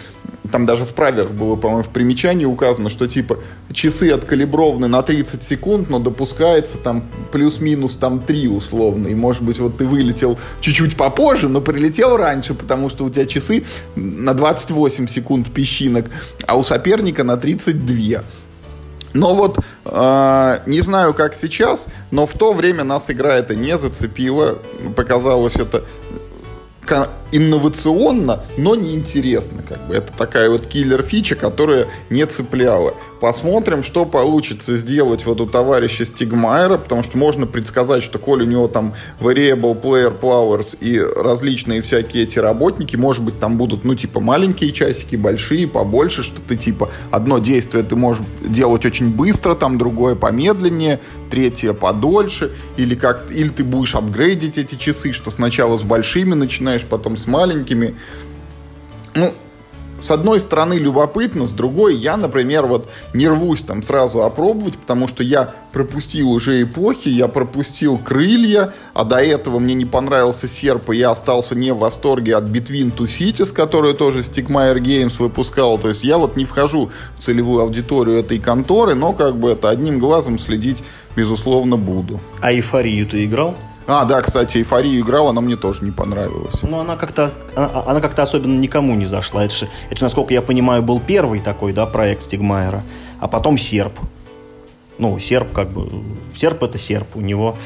там 0.51 0.65
даже 0.65 0.85
в 0.85 0.93
правилах 0.93 1.31
было, 1.31 1.55
по-моему, 1.55 1.83
в 1.83 1.89
примечании 2.05 2.45
указано, 2.45 2.89
что 2.89 3.07
типа 3.07 3.39
часы 3.73 4.11
откалиброваны 4.11 4.87
на 4.87 5.01
30 5.01 5.41
секунд, 5.41 5.89
но 5.89 5.97
допускается 5.97 6.77
там 6.77 7.03
плюс-минус 7.31 7.95
там 7.95 8.19
3 8.19 8.47
условно. 8.47 9.07
И 9.07 9.15
может 9.15 9.41
быть 9.41 9.57
вот 9.59 9.77
ты 9.77 9.85
вылетел 9.85 10.37
чуть-чуть 10.61 10.95
попозже, 10.95 11.49
но 11.49 11.61
прилетел 11.61 12.15
раньше, 12.15 12.53
потому 12.53 12.89
что 12.89 13.05
у 13.05 13.09
тебя 13.09 13.25
часы 13.25 13.63
на 13.95 14.35
28 14.35 15.07
секунд 15.07 15.51
песчинок, 15.51 16.05
а 16.45 16.57
у 16.57 16.63
соперника 16.63 17.23
на 17.23 17.37
32. 17.37 18.21
Но 19.13 19.33
вот 19.33 19.57
э, 19.85 20.59
не 20.67 20.81
знаю, 20.81 21.13
как 21.15 21.33
сейчас, 21.33 21.87
но 22.11 22.27
в 22.27 22.33
то 22.33 22.53
время 22.53 22.83
нас 22.83 23.09
игра 23.09 23.33
это 23.33 23.55
не 23.55 23.77
зацепила. 23.77 24.59
Показалось 24.95 25.55
это 25.55 25.83
инновационно, 27.35 28.43
но 28.57 28.75
неинтересно. 28.75 29.63
Как 29.67 29.87
бы. 29.87 29.95
Это 29.95 30.13
такая 30.13 30.49
вот 30.49 30.67
киллер-фича, 30.67 31.35
которая 31.35 31.87
не 32.09 32.25
цепляла. 32.25 32.93
Посмотрим, 33.19 33.83
что 33.83 34.05
получится 34.05 34.75
сделать 34.75 35.25
вот 35.25 35.41
у 35.41 35.45
товарища 35.45 36.05
Стигмайера, 36.05 36.77
потому 36.77 37.03
что 37.03 37.17
можно 37.17 37.47
предсказать, 37.47 38.03
что 38.03 38.19
коль 38.19 38.43
у 38.43 38.45
него 38.45 38.67
там 38.67 38.93
variable 39.19 39.79
player 39.81 40.13
powers 40.17 40.77
и 40.79 40.99
различные 40.99 41.81
всякие 41.81 42.23
эти 42.23 42.39
работники, 42.39 42.95
может 42.95 43.23
быть, 43.23 43.39
там 43.39 43.57
будут, 43.57 43.83
ну, 43.83 43.95
типа, 43.95 44.19
маленькие 44.19 44.71
часики, 44.71 45.15
большие, 45.15 45.67
побольше, 45.67 46.23
что 46.23 46.39
ты, 46.41 46.55
типа, 46.55 46.91
одно 47.11 47.39
действие 47.39 47.83
ты 47.83 47.95
можешь 47.95 48.23
делать 48.41 48.85
очень 48.85 49.09
быстро, 49.09 49.55
там 49.55 49.77
другое 49.77 50.15
помедленнее, 50.15 50.99
третье 51.29 51.73
подольше, 51.73 52.51
или 52.77 52.95
как 52.95 53.31
или 53.31 53.49
ты 53.49 53.63
будешь 53.63 53.95
апгрейдить 53.95 54.57
эти 54.57 54.75
часы, 54.75 55.11
что 55.11 55.31
сначала 55.31 55.77
с 55.77 55.83
большими 55.83 56.33
начинаешь, 56.33 56.83
потом 56.83 57.17
с 57.17 57.24
маленькими. 57.27 57.95
Ну, 59.13 59.31
с 60.01 60.11
одной 60.11 60.39
стороны 60.39 60.73
любопытно, 60.73 61.45
с 61.45 61.53
другой 61.53 61.95
я, 61.95 62.17
например, 62.17 62.65
вот 62.65 62.89
не 63.13 63.27
рвусь 63.27 63.61
там 63.61 63.81
сразу 63.81 64.23
опробовать, 64.23 64.77
потому 64.77 65.07
что 65.07 65.23
я 65.23 65.53
пропустил 65.71 66.31
уже 66.31 66.61
эпохи, 66.61 67.07
я 67.07 67.27
пропустил 67.27 67.97
крылья, 67.97 68.73
а 68.93 69.05
до 69.05 69.17
этого 69.17 69.57
мне 69.57 69.73
не 69.73 69.85
понравился 69.85 70.47
серп, 70.47 70.91
и 70.91 70.97
я 70.97 71.11
остался 71.11 71.55
не 71.55 71.73
в 71.73 71.77
восторге 71.77 72.35
от 72.35 72.43
Between 72.43 72.95
Two 72.95 73.07
Cities, 73.07 73.53
которую 73.53 73.95
тоже 73.95 74.19
Stigmaier 74.19 74.77
Games 74.79 75.13
выпускал. 75.17 75.79
То 75.79 75.89
есть 75.89 76.03
я 76.03 76.17
вот 76.17 76.35
не 76.35 76.45
вхожу 76.45 76.91
в 77.17 77.21
целевую 77.21 77.61
аудиторию 77.61 78.19
этой 78.19 78.37
конторы, 78.37 78.95
но 78.95 79.13
как 79.13 79.37
бы 79.37 79.49
это 79.51 79.69
одним 79.69 79.99
глазом 79.99 80.37
следить, 80.37 80.83
безусловно, 81.15 81.77
буду. 81.77 82.19
А 82.41 82.51
эйфорию 82.51 83.07
ты 83.07 83.25
играл? 83.25 83.55
А, 83.87 84.05
да, 84.05 84.21
кстати, 84.21 84.57
эйфорию 84.57 85.01
играл, 85.01 85.29
она 85.29 85.41
мне 85.41 85.55
тоже 85.55 85.83
не 85.83 85.91
понравилась. 85.91 86.63
Ну, 86.63 86.79
она 86.79 86.95
как-то, 86.95 87.31
она, 87.55 87.83
она 87.85 88.01
как-то 88.01 88.23
особенно 88.23 88.57
никому 88.57 88.95
не 88.95 89.05
зашла. 89.05 89.45
Это 89.45 89.55
же, 89.55 89.69
это, 89.91 90.03
насколько 90.03 90.33
я 90.33 90.41
понимаю, 90.41 90.81
был 90.81 90.99
первый 90.99 91.39
такой, 91.39 91.71
да, 91.71 91.85
проект 91.85 92.23
Стигмайера, 92.23 92.83
а 93.19 93.27
потом 93.27 93.57
серп. 93.59 93.93
Ну, 94.97 95.19
серп 95.19 95.51
как 95.51 95.69
бы, 95.69 95.87
серп 96.35 96.63
это 96.63 96.77
серп, 96.77 97.15
у 97.15 97.21
него 97.21 97.57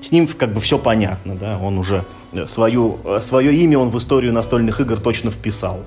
с 0.00 0.10
ним 0.10 0.26
как 0.26 0.52
бы 0.52 0.60
все 0.60 0.78
понятно, 0.78 1.34
да, 1.34 1.58
он 1.58 1.78
уже 1.78 2.04
свою, 2.46 2.98
свое 3.20 3.54
имя 3.54 3.78
он 3.78 3.90
в 3.90 3.98
историю 3.98 4.32
настольных 4.32 4.80
игр 4.80 4.98
точно 4.98 5.30
вписал. 5.30 5.80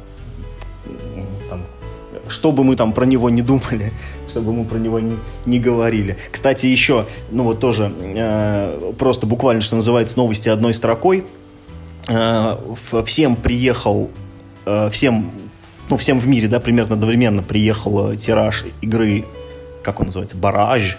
Там, 1.49 1.63
что 2.27 2.51
бы 2.51 2.63
мы 2.63 2.75
там 2.75 2.93
про 2.93 3.06
него 3.06 3.30
не 3.30 3.41
думали, 3.41 3.91
чтобы 4.31 4.53
мы 4.53 4.65
про 4.65 4.77
него 4.77 4.99
не, 4.99 5.17
не 5.45 5.59
говорили. 5.59 6.17
Кстати, 6.31 6.65
еще, 6.65 7.05
ну 7.31 7.43
вот 7.43 7.59
тоже, 7.59 7.91
э, 7.99 8.93
просто 8.97 9.27
буквально, 9.27 9.61
что 9.61 9.75
называется, 9.75 10.17
новости 10.17 10.47
одной 10.49 10.73
строкой. 10.73 11.25
Э, 12.07 12.57
всем 13.05 13.35
приехал, 13.35 14.09
э, 14.65 14.89
всем, 14.91 15.31
ну, 15.89 15.97
всем 15.97 16.19
в 16.19 16.27
мире, 16.27 16.47
да, 16.47 16.59
примерно 16.59 16.95
одновременно 16.95 17.43
приехал 17.43 18.15
тираж 18.15 18.65
игры, 18.81 19.25
как 19.83 19.99
он 19.99 20.07
называется, 20.07 20.37
Бараж, 20.37 20.97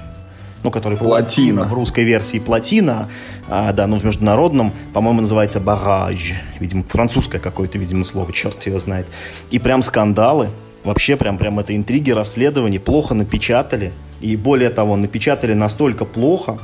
ну, 0.62 0.70
который 0.70 0.98
плотина. 0.98 1.64
в 1.64 1.72
русской 1.72 2.04
версии 2.04 2.38
плотина, 2.38 3.08
а, 3.48 3.72
да, 3.72 3.86
ну, 3.86 3.98
в 3.98 4.04
международном, 4.04 4.72
по-моему, 4.92 5.22
называется 5.22 5.58
бараж. 5.58 6.34
Видимо, 6.60 6.84
французское 6.84 7.40
какое-то, 7.40 7.78
видимо, 7.78 8.04
слово, 8.04 8.32
черт 8.32 8.64
его 8.66 8.78
знает. 8.78 9.08
И 9.50 9.58
прям 9.58 9.82
скандалы, 9.82 10.50
вообще 10.84 11.16
прям, 11.16 11.38
прям 11.38 11.58
это 11.58 11.74
интриги, 11.74 12.10
расследования, 12.10 12.80
плохо 12.80 13.14
напечатали. 13.14 13.92
И 14.20 14.36
более 14.36 14.70
того, 14.70 14.96
напечатали 14.96 15.54
настолько 15.54 16.04
плохо, 16.04 16.58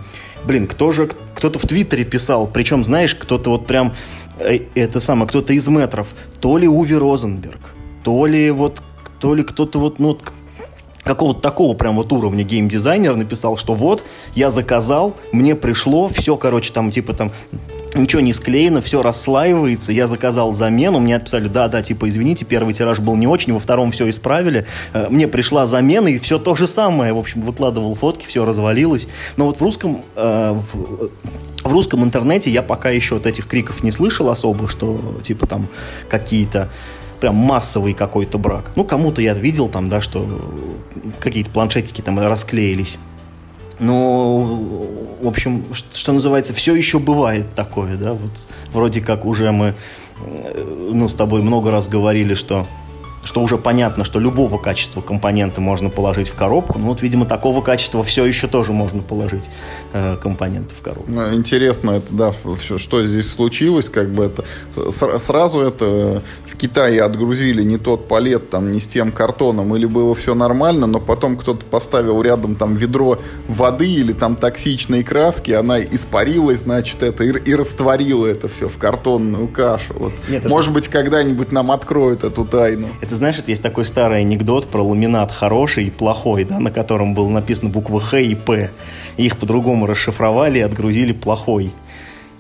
блин, 0.45 0.67
кто 0.67 0.93
же, 0.93 1.11
кто-то 1.35 1.59
в 1.59 1.63
Твиттере 1.63 2.05
писал, 2.05 2.47
причем, 2.47 2.85
знаешь, 2.85 3.15
кто-то 3.15 3.51
вот 3.51 3.67
прям, 3.67 3.95
э, 4.39 4.61
это 4.75 5.01
самое, 5.01 5.29
кто-то 5.29 5.53
из 5.53 5.67
метров, 5.69 6.15
то 6.41 6.57
ли 6.59 6.69
Уви 6.69 6.95
Розенберг, 6.95 7.75
то 8.05 8.27
ли 8.27 8.51
вот, 8.51 8.83
то 9.21 9.35
ли 9.35 9.43
кто-то 9.43 9.79
вот, 9.81 9.99
ну, 9.99 10.19
какого-то 11.09 11.41
такого 11.41 11.75
прям 11.75 11.97
вот 11.97 12.13
уровня 12.13 12.45
геймдизайнер 12.45 13.17
написал, 13.17 13.57
что 13.57 13.75
вот, 13.75 14.05
я 14.35 14.51
заказал, 14.51 15.17
мне 15.33 15.57
пришло, 15.57 16.09
все, 16.09 16.37
короче, 16.37 16.73
там, 16.73 16.93
типа, 16.93 17.15
там, 17.15 17.33
ничего 17.95 18.21
не 18.21 18.33
склеено, 18.33 18.81
все 18.81 19.03
расслаивается, 19.03 19.93
я 19.93 20.07
заказал 20.07 20.53
замену, 20.53 21.01
мне 21.01 21.17
отписали, 21.17 21.49
да-да, 21.49 21.83
типа, 21.83 22.09
извините, 22.09 22.45
первый 22.45 22.75
тираж 22.75 23.01
был 23.01 23.17
не 23.17 23.27
очень, 23.27 23.53
во 23.53 23.59
втором 23.59 23.91
все 23.91 24.09
исправили, 24.09 24.67
э, 24.93 25.07
мне 25.11 25.27
пришла 25.27 25.67
замена, 25.67 26.09
и 26.09 26.19
все 26.19 26.39
то 26.39 26.55
же 26.55 26.67
самое, 26.67 27.13
в 27.13 27.19
общем, 27.19 27.41
выкладывал 27.41 27.95
фотки, 27.95 28.27
все 28.27 28.45
развалилось, 28.45 29.09
но 29.37 29.47
вот 29.47 29.59
в 29.59 29.63
русском, 29.63 30.03
э, 30.15 30.53
в, 30.55 31.11
в 31.65 31.73
русском 31.73 32.05
интернете 32.05 32.51
я 32.51 32.63
пока 32.63 32.91
еще 32.91 33.17
от 33.17 33.27
этих 33.27 33.47
криков 33.47 33.83
не 33.83 33.91
слышал 33.91 34.29
особо, 34.29 34.69
что, 34.69 35.01
типа, 35.23 35.47
там, 35.47 35.69
какие-то 36.09 36.69
прям 37.21 37.35
массовый 37.37 37.95
какой-то 37.95 38.39
брак. 38.39 38.71
Ну, 38.77 38.85
кому-то 38.85 39.21
я 39.21 39.35
видел 39.35 39.69
там, 39.69 39.89
да, 39.89 40.01
что 40.01 40.27
какие-то 41.21 41.51
планшетики 41.51 42.01
там 42.01 42.19
расклеились. 42.19 42.99
Но, 43.81 44.41
в 45.21 45.29
общем, 45.29 45.65
что, 45.73 45.97
что 45.97 46.13
называется, 46.13 46.53
все 46.53 46.75
еще 46.75 46.99
бывает 46.99 47.55
такое, 47.55 47.97
да, 47.97 48.13
вот 48.13 48.31
вроде 48.73 49.01
как 49.01 49.25
уже 49.25 49.53
мы, 49.53 49.75
э, 50.21 50.91
ну, 50.93 51.07
с 51.07 51.15
тобой 51.15 51.43
много 51.43 51.71
раз 51.71 51.89
говорили, 51.89 52.35
что 52.35 52.67
что 53.25 53.43
уже 53.43 53.59
понятно, 53.59 54.05
что 54.05 54.19
любого 54.19 54.59
качества 54.59 55.01
компоненты 55.01 55.61
можно 55.61 55.91
положить 55.91 56.29
в 56.29 56.35
коробку. 56.35 56.79
Ну 56.79 56.87
вот, 56.87 57.03
видимо, 57.03 57.27
такого 57.27 57.61
качества 57.61 58.03
все 58.03 58.25
еще 58.25 58.47
тоже 58.47 58.73
можно 58.73 59.03
положить 59.03 59.45
э, 59.93 60.17
компоненты 60.17 60.75
в 60.75 60.81
коробку. 60.81 61.11
Ну, 61.11 61.35
интересно, 61.35 61.93
это 61.93 62.13
да, 62.13 62.33
что 62.77 63.05
здесь 63.05 63.31
случилось, 63.31 63.89
как 63.89 64.11
бы 64.11 64.25
это 64.25 64.45
сразу 64.91 65.61
это 65.61 66.23
в 66.47 66.57
Китае 66.57 67.03
отгрузили 67.03 67.63
не 67.63 67.79
тот 67.79 68.09
палет 68.09 68.51
там 68.51 68.73
не 68.73 68.81
с 68.81 68.87
тем 68.87 69.13
картоном 69.13 69.75
или 69.77 69.87
было 69.87 70.15
все 70.15 70.35
нормально, 70.35 70.87
но 70.87 71.01
потом 71.01 71.37
кто-то 71.37 71.65
поставил 71.65 72.23
рядом 72.23 72.57
там 72.57 72.75
ведро 72.75 73.19
воды 73.47 73.89
или 73.89 74.13
там 74.13 74.37
токсичной 74.37 75.03
краски, 75.03 75.53
она 75.53 75.81
испарилась, 75.81 76.61
значит, 76.61 77.03
это 77.03 77.25
и, 77.25 77.31
и 77.31 77.55
растворила 77.55 78.27
это 78.27 78.49
все 78.49 78.69
в 78.69 78.79
картонную 78.79 79.49
кашу. 79.49 79.95
Вот. 79.95 80.13
Нет, 80.29 80.45
Может 80.45 80.71
это... 80.71 80.75
быть, 80.75 80.89
когда-нибудь 80.89 81.53
нам 81.53 81.71
откроют 81.71 82.25
эту 82.25 82.45
тайну. 82.45 82.89
Это 83.09 83.17
знаешь, 83.17 83.39
это 83.39 83.51
есть 83.51 83.63
такой 83.63 83.87
старый 83.87 84.21
анекдот 84.21 84.69
про 84.69 84.83
ламинат 84.83 85.33
хороший 85.33 85.87
и 85.87 85.91
плохой, 85.91 86.45
да, 86.45 86.61
на 86.61 86.71
котором 86.71 87.15
было 87.15 87.31
написано 87.31 87.71
буквы 87.71 88.03
Х 88.03 88.19
и 88.19 88.35
П. 88.35 88.71
И 89.17 89.25
их 89.25 89.39
по-другому 89.39 89.87
расшифровали 89.87 90.59
и 90.59 90.61
отгрузили 90.61 91.13
плохой. 91.13 91.73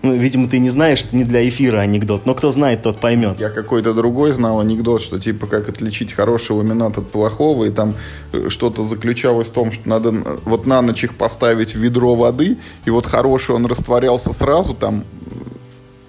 Ну, 0.02 0.14
видимо, 0.14 0.46
ты 0.46 0.58
не 0.58 0.68
знаешь, 0.68 1.02
это 1.02 1.16
не 1.16 1.24
для 1.24 1.48
эфира 1.48 1.78
анекдот, 1.78 2.26
но 2.26 2.34
кто 2.34 2.50
знает, 2.50 2.82
тот 2.82 2.98
поймет. 2.98 3.40
Я 3.40 3.48
какой-то 3.48 3.94
другой 3.94 4.32
знал 4.32 4.60
анекдот, 4.60 5.00
что 5.00 5.18
типа 5.18 5.46
как 5.46 5.70
отличить 5.70 6.12
хороший 6.12 6.50
ламинат 6.50 6.98
от 6.98 7.10
плохого, 7.10 7.64
и 7.64 7.70
там 7.70 7.94
э, 8.34 8.50
что-то 8.50 8.84
заключалось 8.84 9.48
в 9.48 9.52
том, 9.52 9.72
что 9.72 9.88
надо 9.88 10.12
вот 10.44 10.66
на 10.66 10.82
ночь 10.82 11.02
их 11.02 11.14
поставить 11.14 11.74
в 11.76 11.78
ведро 11.78 12.14
воды, 12.14 12.58
и 12.84 12.90
вот 12.90 13.06
хороший 13.06 13.54
он 13.54 13.64
растворялся 13.64 14.34
сразу 14.34 14.74
там, 14.74 15.04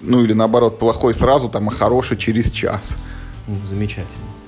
ну 0.02 0.22
или 0.22 0.34
наоборот, 0.34 0.78
плохой 0.78 1.14
сразу 1.14 1.48
там, 1.48 1.68
а 1.68 1.70
хороший 1.70 2.18
через 2.18 2.50
час. 2.50 2.98
Ну, 3.48 3.54
замечательно. 3.66 4.39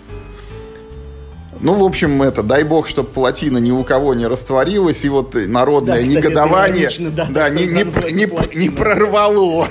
Ну, 1.63 1.75
в 1.75 1.85
общем, 1.85 2.21
это, 2.23 2.43
дай 2.43 2.65
бог, 2.65 2.89
чтобы 2.89 3.09
плотина 3.09 3.59
ни 3.59 3.71
у 3.71 3.85
кого 3.85 4.15
не 4.15 4.27
растворилась, 4.27 5.05
и 5.05 5.09
вот 5.09 5.35
народное 5.35 5.99
да, 5.99 6.03
кстати, 6.03 6.17
негодование 6.17 6.91
да, 7.11 7.27
да, 7.31 7.49
не, 7.51 7.67
не, 7.67 7.85
не, 8.13 8.59
не 8.59 8.71
прорвало. 8.71 9.69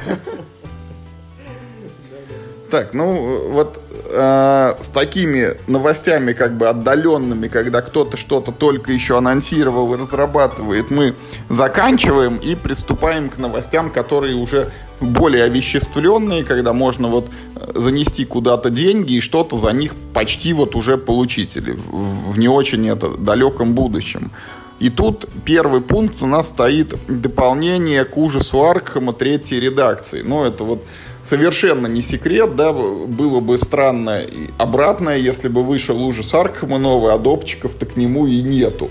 Так, 2.72 2.94
ну 2.94 3.50
вот 3.50 3.82
э, 4.06 4.76
с 4.80 4.88
такими 4.94 5.58
новостями 5.68 6.32
как 6.32 6.56
бы 6.56 6.70
отдаленными, 6.70 7.50
когда 7.50 7.82
кто-то 7.82 8.16
что-то 8.16 8.54
только 8.54 8.94
еще 8.94 9.18
анонсировал 9.18 9.94
и 9.94 9.98
разрабатывает, 9.98 10.90
мы 10.90 11.16
заканчиваем 11.50 12.38
и 12.38 12.56
приступаем 12.56 13.30
к 13.30 13.38
новостям, 13.38 13.92
которые 13.92 14.36
уже 14.36 14.72
более 15.02 15.44
овеществленные, 15.44 16.44
когда 16.44 16.74
можно 16.74 17.08
вот 17.08 17.30
э, 17.56 17.72
занести 17.76 18.26
куда-то 18.26 18.70
деньги 18.70 19.14
и 19.14 19.22
что-то 19.22 19.58
за 19.58 19.72
них 19.72 19.96
почти 20.14 20.54
вот 20.54 20.76
уже 20.76 20.98
получить 20.98 21.58
или 21.58 21.72
в, 21.74 22.38
не 22.38 22.48
очень 22.48 22.88
это 22.88 23.18
далеком 23.18 23.74
будущем. 23.74 24.32
И 24.80 24.90
тут 24.90 25.28
первый 25.46 25.82
пункт 25.82 26.24
у 26.24 26.26
нас 26.26 26.50
стоит 26.50 26.96
дополнение 27.08 28.04
к 28.04 28.18
ужасу 28.18 28.66
Аркхема 28.66 29.14
третьей 29.14 29.60
редакции. 29.60 30.24
Ну, 30.24 30.44
это 30.44 30.64
вот 30.64 30.84
совершенно 31.24 31.86
не 31.86 32.02
секрет, 32.02 32.56
да, 32.56 32.74
было 32.74 33.40
бы 33.42 33.58
странно 33.60 34.22
и 34.22 34.50
обратное, 34.58 35.18
если 35.18 35.50
бы 35.50 35.64
вышел 35.64 36.02
ужас 36.02 36.34
Аркхема 36.34 36.80
новый, 36.80 37.14
а 37.14 37.20
допчиков-то 37.20 37.86
к 37.86 37.96
нему 37.96 38.26
и 38.26 38.42
нету. 38.42 38.90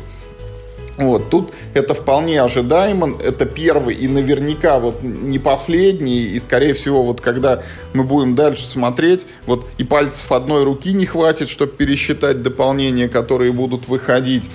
Вот, 1.00 1.30
тут 1.30 1.54
это 1.72 1.94
вполне 1.94 2.42
ожидаемо, 2.42 3.16
это 3.18 3.46
первый 3.46 3.94
и 3.94 4.06
наверняка 4.06 4.78
вот 4.78 5.02
не 5.02 5.38
последний, 5.38 6.24
и 6.24 6.38
скорее 6.38 6.74
всего 6.74 7.02
вот 7.02 7.22
когда 7.22 7.62
мы 7.94 8.04
будем 8.04 8.34
дальше 8.34 8.66
смотреть, 8.66 9.26
вот 9.46 9.66
и 9.78 9.84
пальцев 9.84 10.30
одной 10.30 10.62
руки 10.62 10.92
не 10.92 11.06
хватит, 11.06 11.48
чтобы 11.48 11.72
пересчитать 11.72 12.42
дополнения, 12.42 13.08
которые 13.08 13.50
будут 13.50 13.88
выходить. 13.88 14.50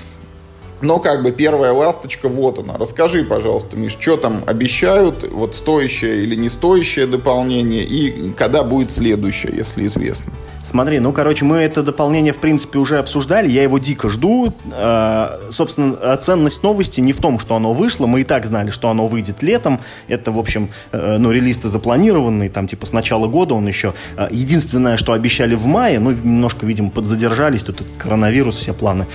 Но 0.82 1.00
как 1.00 1.24
бы 1.24 1.32
первая 1.32 1.72
ласточка, 1.72 2.28
вот 2.28 2.60
она. 2.60 2.78
Расскажи, 2.78 3.24
пожалуйста, 3.24 3.78
Миш, 3.78 3.98
что 4.00 4.18
там 4.18 4.44
обещают, 4.46 5.30
вот 5.32 5.56
стоящее 5.56 6.24
или 6.24 6.36
не 6.36 6.50
стоящее 6.50 7.08
дополнение, 7.08 7.84
и 7.84 8.32
когда 8.34 8.64
будет 8.64 8.92
следующее, 8.92 9.54
если 9.56 9.86
известно. 9.86 10.34
Смотри, 10.66 11.00
ну, 11.00 11.14
короче, 11.14 11.46
мы 11.46 11.58
это 11.58 11.84
дополнение, 11.84 12.34
в 12.34 12.40
принципе, 12.40 12.80
уже 12.80 12.98
обсуждали, 12.98 13.48
я 13.48 13.62
его 13.62 13.78
дико 13.78 14.10
жду. 14.10 14.52
Э, 14.72 15.40
собственно, 15.52 16.18
ценность 16.18 16.64
новости 16.64 17.02
не 17.02 17.14
в 17.14 17.18
том, 17.18 17.38
что 17.40 17.56
оно 17.56 17.72
вышло, 17.72 18.08
мы 18.08 18.22
и 18.22 18.24
так 18.24 18.48
знали, 18.48 18.72
что 18.72 18.90
оно 18.90 19.06
выйдет 19.06 19.44
летом. 19.44 19.80
Это, 20.08 20.32
в 20.32 20.40
общем, 20.40 20.70
э, 20.92 21.18
ну, 21.20 21.32
релиз-то 21.32 21.70
запланированный, 21.70 22.50
там, 22.50 22.66
типа, 22.66 22.88
с 22.88 22.94
начала 22.94 23.28
года 23.28 23.54
он 23.54 23.68
еще. 23.68 23.94
Э, 24.18 24.28
единственное, 24.32 24.98
что 24.98 25.14
обещали 25.14 25.54
в 25.54 25.68
мае, 25.68 26.00
ну, 26.00 26.10
немножко, 26.12 26.66
видимо, 26.66 26.90
подзадержались, 26.90 27.62
тут 27.62 27.82
этот 27.82 27.96
коронавирус 27.98 28.58
все 28.58 28.74
планы 28.74 29.06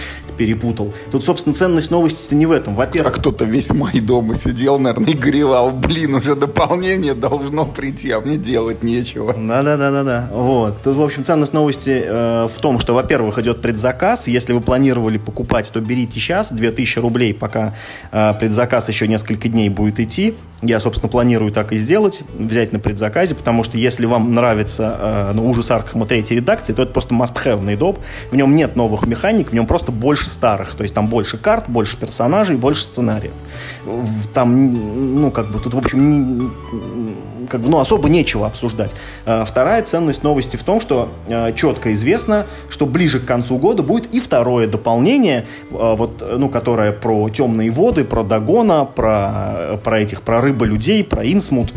перепутал. 0.41 0.95
Тут, 1.11 1.23
собственно, 1.23 1.55
ценность 1.61 1.91
новости-то 1.91 2.35
не 2.35 2.47
в 2.47 2.53
этом. 2.53 2.75
Во-первых... 2.75 3.13
А 3.13 3.21
кто-то 3.21 3.45
весь 3.45 3.71
май 3.71 4.01
дома 4.01 4.35
сидел, 4.35 4.79
наверное, 4.79 5.11
и 5.11 5.15
горевал, 5.15 5.71
блин, 5.71 6.15
уже 6.15 6.35
дополнение 6.35 7.13
должно 7.13 7.67
прийти, 7.67 8.11
а 8.13 8.21
мне 8.21 8.39
делать 8.39 8.83
нечего. 8.83 9.35
Да-да-да-да-да. 9.35 10.31
Вот. 10.33 10.83
Тут, 10.83 10.97
в 10.97 11.03
общем, 11.03 11.23
ценность 11.23 11.53
новости 11.53 12.03
э, 12.03 12.49
в 12.51 12.59
том, 12.63 12.81
что, 12.81 12.95
во-первых, 12.95 13.39
идет 13.41 13.61
предзаказ. 13.61 14.27
Если 14.27 14.55
вы 14.55 14.63
планировали 14.63 15.19
покупать, 15.19 15.71
то 15.71 15.81
берите 15.81 16.19
сейчас 16.19 16.51
2000 16.51 16.99
рублей, 17.01 17.35
пока 17.35 17.75
э, 18.11 18.33
предзаказ 18.41 18.89
еще 18.89 19.07
несколько 19.07 19.51
дней 19.51 19.69
будет 19.69 20.01
идти. 20.01 20.37
Я, 20.63 20.79
собственно, 20.79 21.11
планирую 21.11 21.53
так 21.53 21.73
и 21.73 21.79
сделать, 21.79 22.23
взять 22.39 22.73
на 22.73 22.79
предзаказе, 22.79 23.35
потому 23.35 23.65
что 23.65 23.79
если 23.79 24.05
вам 24.05 24.35
нравится 24.35 24.97
э, 24.99 25.33
ну, 25.35 25.49
ужас 25.49 25.71
Аркхема 25.71 26.05
третьей 26.05 26.37
редакции, 26.37 26.75
то 26.75 26.83
это 26.83 26.93
просто 26.93 27.15
must-have 27.15 27.61
на 27.61 27.77
доп. 27.77 27.99
В 28.31 28.37
нем 28.37 28.55
нет 28.55 28.77
новых 28.77 29.07
механик, 29.07 29.51
в 29.51 29.55
нем 29.55 29.67
просто 29.67 29.91
больше 29.91 30.29
старых. 30.29 30.75
То 30.75 30.83
есть 30.83 30.95
там 30.95 31.09
больше 31.09 31.39
карт, 31.41 31.69
больше 31.69 31.97
персонажей, 31.97 32.57
больше 32.57 32.83
сценариев. 32.83 33.33
Там, 34.35 35.21
ну, 35.21 35.31
как 35.31 35.51
бы, 35.51 35.59
тут, 35.59 35.75
в 35.75 35.79
общем, 35.79 36.53
как 37.49 37.61
бы, 37.61 37.69
ну, 37.69 37.81
особо 37.81 38.09
нечего 38.09 38.47
обсуждать. 38.47 38.95
А, 39.27 39.45
вторая 39.45 39.83
ценность 39.83 40.23
новости 40.23 40.57
в 40.57 40.63
том, 40.63 40.81
что 40.81 41.09
а, 41.29 41.53
четко 41.53 41.93
известно, 41.95 42.47
что 42.69 42.87
ближе 42.87 43.21
к 43.21 43.25
концу 43.25 43.59
года 43.59 43.83
будет 43.83 44.13
и 44.15 44.21
второе 44.21 44.67
дополнение, 44.67 45.47
а, 45.73 45.97
вот, 45.97 46.23
ну, 46.39 46.49
которое 46.49 46.93
про 46.93 47.29
темные 47.29 47.71
воды, 47.71 48.05
про 48.05 48.23
Дагона, 48.23 48.85
про, 48.85 49.79
про 49.83 50.01
этих, 50.01 50.23
про 50.23 50.41
рыба 50.41 50.65
людей, 50.65 51.03
про 51.03 51.25
Инсмут. 51.25 51.73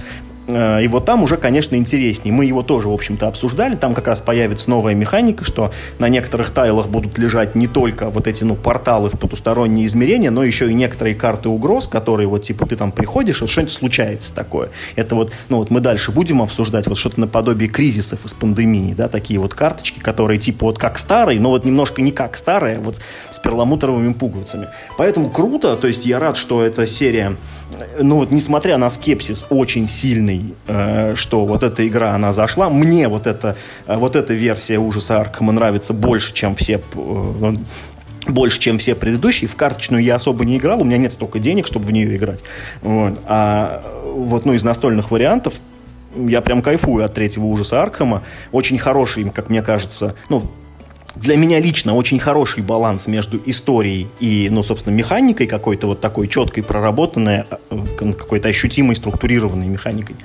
Э, 0.48 0.84
и 0.84 0.88
вот 0.88 1.06
там 1.06 1.24
уже, 1.24 1.38
конечно, 1.38 1.76
интереснее. 1.76 2.34
Мы 2.34 2.46
его 2.46 2.64
тоже, 2.64 2.90
в 2.90 2.94
общем-то, 2.94 3.28
обсуждали. 3.28 3.76
Там 3.76 3.94
как 3.94 4.08
раз 4.08 4.22
появится 4.22 4.70
новая 4.70 4.94
механика, 4.94 5.46
что 5.46 5.72
на 6.00 6.10
некоторых 6.10 6.52
тайлах 6.52 6.88
будут 6.88 7.18
лежать 7.18 7.56
не 7.56 7.68
только 7.68 8.10
вот 8.10 8.28
эти, 8.28 8.44
ну, 8.44 8.56
порталы 8.56 9.10
в 9.10 9.20
потусторонние 9.20 9.86
измерения, 9.86 10.32
но 10.32 10.44
еще 10.44 10.70
и 10.70 10.74
некоторые 10.74 11.16
карты 11.16 11.50
угроз, 11.50 11.88
которые 11.88 12.28
вот, 12.28 12.44
типа, 12.44 12.66
ты 12.66 12.76
там 12.76 12.92
приходишь, 12.92 13.42
вот 13.42 13.50
что-нибудь 13.50 13.74
случается 13.74 14.34
такое. 14.34 14.70
Это 14.96 15.16
вот, 15.16 15.32
ну, 15.50 15.58
вот 15.58 15.70
мы 15.70 15.80
дальше 15.80 16.12
будем 16.12 16.42
обсуждать 16.42 16.88
вот 16.88 16.98
что-то 16.98 17.20
наподобие 17.20 17.70
кризисов 17.70 18.26
из 18.26 18.34
пандемии, 18.34 18.94
да, 18.94 19.08
такие 19.08 19.40
вот 19.40 19.54
карточки, 19.54 20.00
которые, 20.00 20.40
типа, 20.40 20.66
вот 20.66 20.78
как 20.78 20.98
старые, 20.98 21.40
но 21.40 21.50
вот 21.50 21.66
немножко 21.66 22.02
не 22.02 22.12
как 22.12 22.36
старые, 22.38 22.80
вот 22.80 23.00
с 23.30 23.40
перламутровыми 23.40 24.14
пуговицами. 24.14 24.68
Поэтому 24.98 25.30
круто, 25.30 25.76
то 25.76 25.88
есть 25.88 26.06
я 26.06 26.20
рад, 26.20 26.38
что 26.38 26.64
эта 26.64 26.86
серия 26.86 27.38
ну 28.00 28.18
вот, 28.18 28.32
несмотря 28.32 28.78
на 28.78 28.90
скепсис 28.90 29.46
очень 29.50 29.88
сильный, 29.88 30.54
э, 30.68 31.16
что 31.16 31.46
вот 31.46 31.64
эта 31.64 31.88
игра, 31.88 32.14
она 32.14 32.34
зашла, 32.34 32.70
мне 32.70 33.08
вот 33.08 33.28
эта, 33.28 33.56
э, 33.88 33.96
вот 33.96 34.16
эта 34.16 34.34
версия 34.34 34.78
ужаса 34.78 35.20
Аркхема 35.20 35.52
нравится 35.52 35.94
больше, 35.94 36.34
чем 36.34 36.56
все 36.56 36.82
э, 36.96 37.54
больше, 38.28 38.60
чем 38.60 38.78
все 38.78 38.96
предыдущие. 38.96 39.48
В 39.48 39.56
карточную 39.56 40.04
я 40.04 40.16
особо 40.16 40.46
не 40.46 40.58
играл, 40.58 40.82
у 40.82 40.84
меня 40.84 40.98
нет 40.98 41.14
столько 41.14 41.40
денег, 41.40 41.68
чтобы 41.68 41.86
в 41.86 41.92
нее 41.92 42.16
играть. 42.16 42.44
Вот. 42.82 43.20
А 43.26 43.84
вот, 44.06 44.46
ну, 44.46 44.54
из 44.54 44.64
настольных 44.64 45.12
вариантов 45.12 45.56
я 46.16 46.42
прям 46.42 46.62
кайфую 46.62 47.04
от 47.04 47.14
третьего 47.14 47.46
ужаса 47.46 47.82
Аркхема. 47.82 48.24
Очень 48.52 48.78
хороший, 48.78 49.30
как 49.30 49.50
мне 49.50 49.62
кажется, 49.62 50.16
ну, 50.30 50.50
для 51.16 51.38
меня 51.38 51.60
лично 51.60 51.94
очень 51.94 52.18
хороший 52.18 52.64
баланс 52.64 53.08
между 53.08 53.40
историей 53.46 54.08
и, 54.20 54.48
ну, 54.50 54.64
собственно, 54.64 54.96
механикой 54.96 55.46
какой-то 55.46 55.88
вот 55.88 56.02
такой 56.02 56.28
четкой, 56.28 56.64
проработанной, 56.64 57.44
э, 57.70 58.14
какой-то 58.14 58.50
ощутимой, 58.50 58.96
структурированной 58.96 59.68
механикой. 59.68 60.16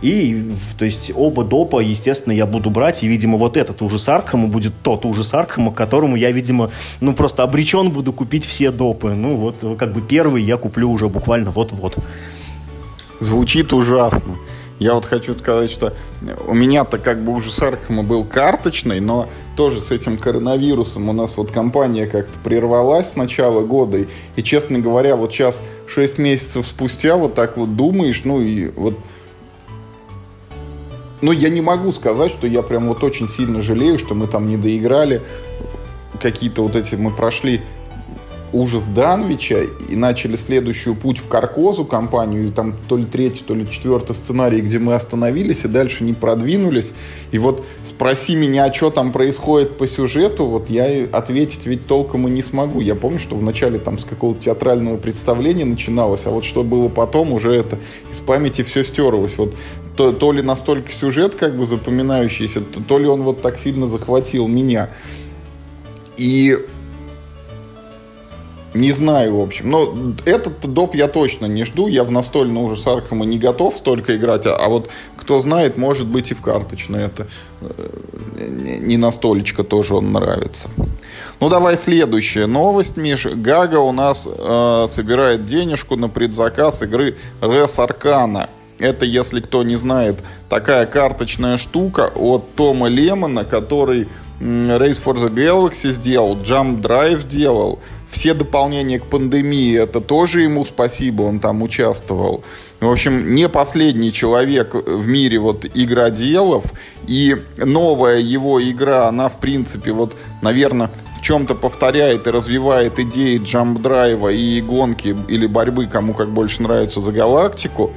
И, 0.00 0.50
то 0.78 0.86
есть, 0.86 1.12
оба 1.14 1.44
допа, 1.44 1.80
естественно, 1.80 2.32
я 2.32 2.46
буду 2.46 2.70
брать, 2.70 3.02
и, 3.02 3.08
видимо, 3.08 3.36
вот 3.36 3.58
этот 3.58 3.82
ужас 3.82 4.08
Аркхема 4.08 4.48
будет 4.48 4.72
тот 4.82 5.04
ужас 5.04 5.34
Аркхема, 5.34 5.70
которому 5.70 6.16
я, 6.16 6.30
видимо, 6.30 6.70
ну, 7.00 7.12
просто 7.12 7.42
обречен 7.42 7.90
буду 7.90 8.14
купить 8.14 8.46
все 8.46 8.70
допы. 8.70 9.10
Ну, 9.14 9.36
вот, 9.36 9.78
как 9.78 9.92
бы 9.92 10.00
первый 10.00 10.42
я 10.42 10.56
куплю 10.56 10.90
уже 10.90 11.08
буквально 11.08 11.50
вот-вот. 11.50 11.98
Звучит 13.20 13.72
ужасно. 13.72 14.36
Я 14.78 14.94
вот 14.94 15.04
хочу 15.04 15.34
сказать, 15.34 15.70
что 15.70 15.92
у 16.46 16.54
меня-то 16.54 16.98
как 16.98 17.22
бы 17.22 17.32
уже 17.32 17.50
с 17.50 17.58
Аркхема 17.60 18.02
был 18.04 18.24
карточный, 18.24 19.00
но 19.00 19.28
тоже 19.56 19.80
с 19.80 19.90
этим 19.90 20.18
коронавирусом 20.18 21.08
у 21.08 21.12
нас 21.12 21.36
вот 21.36 21.50
компания 21.50 22.06
как-то 22.06 22.38
прервалась 22.44 23.12
с 23.12 23.16
начала 23.16 23.62
года. 23.62 23.98
И, 23.98 24.06
и 24.36 24.42
честно 24.42 24.78
говоря, 24.78 25.16
вот 25.16 25.32
сейчас 25.32 25.60
6 25.88 26.18
месяцев 26.18 26.66
спустя 26.66 27.16
вот 27.16 27.34
так 27.34 27.56
вот 27.56 27.76
думаешь, 27.76 28.24
ну 28.24 28.40
и 28.40 28.68
вот 28.68 28.94
ну, 31.20 31.32
я 31.32 31.48
не 31.48 31.60
могу 31.60 31.90
сказать, 31.90 32.30
что 32.30 32.46
я 32.46 32.62
прям 32.62 32.88
вот 32.88 33.02
очень 33.02 33.28
сильно 33.28 33.60
жалею, 33.60 33.98
что 33.98 34.14
мы 34.14 34.28
там 34.28 34.48
не 34.48 34.56
доиграли. 34.56 35.22
Какие-то 36.22 36.62
вот 36.62 36.76
эти 36.76 36.94
мы 36.94 37.10
прошли 37.10 37.60
ужас 38.52 38.86
Данвича 38.88 39.64
и 39.88 39.96
начали 39.96 40.36
следующую 40.36 40.94
путь 40.94 41.18
в 41.18 41.28
Каркозу 41.28 41.84
компанию, 41.84 42.46
и 42.46 42.50
там 42.50 42.74
то 42.88 42.96
ли 42.96 43.04
третий, 43.04 43.42
то 43.46 43.54
ли 43.54 43.68
четвертый 43.70 44.14
сценарий, 44.14 44.60
где 44.60 44.78
мы 44.78 44.94
остановились 44.94 45.64
и 45.64 45.68
дальше 45.68 46.04
не 46.04 46.12
продвинулись. 46.12 46.92
И 47.30 47.38
вот 47.38 47.64
спроси 47.84 48.34
меня, 48.36 48.64
а 48.64 48.72
что 48.72 48.90
там 48.90 49.12
происходит 49.12 49.76
по 49.76 49.86
сюжету, 49.86 50.46
вот 50.46 50.70
я 50.70 51.06
ответить 51.12 51.66
ведь 51.66 51.86
толком 51.86 52.28
и 52.28 52.30
не 52.30 52.42
смогу. 52.42 52.80
Я 52.80 52.94
помню, 52.94 53.18
что 53.18 53.36
вначале 53.36 53.78
там 53.78 53.98
с 53.98 54.04
какого-то 54.04 54.42
театрального 54.42 54.96
представления 54.96 55.64
начиналось, 55.64 56.22
а 56.24 56.30
вот 56.30 56.44
что 56.44 56.62
было 56.62 56.88
потом, 56.88 57.32
уже 57.32 57.52
это 57.54 57.78
из 58.10 58.20
памяти 58.20 58.62
все 58.62 58.84
стерлось. 58.84 59.36
Вот 59.36 59.54
то, 59.96 60.12
то 60.12 60.30
ли 60.30 60.42
настолько 60.42 60.92
сюжет 60.92 61.34
как 61.34 61.56
бы 61.56 61.66
запоминающийся, 61.66 62.60
то, 62.60 62.80
то 62.80 62.98
ли 62.98 63.06
он 63.06 63.22
вот 63.22 63.42
так 63.42 63.58
сильно 63.58 63.86
захватил 63.86 64.46
меня. 64.46 64.90
И 66.16 66.56
не 68.78 68.92
знаю, 68.92 69.36
в 69.36 69.40
общем. 69.40 69.70
Но 69.70 69.94
этот 70.24 70.60
доп 70.60 70.94
я 70.94 71.08
точно 71.08 71.46
не 71.46 71.64
жду. 71.64 71.88
Я 71.88 72.04
в 72.04 72.10
настольный 72.10 72.60
ужас 72.60 72.86
Аркама 72.86 73.24
не 73.24 73.38
готов 73.38 73.76
столько 73.76 74.16
играть. 74.16 74.46
А, 74.46 74.56
а 74.56 74.68
вот 74.68 74.88
кто 75.16 75.40
знает, 75.40 75.76
может 75.76 76.06
быть 76.06 76.30
и 76.30 76.34
в 76.34 76.40
карточный 76.40 77.04
это. 77.04 77.26
Э, 77.60 77.68
не 78.80 78.96
настолечко 78.96 79.64
тоже 79.64 79.94
он 79.94 80.12
нравится. 80.12 80.68
Ну, 81.40 81.48
давай 81.48 81.76
следующая 81.76 82.46
новость, 82.46 82.96
Миш. 82.96 83.26
Гага 83.26 83.80
у 83.80 83.92
нас 83.92 84.28
э, 84.30 84.86
собирает 84.90 85.44
денежку 85.44 85.96
на 85.96 86.08
предзаказ 86.08 86.82
игры 86.82 87.16
Res 87.40 87.78
Arcana. 87.78 88.48
Это, 88.78 89.04
если 89.04 89.40
кто 89.40 89.64
не 89.64 89.76
знает, 89.76 90.22
такая 90.48 90.86
карточная 90.86 91.58
штука 91.58 92.12
от 92.14 92.54
Тома 92.54 92.86
Лемона, 92.86 93.44
который 93.44 94.08
Race 94.40 95.02
for 95.02 95.16
the 95.16 95.34
Galaxy 95.34 95.90
сделал, 95.90 96.36
Jump 96.36 96.80
Drive 96.80 97.22
сделал, 97.22 97.80
все 98.10 98.34
дополнения 98.34 98.98
к 98.98 99.06
пандемии, 99.06 99.78
это 99.78 100.00
тоже 100.00 100.42
ему 100.42 100.64
спасибо, 100.64 101.22
он 101.22 101.40
там 101.40 101.62
участвовал. 101.62 102.42
В 102.80 102.88
общем, 102.88 103.34
не 103.34 103.48
последний 103.48 104.12
человек 104.12 104.74
в 104.74 105.06
мире 105.06 105.38
вот 105.38 105.66
игроделов, 105.74 106.64
и 107.06 107.36
новая 107.56 108.18
его 108.18 108.62
игра, 108.62 109.08
она, 109.08 109.28
в 109.28 109.38
принципе, 109.38 109.90
вот, 109.92 110.16
наверное, 110.42 110.90
в 111.18 111.22
чем-то 111.22 111.56
повторяет 111.56 112.28
и 112.28 112.30
развивает 112.30 113.00
идеи 113.00 113.38
джамп-драйва 113.38 114.32
и 114.32 114.60
гонки 114.60 115.16
или 115.28 115.46
борьбы, 115.46 115.86
кому 115.86 116.14
как 116.14 116.30
больше 116.30 116.62
нравится, 116.62 117.00
за 117.00 117.10
галактику. 117.10 117.92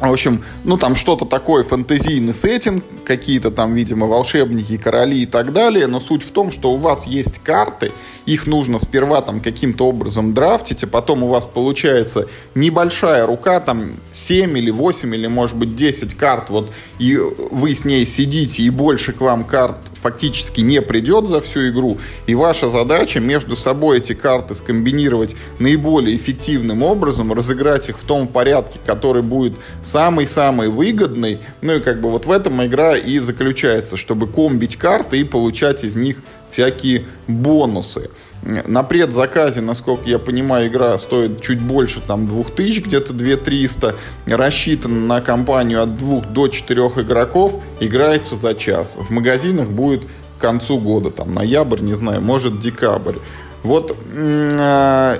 В 0.00 0.10
общем, 0.10 0.42
ну 0.64 0.78
там 0.78 0.96
что-то 0.96 1.26
такое, 1.26 1.62
фэнтезийный 1.62 2.32
сеттинг, 2.32 2.82
какие-то 3.04 3.50
там, 3.50 3.74
видимо, 3.74 4.06
волшебники, 4.06 4.78
короли 4.78 5.24
и 5.24 5.26
так 5.26 5.52
далее, 5.52 5.86
но 5.86 6.00
суть 6.00 6.22
в 6.22 6.30
том, 6.30 6.50
что 6.50 6.72
у 6.72 6.76
вас 6.76 7.06
есть 7.06 7.38
карты, 7.40 7.92
их 8.30 8.46
нужно 8.46 8.78
сперва 8.78 9.22
там 9.22 9.40
каким-то 9.40 9.88
образом 9.88 10.34
драфтить, 10.34 10.84
а 10.84 10.86
потом 10.86 11.24
у 11.24 11.28
вас 11.28 11.44
получается 11.44 12.28
небольшая 12.54 13.26
рука, 13.26 13.58
там 13.58 13.94
7 14.12 14.56
или 14.56 14.70
8 14.70 15.14
или 15.14 15.26
может 15.26 15.56
быть 15.56 15.74
10 15.74 16.14
карт, 16.14 16.48
вот, 16.48 16.70
и 17.00 17.16
вы 17.16 17.74
с 17.74 17.84
ней 17.84 18.06
сидите, 18.06 18.62
и 18.62 18.70
больше 18.70 19.12
к 19.12 19.20
вам 19.20 19.44
карт 19.44 19.80
фактически 20.00 20.60
не 20.60 20.80
придет 20.80 21.26
за 21.26 21.40
всю 21.40 21.70
игру, 21.70 21.98
и 22.26 22.34
ваша 22.34 22.70
задача 22.70 23.18
между 23.20 23.56
собой 23.56 23.98
эти 23.98 24.14
карты 24.14 24.54
скомбинировать 24.54 25.34
наиболее 25.58 26.16
эффективным 26.16 26.82
образом, 26.82 27.32
разыграть 27.32 27.88
их 27.88 27.98
в 27.98 28.06
том 28.06 28.28
порядке, 28.28 28.78
который 28.86 29.22
будет 29.22 29.54
самый-самый 29.82 30.68
выгодный. 30.68 31.38
Ну 31.60 31.74
и 31.74 31.80
как 31.80 32.00
бы 32.00 32.10
вот 32.10 32.26
в 32.26 32.30
этом 32.30 32.64
игра 32.64 32.96
и 32.96 33.18
заключается, 33.18 33.96
чтобы 33.96 34.26
комбить 34.26 34.76
карты 34.76 35.20
и 35.20 35.24
получать 35.24 35.84
из 35.84 35.96
них 35.96 36.18
всякие 36.50 37.04
бонусы. 37.26 38.10
На 38.42 38.82
предзаказе, 38.82 39.60
насколько 39.60 40.08
я 40.08 40.18
понимаю, 40.18 40.68
игра 40.68 40.96
стоит 40.96 41.42
чуть 41.42 41.60
больше, 41.60 42.00
там, 42.00 42.26
2000, 42.26 42.80
где-то 42.80 43.12
2300. 43.12 43.96
Рассчитана 44.26 44.98
на 44.98 45.20
компанию 45.20 45.82
от 45.82 45.98
2 45.98 46.22
до 46.22 46.48
4 46.48 46.80
игроков. 46.96 47.60
Играется 47.80 48.36
за 48.36 48.54
час. 48.54 48.96
В 48.98 49.10
магазинах 49.10 49.68
будет 49.68 50.04
к 50.38 50.40
концу 50.40 50.78
года, 50.78 51.10
там, 51.10 51.34
ноябрь, 51.34 51.80
не 51.80 51.94
знаю, 51.94 52.22
может, 52.22 52.60
декабрь. 52.60 53.16
Вот 53.62 53.94
э, 54.14 55.18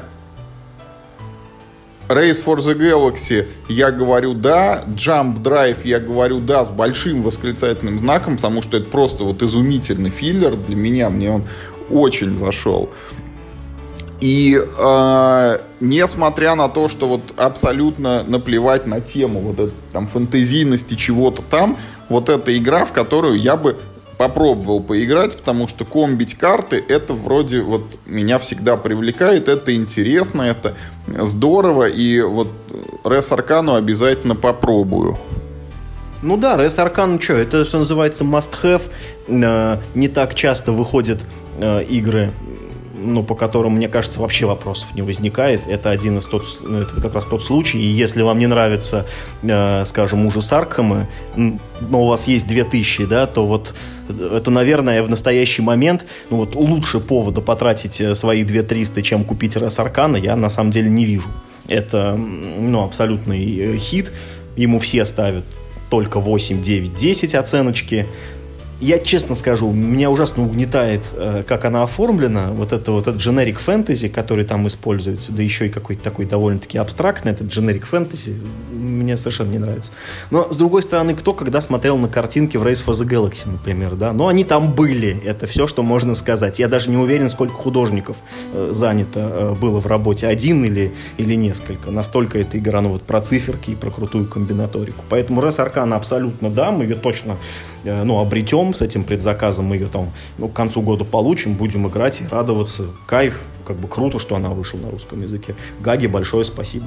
Race 2.11 2.45
for 2.45 2.57
the 2.57 2.77
Galaxy 2.77 3.47
я 3.69 3.93
говорю 3.93 4.35
да, 4.35 4.83
Jump 4.89 5.43
Drive 5.43 5.79
я 5.85 6.01
говорю 6.01 6.41
да 6.41 6.65
с 6.65 6.69
большим 6.69 7.23
восклицательным 7.23 8.01
знаком, 8.01 8.37
потому 8.37 8.63
что 8.63 8.79
это 8.79 8.91
просто 8.91 9.23
вот 9.23 9.43
изумительный 9.43 10.11
филлер 10.11 10.57
для 10.57 10.75
меня, 10.75 11.09
мне 11.09 11.31
он 11.31 11.45
очень 11.89 12.37
зашел. 12.37 12.91
И 14.21 14.61
э, 14.61 15.59
несмотря 15.81 16.55
на 16.55 16.69
то, 16.69 16.89
что 16.89 17.09
вот 17.09 17.23
абсолютно 17.37 18.23
наплевать 18.25 18.87
на 18.87 19.01
тему 19.01 19.41
вот 19.41 19.61
этой 19.61 19.73
там 19.93 20.09
фэнтезийности 20.09 20.95
чего-то 20.95 21.43
там, 21.43 21.79
вот 22.11 22.29
эта 22.29 22.57
игра, 22.59 22.85
в 22.85 22.93
которую 22.93 23.41
я 23.41 23.57
бы 23.57 23.79
попробовал 24.21 24.83
поиграть, 24.83 25.39
потому 25.39 25.67
что 25.67 25.87
комбить 25.87 26.35
карты, 26.35 26.85
это 26.87 27.15
вроде 27.15 27.63
вот 27.63 27.85
меня 28.05 28.39
всегда 28.39 28.77
привлекает, 28.77 29.49
это 29.49 29.75
интересно, 29.75 30.43
это 30.43 30.75
здорово, 31.07 31.89
и 31.89 32.21
вот 32.21 32.49
Рес 33.03 33.33
Аркану 33.33 33.77
обязательно 33.77 34.37
попробую. 34.37 35.17
Ну 36.21 36.37
да, 36.37 36.59
Рес 36.59 36.79
Аркану 36.79 37.19
что, 37.19 37.33
это 37.33 37.65
что 37.65 37.79
называется 37.79 38.25
must-have, 38.25 38.91
э, 39.27 39.79
не 39.95 40.09
так 40.09 40.35
часто 40.35 40.73
выходят 40.73 41.25
э, 41.59 41.85
игры 41.85 42.31
ну, 43.03 43.23
по 43.23 43.35
которым, 43.35 43.77
мне 43.77 43.89
кажется, 43.89 44.21
вообще 44.21 44.47
вопросов 44.47 44.95
не 44.95 45.03
возникает. 45.03 45.63
Это 45.69 45.91
один 45.91 46.19
из 46.19 46.27
тот, 46.27 46.45
ну, 46.63 46.79
это 46.79 47.01
как 47.01 47.15
раз 47.15 47.25
тот 47.25 47.43
случай. 47.43 47.79
И 47.79 47.87
если 47.87 48.23
вам 48.23 48.39
не 48.39 48.47
нравится, 48.47 49.07
э, 49.43 49.85
скажем, 49.85 50.27
ужас 50.27 50.53
Аркхема, 50.53 51.09
но 51.37 52.05
у 52.05 52.07
вас 52.07 52.29
есть 52.29 52.47
2000, 52.47 53.07
да, 53.07 53.27
то 53.27 53.47
вот 53.47 53.75
это, 54.09 54.51
наверное, 54.51 55.03
в 55.03 55.11
настоящий 55.11 55.63
момент, 55.63 56.05
ну 56.31 56.39
вот 56.39 56.55
лучше 56.55 57.01
повода 57.01 57.41
потратить 57.41 58.01
э, 58.01 58.15
свои 58.15 58.45
2300, 58.45 59.03
чем 59.03 59.25
купить 59.25 59.57
Рес 59.57 59.79
Аркана, 59.79 60.17
я 60.17 60.37
на 60.37 60.51
самом 60.51 60.71
деле 60.71 60.91
не 60.91 61.05
вижу. 61.05 61.29
Это, 61.69 62.17
ну, 62.17 62.85
абсолютный 62.85 63.59
э, 63.59 63.77
хит, 63.77 64.13
ему 64.57 64.79
все 64.79 65.05
ставят 65.05 65.45
только 65.91 66.21
8, 66.21 66.63
9, 66.63 66.95
10 66.95 67.35
оценочки 67.35 68.07
я 68.81 68.99
честно 68.99 69.35
скажу, 69.35 69.71
меня 69.71 70.11
ужасно 70.11 70.45
угнетает, 70.45 71.07
э, 71.13 71.43
как 71.47 71.65
она 71.67 71.83
оформлена. 71.83 72.53
Вот 72.53 72.73
это 72.73 72.93
вот 72.93 73.07
этот 73.07 73.21
generic 73.21 73.59
fantasy, 73.65 74.09
который 74.09 74.45
там 74.45 74.67
используется, 74.67 75.33
да 75.33 75.43
еще 75.43 75.67
и 75.67 75.69
какой-то 75.69 76.03
такой 76.03 76.25
довольно-таки 76.25 76.79
абстрактный, 76.79 77.33
этот 77.33 77.49
generic 77.49 77.85
fantasy, 77.91 78.35
мне 78.73 79.17
совершенно 79.17 79.51
не 79.51 79.59
нравится. 79.59 79.93
Но, 80.31 80.51
с 80.51 80.57
другой 80.57 80.83
стороны, 80.83 81.15
кто 81.15 81.35
когда 81.35 81.61
смотрел 81.61 81.99
на 81.99 82.09
картинки 82.09 82.57
в 82.57 82.63
Race 82.63 82.83
for 82.85 82.93
the 82.93 83.07
Galaxy, 83.07 83.51
например, 83.51 83.97
да? 83.97 84.13
Но 84.13 84.29
они 84.29 84.45
там 84.45 84.73
были, 84.73 85.23
это 85.25 85.47
все, 85.47 85.67
что 85.67 85.83
можно 85.83 86.15
сказать. 86.15 86.59
Я 86.59 86.69
даже 86.69 86.89
не 86.89 86.97
уверен, 86.97 87.29
сколько 87.29 87.55
художников 87.55 88.17
э, 88.53 88.71
занято 88.73 89.21
э, 89.21 89.55
было 89.61 89.81
в 89.81 89.87
работе, 89.87 90.27
один 90.27 90.65
или, 90.65 90.95
или 91.19 91.35
несколько. 91.35 91.91
Настолько 91.91 92.39
эта 92.39 92.59
игра, 92.59 92.81
ну 92.81 92.91
вот, 92.91 93.03
про 93.03 93.21
циферки 93.21 93.73
и 93.73 93.75
про 93.75 93.91
крутую 93.91 94.27
комбинаторику. 94.27 95.05
Поэтому 95.11 95.43
Res 95.43 95.59
Arcana 95.59 95.97
абсолютно 95.97 96.49
да, 96.49 96.71
мы 96.71 96.85
ее 96.85 96.97
точно, 96.97 97.37
ну, 97.85 98.21
обретем 98.21 98.75
с 98.75 98.83
этим 98.83 99.05
предзаказом, 99.05 99.67
мы 99.67 99.77
ее 99.77 99.87
там 99.87 100.11
ну, 100.39 100.49
к 100.49 100.53
концу 100.53 100.83
года 100.83 101.05
получим, 101.05 101.55
будем 101.55 101.87
играть 101.89 102.21
и 102.21 102.25
радоваться. 102.27 102.85
Кайф, 103.07 103.41
как 103.67 103.77
бы 103.77 103.89
круто, 103.89 104.19
что 104.19 104.37
она 104.37 104.51
вышла 104.51 104.79
на 104.79 104.91
русском 104.91 105.23
языке. 105.23 105.57
Гаги, 105.81 106.07
большое 106.07 106.45
спасибо. 106.45 106.87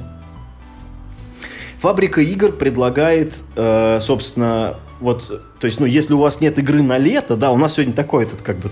Фабрика 1.80 2.20
игр 2.22 2.52
предлагает, 2.52 3.34
э, 3.56 3.98
собственно, 4.00 4.78
вот, 5.00 5.28
то 5.60 5.66
есть, 5.66 5.80
ну, 5.80 5.86
если 5.86 6.14
у 6.14 6.18
вас 6.18 6.40
нет 6.40 6.58
игры 6.58 6.82
на 6.82 6.96
лето, 6.96 7.36
да, 7.36 7.52
у 7.52 7.58
нас 7.58 7.74
сегодня 7.74 7.92
такой 7.92 8.24
этот, 8.24 8.40
как 8.40 8.56
бы, 8.56 8.70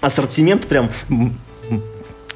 ассортимент 0.00 0.66
прям 0.66 0.90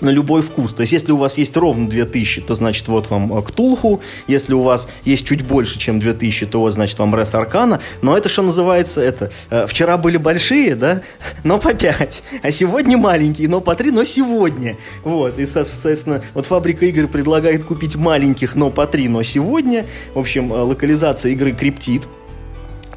на 0.00 0.10
любой 0.10 0.42
вкус. 0.42 0.72
То 0.72 0.82
есть, 0.82 0.92
если 0.92 1.12
у 1.12 1.16
вас 1.16 1.38
есть 1.38 1.56
ровно 1.56 1.88
2000, 1.88 2.42
то 2.42 2.54
значит 2.54 2.88
вот 2.88 3.10
вам 3.10 3.36
э, 3.36 3.42
Ктулху. 3.42 4.00
Если 4.26 4.54
у 4.54 4.62
вас 4.62 4.88
есть 5.04 5.26
чуть 5.26 5.42
больше, 5.42 5.78
чем 5.78 6.00
2000, 6.00 6.46
то 6.46 6.60
вот 6.60 6.72
значит 6.72 6.98
вам 6.98 7.14
Рес 7.14 7.34
Аркана. 7.34 7.80
Но 8.02 8.16
это 8.16 8.28
что 8.28 8.42
называется? 8.42 9.00
Это 9.00 9.30
э, 9.50 9.66
вчера 9.66 9.96
были 9.96 10.16
большие, 10.16 10.74
да, 10.74 11.02
но 11.44 11.58
по 11.58 11.74
5. 11.74 12.22
А 12.42 12.50
сегодня 12.50 12.96
маленькие, 12.96 13.48
но 13.48 13.60
по 13.60 13.74
3, 13.74 13.90
но 13.90 14.04
сегодня. 14.04 14.76
Вот. 15.04 15.38
И, 15.38 15.46
соответственно, 15.46 16.22
вот 16.34 16.46
фабрика 16.46 16.86
игр 16.86 17.08
предлагает 17.08 17.64
купить 17.64 17.96
маленьких, 17.96 18.54
но 18.54 18.70
по 18.70 18.86
3, 18.86 19.08
но 19.08 19.22
сегодня. 19.22 19.86
В 20.14 20.18
общем, 20.18 20.52
э, 20.52 20.56
локализация 20.56 21.32
игры 21.32 21.52
Криптит. 21.52 22.02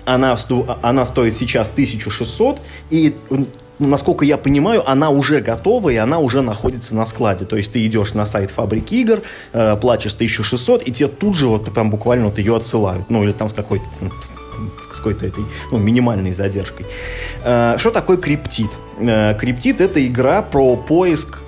Она, 0.03 0.35
она 0.81 1.05
стоит 1.05 1.35
сейчас 1.37 1.69
1600, 1.69 2.59
и 2.89 3.15
насколько 3.87 4.25
я 4.25 4.37
понимаю, 4.37 4.89
она 4.89 5.09
уже 5.09 5.41
готова, 5.41 5.89
и 5.89 5.95
она 5.95 6.19
уже 6.19 6.41
находится 6.41 6.95
на 6.95 7.05
складе. 7.05 7.45
То 7.45 7.57
есть 7.57 7.71
ты 7.71 7.85
идешь 7.85 8.13
на 8.13 8.25
сайт 8.25 8.51
фабрики 8.51 8.95
игр, 8.95 9.21
э, 9.53 9.75
платишь 9.75 10.13
1600, 10.13 10.87
и 10.87 10.91
тебе 10.91 11.09
тут 11.09 11.35
же 11.35 11.47
вот 11.47 11.71
прям 11.73 11.89
буквально 11.89 12.27
вот 12.27 12.37
ее 12.37 12.55
отсылают. 12.55 13.09
Ну, 13.09 13.23
или 13.23 13.31
там 13.31 13.49
с 13.49 13.53
какой-то 13.53 13.85
с 14.77 14.97
какой-то 14.97 15.25
этой 15.25 15.43
ну, 15.71 15.79
минимальной 15.79 16.33
задержкой. 16.33 16.85
Э, 17.43 17.75
что 17.77 17.91
такое 17.91 18.17
криптит? 18.17 18.69
Э, 18.99 19.35
криптит— 19.39 19.81
это 19.81 20.05
игра 20.05 20.41
про 20.41 20.75
поиск 20.75 21.39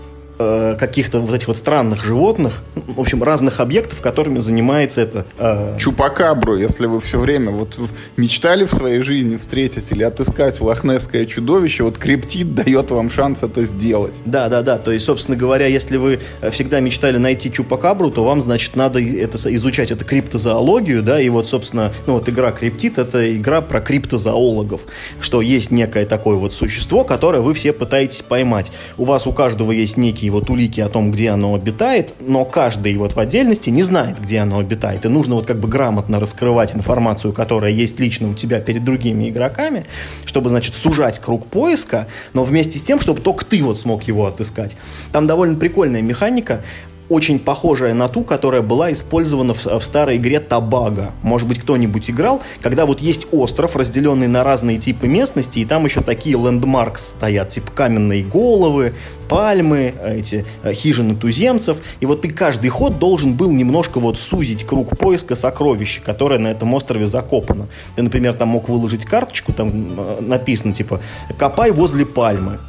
э, 0.44 0.78
каких-то 0.80 1.20
вот 1.20 1.34
этих 1.36 1.48
вот 1.48 1.58
странных 1.58 2.04
животных, 2.04 2.64
в 2.76 3.00
общем, 3.00 3.24
разных 3.24 3.60
объектов, 3.60 4.02
которыми 4.02 4.40
занимается 4.40 5.02
это. 5.02 5.26
Э... 5.38 5.78
Чупакабру, 5.78 6.58
если 6.58 6.86
вы 6.86 7.02
все 7.02 7.20
время 7.20 7.52
вот 7.52 7.80
мечтали 8.18 8.66
в 8.66 8.74
своей 8.74 9.02
жизни 9.02 9.38
встретить 9.38 9.92
или 9.92 10.04
отыскать 10.04 10.62
лохнесское 10.62 11.26
чудовище, 11.26 11.84
вот 11.84 11.98
криптит 11.98 12.56
дает 12.56 12.92
вам 12.92 13.10
шанс 13.10 13.44
это 13.44 13.64
сделать. 13.64 14.14
Да, 14.26 14.50
да, 14.50 14.62
да. 14.62 14.78
То 14.78 14.92
есть, 14.92 15.06
собственно 15.06 15.38
говоря, 15.38 15.68
если 15.68 15.98
вы 15.98 16.20
всегда 16.52 16.80
мечтали 16.80 17.18
найти 17.18 17.52
Чупакабру, 17.52 18.12
то 18.12 18.24
вам, 18.24 18.42
значит, 18.42 18.76
надо 18.76 19.00
это 19.02 19.38
изучать 19.54 19.92
это 19.92 20.04
криптозоологию, 20.06 21.04
да, 21.04 21.22
и 21.22 21.30
вот, 21.30 21.48
собственно, 21.48 21.92
ну 22.08 22.14
вот 22.14 22.30
игра 22.30 22.52
Криптит 22.52 22.98
это 22.98 23.36
игра 23.36 23.62
про 23.62 23.82
криптозоологов, 23.82 24.86
что 25.20 25.42
есть 25.42 25.72
некое 25.72 26.06
такое 26.06 26.36
вот 26.36 26.54
существо, 26.54 27.04
которое 27.04 27.42
вы 27.42 27.54
все 27.54 27.74
пытаетесь 27.74 28.22
поймать. 28.22 28.72
У 28.98 29.06
вас 29.06 29.28
у 29.28 29.32
каждого 29.32 29.72
есть 29.72 29.98
некий 29.98 30.30
вот 30.34 30.50
улики 30.50 30.82
о 30.82 30.90
том, 30.90 31.12
где 31.12 31.30
оно 31.30 31.56
обитает, 31.56 32.14
но 32.20 32.46
каждый 32.46 32.98
вот 32.98 33.14
в 33.14 33.20
отдельности 33.20 33.70
не 33.70 33.84
знает, 33.84 34.20
где 34.22 34.40
оно 34.40 34.60
обитает. 34.60 35.06
И 35.06 35.08
нужно 35.08 35.36
вот 35.36 35.46
как 35.46 35.60
бы 35.60 35.68
грамотно 35.68 36.20
раскрывать 36.20 36.76
информацию, 36.76 37.32
которая 37.32 37.72
есть 37.72 38.00
лично 38.00 38.30
у 38.30 38.34
тебя 38.34 38.60
перед 38.60 38.84
другими 38.84 39.30
игроками, 39.30 39.86
чтобы, 40.26 40.50
значит, 40.50 40.76
сужать 40.76 41.20
круг 41.20 41.48
поиска, 41.48 42.08
но 42.34 42.44
вместе 42.44 42.80
с 42.80 42.82
тем, 42.82 43.00
чтобы 43.00 43.22
только 43.22 43.46
ты 43.46 43.64
вот 43.64 43.80
смог 43.80 44.04
его 44.04 44.26
отыскать. 44.26 44.76
Там 45.12 45.28
довольно 45.28 45.56
прикольная 45.56 46.02
механика 46.02 46.64
очень 47.10 47.40
похожая 47.40 47.94
на 47.94 48.08
ту, 48.08 48.24
которая 48.24 48.62
была 48.62 48.92
использована 48.92 49.54
в, 49.54 49.66
в 49.66 49.84
старой 49.84 50.18
игре 50.18 50.40
Табага. 50.40 51.12
Может 51.22 51.48
быть, 51.48 51.60
кто-нибудь 51.60 52.10
играл, 52.10 52.42
когда 52.62 52.86
вот 52.86 53.02
есть 53.02 53.28
остров, 53.32 53.76
разделенный 53.76 54.28
на 54.28 54.44
разные 54.44 54.78
типы 54.78 55.08
местности, 55.08 55.60
и 55.60 55.66
там 55.66 55.86
еще 55.86 56.02
такие 56.02 56.38
лендмаркс 56.38 57.10
стоят, 57.10 57.50
типа 57.50 57.72
каменные 57.72 58.24
головы, 58.24 58.94
пальмы, 59.28 59.94
эти 60.06 60.46
э, 60.64 60.74
хижины 60.74 61.16
туземцев. 61.16 61.78
И 62.00 62.06
вот 62.06 62.22
ты 62.22 62.30
каждый 62.30 62.70
ход 62.70 63.00
должен 63.00 63.34
был 63.34 63.52
немножко 63.52 64.00
вот 64.00 64.20
сузить 64.20 64.64
круг 64.64 64.98
поиска 64.98 65.36
сокровища, 65.36 66.02
которое 66.02 66.40
на 66.40 66.50
этом 66.50 66.74
острове 66.74 67.08
закопано. 67.08 67.68
Ты, 67.96 68.04
например, 68.04 68.34
там 68.34 68.50
мог 68.50 68.70
выложить 68.70 69.06
карточку, 69.06 69.54
там 69.54 69.96
э, 69.98 70.18
написано 70.22 70.74
типа 70.74 71.00
«Копай 71.38 71.72
возле 71.72 72.06
пальмы» 72.06 72.60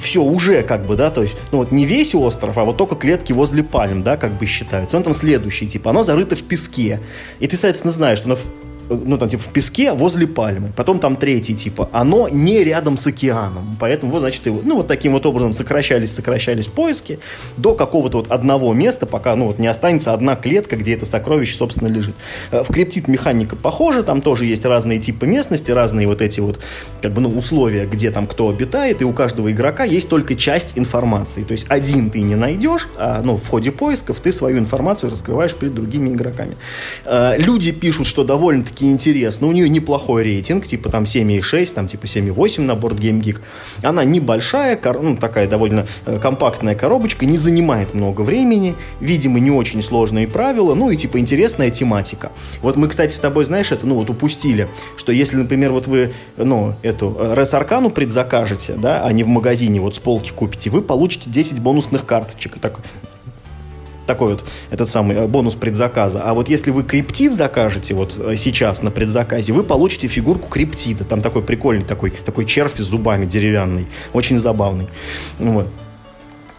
все 0.00 0.22
уже 0.22 0.62
как 0.62 0.86
бы, 0.86 0.96
да, 0.96 1.10
то 1.10 1.22
есть, 1.22 1.36
ну 1.52 1.58
вот 1.58 1.70
не 1.70 1.84
весь 1.84 2.14
остров, 2.14 2.56
а 2.58 2.64
вот 2.64 2.76
только 2.76 2.96
клетки 2.96 3.32
возле 3.32 3.62
пальм, 3.62 4.02
да, 4.02 4.16
как 4.16 4.38
бы 4.38 4.46
считаются. 4.46 4.96
Он 4.96 5.02
там 5.02 5.12
следующий, 5.12 5.66
типа, 5.66 5.90
оно 5.90 6.02
зарыто 6.02 6.36
в 6.36 6.42
песке. 6.42 7.00
И 7.38 7.46
ты, 7.46 7.56
соответственно, 7.56 7.92
знаешь, 7.92 8.18
что 8.18 8.28
оно 8.28 8.36
в 8.36 8.46
ну, 8.90 9.18
там, 9.18 9.28
типа, 9.28 9.42
в 9.42 9.52
песке 9.52 9.92
возле 9.92 10.26
пальмы. 10.26 10.72
Потом 10.76 10.98
там 10.98 11.16
третий, 11.16 11.54
типа, 11.54 11.88
оно 11.92 12.28
не 12.28 12.64
рядом 12.64 12.96
с 12.96 13.06
океаном. 13.06 13.76
Поэтому, 13.78 14.12
вот, 14.12 14.20
значит, 14.20 14.44
его, 14.46 14.60
ну, 14.64 14.76
вот 14.76 14.88
таким 14.88 15.12
вот 15.12 15.26
образом 15.26 15.52
сокращались, 15.52 16.14
сокращались 16.14 16.66
поиски 16.66 17.20
до 17.56 17.74
какого-то 17.74 18.18
вот 18.18 18.30
одного 18.30 18.72
места, 18.74 19.06
пока, 19.06 19.36
ну, 19.36 19.46
вот 19.46 19.58
не 19.58 19.68
останется 19.68 20.12
одна 20.12 20.34
клетка, 20.34 20.76
где 20.76 20.94
это 20.94 21.06
сокровище, 21.06 21.54
собственно, 21.56 21.88
лежит. 21.88 22.16
Э, 22.50 22.64
в 22.64 22.72
криптит 22.72 23.06
механика 23.08 23.56
похожа, 23.56 24.02
там 24.02 24.20
тоже 24.20 24.44
есть 24.44 24.64
разные 24.64 24.98
типы 24.98 25.26
местности, 25.26 25.70
разные 25.70 26.06
вот 26.06 26.20
эти 26.20 26.40
вот, 26.40 26.58
как 27.00 27.12
бы, 27.12 27.20
ну, 27.20 27.28
условия, 27.30 27.86
где 27.86 28.10
там 28.10 28.26
кто 28.26 28.48
обитает, 28.48 29.02
и 29.02 29.04
у 29.04 29.12
каждого 29.12 29.52
игрока 29.52 29.84
есть 29.84 30.08
только 30.08 30.34
часть 30.34 30.72
информации. 30.74 31.42
То 31.44 31.52
есть 31.52 31.66
один 31.68 32.10
ты 32.10 32.20
не 32.20 32.34
найдешь, 32.34 32.88
а, 32.98 33.22
ну, 33.24 33.36
в 33.36 33.46
ходе 33.46 33.70
поисков 33.70 34.18
ты 34.20 34.32
свою 34.32 34.58
информацию 34.58 35.10
раскрываешь 35.10 35.54
перед 35.54 35.74
другими 35.74 36.10
игроками. 36.10 36.56
Э, 37.04 37.34
люди 37.38 37.70
пишут, 37.70 38.06
что 38.06 38.24
довольно-таки 38.24 38.79
довольно-таки 38.80 38.86
интересно. 38.86 39.46
У 39.46 39.52
нее 39.52 39.68
неплохой 39.68 40.22
рейтинг, 40.22 40.66
типа 40.66 40.90
там 40.90 41.04
7,6, 41.04 41.74
там 41.74 41.86
типа 41.86 42.06
7,8 42.06 42.62
на 42.62 42.74
борт 42.74 42.98
Game 42.98 43.20
Geek. 43.20 43.38
Она 43.82 44.04
небольшая, 44.04 44.78
ну, 45.00 45.16
такая 45.16 45.48
довольно 45.48 45.86
э, 46.06 46.18
компактная 46.18 46.74
коробочка, 46.74 47.26
не 47.26 47.38
занимает 47.38 47.94
много 47.94 48.22
времени, 48.22 48.74
видимо, 49.00 49.40
не 49.40 49.50
очень 49.50 49.82
сложные 49.82 50.26
правила, 50.26 50.74
ну 50.74 50.90
и 50.90 50.96
типа 50.96 51.18
интересная 51.18 51.70
тематика. 51.70 52.30
Вот 52.62 52.76
мы, 52.76 52.88
кстати, 52.88 53.12
с 53.12 53.18
тобой, 53.18 53.44
знаешь, 53.44 53.72
это, 53.72 53.86
ну 53.86 53.94
вот 53.94 54.10
упустили, 54.10 54.68
что 54.96 55.12
если, 55.12 55.36
например, 55.36 55.72
вот 55.72 55.86
вы, 55.86 56.12
ну, 56.36 56.74
эту 56.82 57.16
Рес 57.34 57.54
Аркану 57.54 57.90
предзакажете, 57.90 58.74
да, 58.76 59.04
а 59.04 59.12
не 59.12 59.24
в 59.24 59.28
магазине 59.28 59.80
вот 59.80 59.94
с 59.94 59.98
полки 59.98 60.30
купите, 60.30 60.70
вы 60.70 60.82
получите 60.82 61.30
10 61.30 61.60
бонусных 61.60 62.06
карточек. 62.06 62.58
Так, 62.60 62.80
такой 64.10 64.32
вот 64.32 64.44
этот 64.70 64.90
самый 64.90 65.16
э, 65.16 65.26
бонус 65.28 65.54
предзаказа. 65.54 66.22
А 66.24 66.34
вот 66.34 66.48
если 66.48 66.72
вы 66.72 66.82
криптид 66.82 67.32
закажете 67.32 67.94
вот 67.94 68.16
э, 68.18 68.34
сейчас 68.36 68.82
на 68.82 68.90
предзаказе, 68.90 69.52
вы 69.52 69.62
получите 69.62 70.08
фигурку 70.08 70.48
криптида. 70.48 71.04
Там 71.04 71.20
такой 71.20 71.42
прикольный 71.42 71.84
такой, 71.84 72.10
такой 72.10 72.44
червь 72.44 72.76
с 72.76 72.82
зубами 72.82 73.24
деревянный. 73.24 73.86
Очень 74.12 74.38
забавный. 74.38 74.88
Вот. 75.38 75.68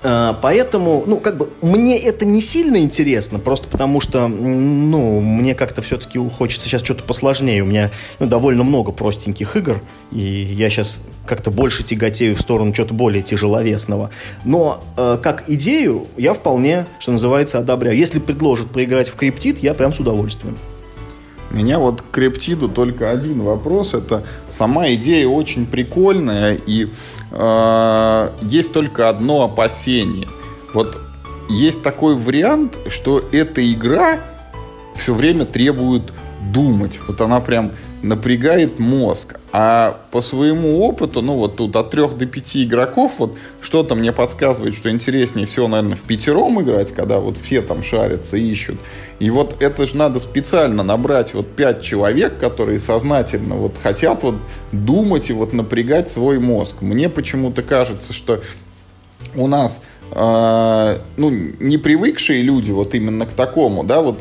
А, 0.03 0.33
поэтому, 0.41 1.03
ну, 1.05 1.17
как 1.17 1.37
бы, 1.37 1.49
мне 1.61 1.97
это 1.97 2.25
не 2.25 2.41
сильно 2.41 2.77
интересно, 2.77 3.37
просто 3.37 3.67
потому 3.67 4.01
что, 4.01 4.27
ну, 4.27 5.21
мне 5.21 5.53
как-то 5.53 5.81
все-таки 5.81 6.17
хочется 6.29 6.67
сейчас 6.67 6.83
что-то 6.83 7.03
посложнее. 7.03 7.61
У 7.61 7.65
меня 7.65 7.91
ну, 8.19 8.25
довольно 8.25 8.63
много 8.63 8.91
простеньких 8.91 9.55
игр, 9.55 9.81
и 10.11 10.19
я 10.19 10.69
сейчас 10.69 10.99
как-то 11.27 11.51
больше 11.51 11.83
тяготею 11.83 12.35
в 12.35 12.41
сторону 12.41 12.73
чего-то 12.73 12.95
более 12.95 13.21
тяжеловесного. 13.21 14.09
Но 14.43 14.83
э, 14.97 15.19
как 15.21 15.43
идею 15.47 16.07
я 16.17 16.33
вполне, 16.33 16.87
что 16.99 17.11
называется, 17.11 17.59
одобряю. 17.59 17.95
Если 17.95 18.17
предложат 18.17 18.71
поиграть 18.71 19.07
в 19.07 19.15
криптит, 19.15 19.59
я 19.59 19.75
прям 19.75 19.93
с 19.93 19.99
удовольствием. 19.99 20.57
У 21.51 21.55
меня 21.55 21.79
вот 21.79 22.01
к 22.01 22.11
криптиду 22.11 22.69
только 22.69 23.11
один 23.11 23.41
вопрос. 23.41 23.93
Это 23.93 24.23
сама 24.49 24.91
идея 24.93 25.27
очень 25.27 25.65
прикольная, 25.65 26.53
и 26.53 26.85
э, 26.85 26.87
есть 27.31 28.73
только 28.73 29.07
одно 29.09 29.43
опасение. 29.43 30.27
Вот 30.73 30.99
есть 31.49 31.81
такой 31.83 32.15
вариант, 32.15 32.77
что 32.89 33.23
эта 33.31 33.61
игра 33.71 34.19
все 34.95 35.13
время 35.13 35.45
требует 35.45 36.13
думать. 36.51 36.99
Вот 37.07 37.21
она 37.21 37.39
прям 37.39 37.71
напрягает 38.01 38.79
мозг. 38.79 39.35
А 39.51 39.99
по 40.11 40.21
своему 40.21 40.79
опыту, 40.79 41.21
ну 41.21 41.35
вот 41.35 41.57
тут 41.57 41.75
от 41.75 41.91
трех 41.91 42.17
до 42.17 42.25
пяти 42.25 42.63
игроков, 42.63 43.13
вот 43.17 43.37
что-то 43.61 43.95
мне 43.95 44.11
подсказывает, 44.11 44.75
что 44.75 44.89
интереснее 44.89 45.45
всего, 45.45 45.67
наверное, 45.67 45.97
в 45.97 46.01
пятером 46.01 46.61
играть, 46.61 46.93
когда 46.93 47.19
вот 47.19 47.37
все 47.37 47.61
там 47.61 47.83
шарятся, 47.83 48.37
ищут. 48.37 48.79
И 49.19 49.29
вот 49.29 49.61
это 49.61 49.85
же 49.85 49.97
надо 49.97 50.19
специально 50.19 50.83
набрать 50.83 51.33
вот 51.33 51.47
пять 51.47 51.81
человек, 51.81 52.39
которые 52.39 52.79
сознательно 52.79 53.55
вот 53.55 53.77
хотят 53.77 54.23
вот 54.23 54.35
думать 54.71 55.29
и 55.29 55.33
вот 55.33 55.53
напрягать 55.53 56.09
свой 56.09 56.39
мозг. 56.39 56.81
Мне 56.81 57.09
почему-то 57.09 57.61
кажется, 57.61 58.13
что 58.13 58.41
у 59.35 59.47
нас 59.47 59.81
э, 60.11 60.99
ну, 61.17 61.29
не 61.29 61.77
привыкшие 61.77 62.41
люди 62.41 62.71
вот 62.71 62.95
именно 62.95 63.25
к 63.25 63.33
такому, 63.33 63.83
да, 63.83 64.01
вот 64.01 64.19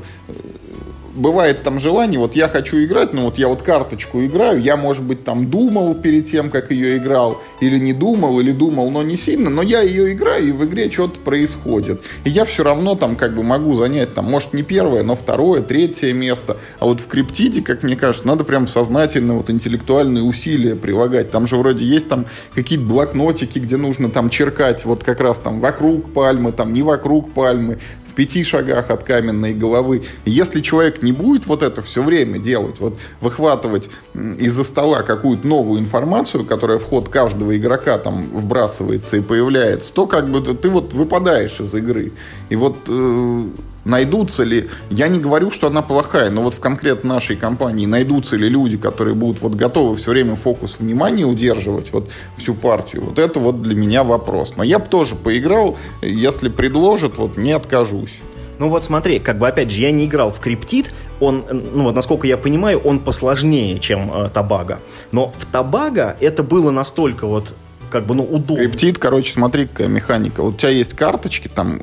бывает 1.14 1.62
там 1.62 1.78
желание, 1.78 2.18
вот 2.18 2.36
я 2.36 2.48
хочу 2.48 2.82
играть, 2.82 3.12
но 3.12 3.24
вот 3.24 3.38
я 3.38 3.48
вот 3.48 3.62
карточку 3.62 4.24
играю, 4.24 4.60
я, 4.60 4.76
может 4.76 5.02
быть, 5.02 5.24
там 5.24 5.50
думал 5.50 5.94
перед 5.94 6.30
тем, 6.30 6.50
как 6.50 6.70
ее 6.70 6.96
играл, 6.96 7.40
или 7.60 7.78
не 7.78 7.92
думал, 7.92 8.40
или 8.40 8.52
думал, 8.52 8.90
но 8.90 9.02
не 9.02 9.16
сильно, 9.16 9.50
но 9.50 9.62
я 9.62 9.80
ее 9.80 10.12
играю, 10.12 10.48
и 10.48 10.52
в 10.52 10.64
игре 10.64 10.90
что-то 10.90 11.18
происходит. 11.18 12.02
И 12.24 12.30
я 12.30 12.44
все 12.44 12.62
равно 12.62 12.94
там 12.94 13.16
как 13.16 13.34
бы 13.34 13.42
могу 13.42 13.74
занять, 13.74 14.14
там, 14.14 14.26
может, 14.26 14.52
не 14.52 14.62
первое, 14.62 15.02
но 15.02 15.14
второе, 15.16 15.62
третье 15.62 16.12
место. 16.12 16.56
А 16.78 16.86
вот 16.86 17.00
в 17.00 17.06
криптиде, 17.06 17.62
как 17.62 17.82
мне 17.82 17.96
кажется, 17.96 18.26
надо 18.26 18.44
прям 18.44 18.68
сознательно 18.68 19.34
вот 19.34 19.50
интеллектуальные 19.50 20.24
усилия 20.24 20.76
прилагать. 20.76 21.30
Там 21.30 21.46
же 21.46 21.56
вроде 21.56 21.84
есть 21.84 22.08
там 22.08 22.26
какие-то 22.54 22.84
блокнотики, 22.84 23.58
где 23.58 23.76
нужно 23.76 24.10
там 24.10 24.30
черкать 24.30 24.84
вот 24.84 25.04
как 25.04 25.20
раз 25.20 25.38
там 25.38 25.60
вокруг 25.60 26.12
пальмы, 26.12 26.52
там 26.52 26.72
не 26.72 26.82
вокруг 26.82 27.32
пальмы 27.32 27.78
в 28.10 28.14
пяти 28.14 28.42
шагах 28.44 28.90
от 28.90 29.04
каменной 29.04 29.54
головы. 29.54 30.02
Если 30.24 30.60
человек 30.60 31.02
не 31.02 31.12
будет 31.12 31.46
вот 31.46 31.62
это 31.62 31.80
все 31.82 32.02
время 32.02 32.38
делать, 32.38 32.76
вот 32.80 32.98
выхватывать 33.20 33.88
из-за 34.14 34.64
стола 34.64 35.02
какую-то 35.02 35.46
новую 35.46 35.80
информацию, 35.80 36.44
которая 36.44 36.78
в 36.78 36.84
ход 36.84 37.08
каждого 37.08 37.56
игрока 37.56 37.98
там 37.98 38.22
вбрасывается 38.32 39.16
и 39.16 39.20
появляется, 39.20 39.92
то 39.94 40.06
как 40.06 40.28
бы 40.28 40.40
ты 40.40 40.68
вот 40.68 40.92
выпадаешь 40.92 41.60
из 41.60 41.74
игры. 41.74 42.12
И 42.48 42.56
вот 42.56 42.76
э, 42.88 43.44
найдутся 43.84 44.44
ли, 44.44 44.68
я 44.90 45.08
не 45.08 45.18
говорю, 45.18 45.50
что 45.50 45.66
она 45.66 45.82
плохая, 45.82 46.30
но 46.30 46.42
вот 46.42 46.54
в 46.54 46.60
конкретно 46.60 47.14
нашей 47.14 47.36
компании 47.36 47.86
найдутся 47.86 48.36
ли 48.36 48.48
люди, 48.48 48.76
которые 48.76 49.14
будут 49.14 49.40
вот 49.40 49.54
готовы 49.54 49.96
все 49.96 50.10
время 50.10 50.36
фокус 50.36 50.76
внимания 50.78 51.24
удерживать 51.24 51.92
вот 51.92 52.10
всю 52.36 52.54
партию, 52.54 53.04
вот 53.04 53.18
это 53.18 53.40
вот 53.40 53.62
для 53.62 53.74
меня 53.74 54.04
вопрос. 54.04 54.54
Но 54.56 54.62
я 54.62 54.78
бы 54.78 54.86
тоже 54.86 55.16
поиграл, 55.16 55.76
если 56.02 56.48
предложат, 56.48 57.16
вот 57.16 57.36
не 57.36 57.52
откажусь. 57.52 58.18
Ну 58.58 58.68
вот 58.68 58.84
смотри, 58.84 59.20
как 59.20 59.38
бы 59.38 59.48
опять 59.48 59.70
же, 59.70 59.80
я 59.80 59.90
не 59.90 60.04
играл 60.04 60.30
в 60.30 60.38
криптит, 60.38 60.92
он, 61.18 61.44
ну 61.50 61.84
вот 61.84 61.94
насколько 61.94 62.26
я 62.26 62.36
понимаю, 62.36 62.78
он 62.78 62.98
посложнее, 62.98 63.78
чем 63.78 64.12
э, 64.12 64.28
Табага. 64.28 64.80
Но 65.12 65.28
в 65.28 65.46
Табага 65.46 66.16
это 66.20 66.42
было 66.42 66.70
настолько 66.70 67.26
вот 67.26 67.54
как 67.90 68.06
бы, 68.06 68.14
ну, 68.14 68.22
удобно. 68.22 68.64
Криптит, 68.64 68.98
короче, 68.98 69.32
смотри, 69.32 69.66
какая 69.66 69.88
механика. 69.88 70.42
Вот 70.42 70.54
у 70.54 70.56
тебя 70.56 70.70
есть 70.70 70.94
карточки, 70.94 71.48
там, 71.48 71.80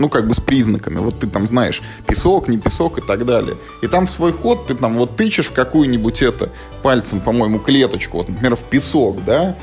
ну, 0.00 0.08
как 0.08 0.26
бы 0.26 0.34
с 0.34 0.40
признаками. 0.40 0.98
Вот 0.98 1.20
ты 1.20 1.28
там 1.28 1.46
знаешь, 1.46 1.82
песок, 2.08 2.48
не 2.48 2.56
песок 2.56 2.98
и 2.98 3.02
так 3.02 3.26
далее. 3.26 3.56
И 3.82 3.86
там 3.86 4.08
свой 4.08 4.32
ход 4.32 4.66
ты 4.66 4.74
там 4.74 4.96
вот 4.96 5.16
тычешь 5.16 5.48
в 5.48 5.52
какую-нибудь 5.52 6.22
это 6.22 6.48
пальцем, 6.82 7.20
по-моему, 7.20 7.58
клеточку, 7.58 8.16
вот, 8.16 8.28
например, 8.30 8.56
в 8.56 8.64
песок, 8.64 9.22
да, 9.26 9.58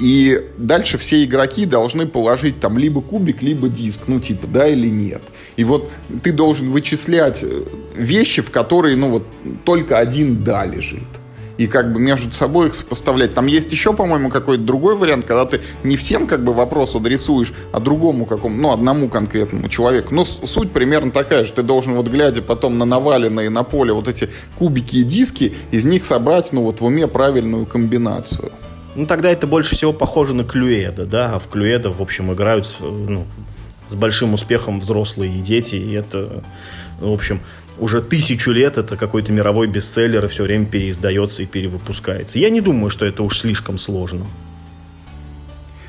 и 0.00 0.44
дальше 0.58 0.98
все 0.98 1.24
игроки 1.24 1.64
должны 1.64 2.06
положить 2.06 2.60
там 2.60 2.76
либо 2.76 3.00
кубик, 3.00 3.42
либо 3.42 3.68
диск, 3.68 4.00
ну, 4.08 4.18
типа, 4.20 4.46
да 4.48 4.66
или 4.66 4.88
нет. 4.88 5.22
И 5.56 5.64
вот 5.64 5.88
ты 6.22 6.32
должен 6.32 6.70
вычислять 6.70 7.42
э, 7.42 7.64
вещи, 7.94 8.42
в 8.42 8.50
которые, 8.50 8.96
ну, 8.96 9.08
вот, 9.08 9.26
только 9.64 9.98
один 9.98 10.42
«да» 10.44 10.66
лежит 10.66 11.15
и 11.58 11.66
как 11.66 11.92
бы 11.92 12.00
между 12.00 12.32
собой 12.32 12.68
их 12.68 12.74
сопоставлять. 12.74 13.34
Там 13.34 13.46
есть 13.46 13.72
еще, 13.72 13.92
по-моему, 13.92 14.30
какой-то 14.30 14.62
другой 14.62 14.96
вариант, 14.96 15.24
когда 15.24 15.44
ты 15.44 15.60
не 15.82 15.96
всем 15.96 16.26
как 16.26 16.44
бы 16.44 16.52
вопрос 16.52 16.94
адресуешь, 16.94 17.52
а 17.72 17.80
другому 17.80 18.26
какому, 18.26 18.56
ну, 18.56 18.72
одному 18.72 19.08
конкретному 19.08 19.68
человеку. 19.68 20.14
Но 20.14 20.24
суть 20.24 20.72
примерно 20.72 21.10
такая 21.10 21.44
же. 21.44 21.52
Ты 21.52 21.62
должен 21.62 21.94
вот 21.94 22.08
глядя 22.08 22.42
потом 22.42 22.78
на 22.78 22.84
наваленные 22.84 23.50
на 23.50 23.62
поле 23.62 23.92
вот 23.92 24.08
эти 24.08 24.28
кубики 24.58 24.96
и 24.96 25.02
диски, 25.02 25.54
из 25.70 25.84
них 25.84 26.04
собрать, 26.04 26.52
ну, 26.52 26.62
вот 26.62 26.80
в 26.80 26.84
уме 26.84 27.06
правильную 27.06 27.66
комбинацию. 27.66 28.52
Ну, 28.94 29.06
тогда 29.06 29.30
это 29.30 29.46
больше 29.46 29.76
всего 29.76 29.92
похоже 29.92 30.32
на 30.32 30.42
Клюэда, 30.42 31.04
да, 31.04 31.34
а 31.34 31.38
в 31.38 31.48
Клюэда, 31.48 31.90
в 31.90 32.00
общем, 32.00 32.32
играют 32.32 32.74
ну, 32.80 33.26
с 33.90 33.94
большим 33.94 34.32
успехом 34.32 34.80
взрослые 34.80 35.36
и 35.36 35.40
дети, 35.40 35.76
и 35.76 35.92
это, 35.92 36.42
в 36.98 37.12
общем, 37.12 37.40
уже 37.78 38.00
тысячу 38.00 38.50
лет 38.52 38.78
это 38.78 38.96
какой-то 38.96 39.32
мировой 39.32 39.66
бестселлер 39.66 40.24
и 40.24 40.28
все 40.28 40.44
время 40.44 40.66
переиздается 40.66 41.42
и 41.42 41.46
перевыпускается. 41.46 42.38
Я 42.38 42.50
не 42.50 42.60
думаю, 42.60 42.90
что 42.90 43.04
это 43.04 43.22
уж 43.22 43.40
слишком 43.40 43.78
сложно. 43.78 44.26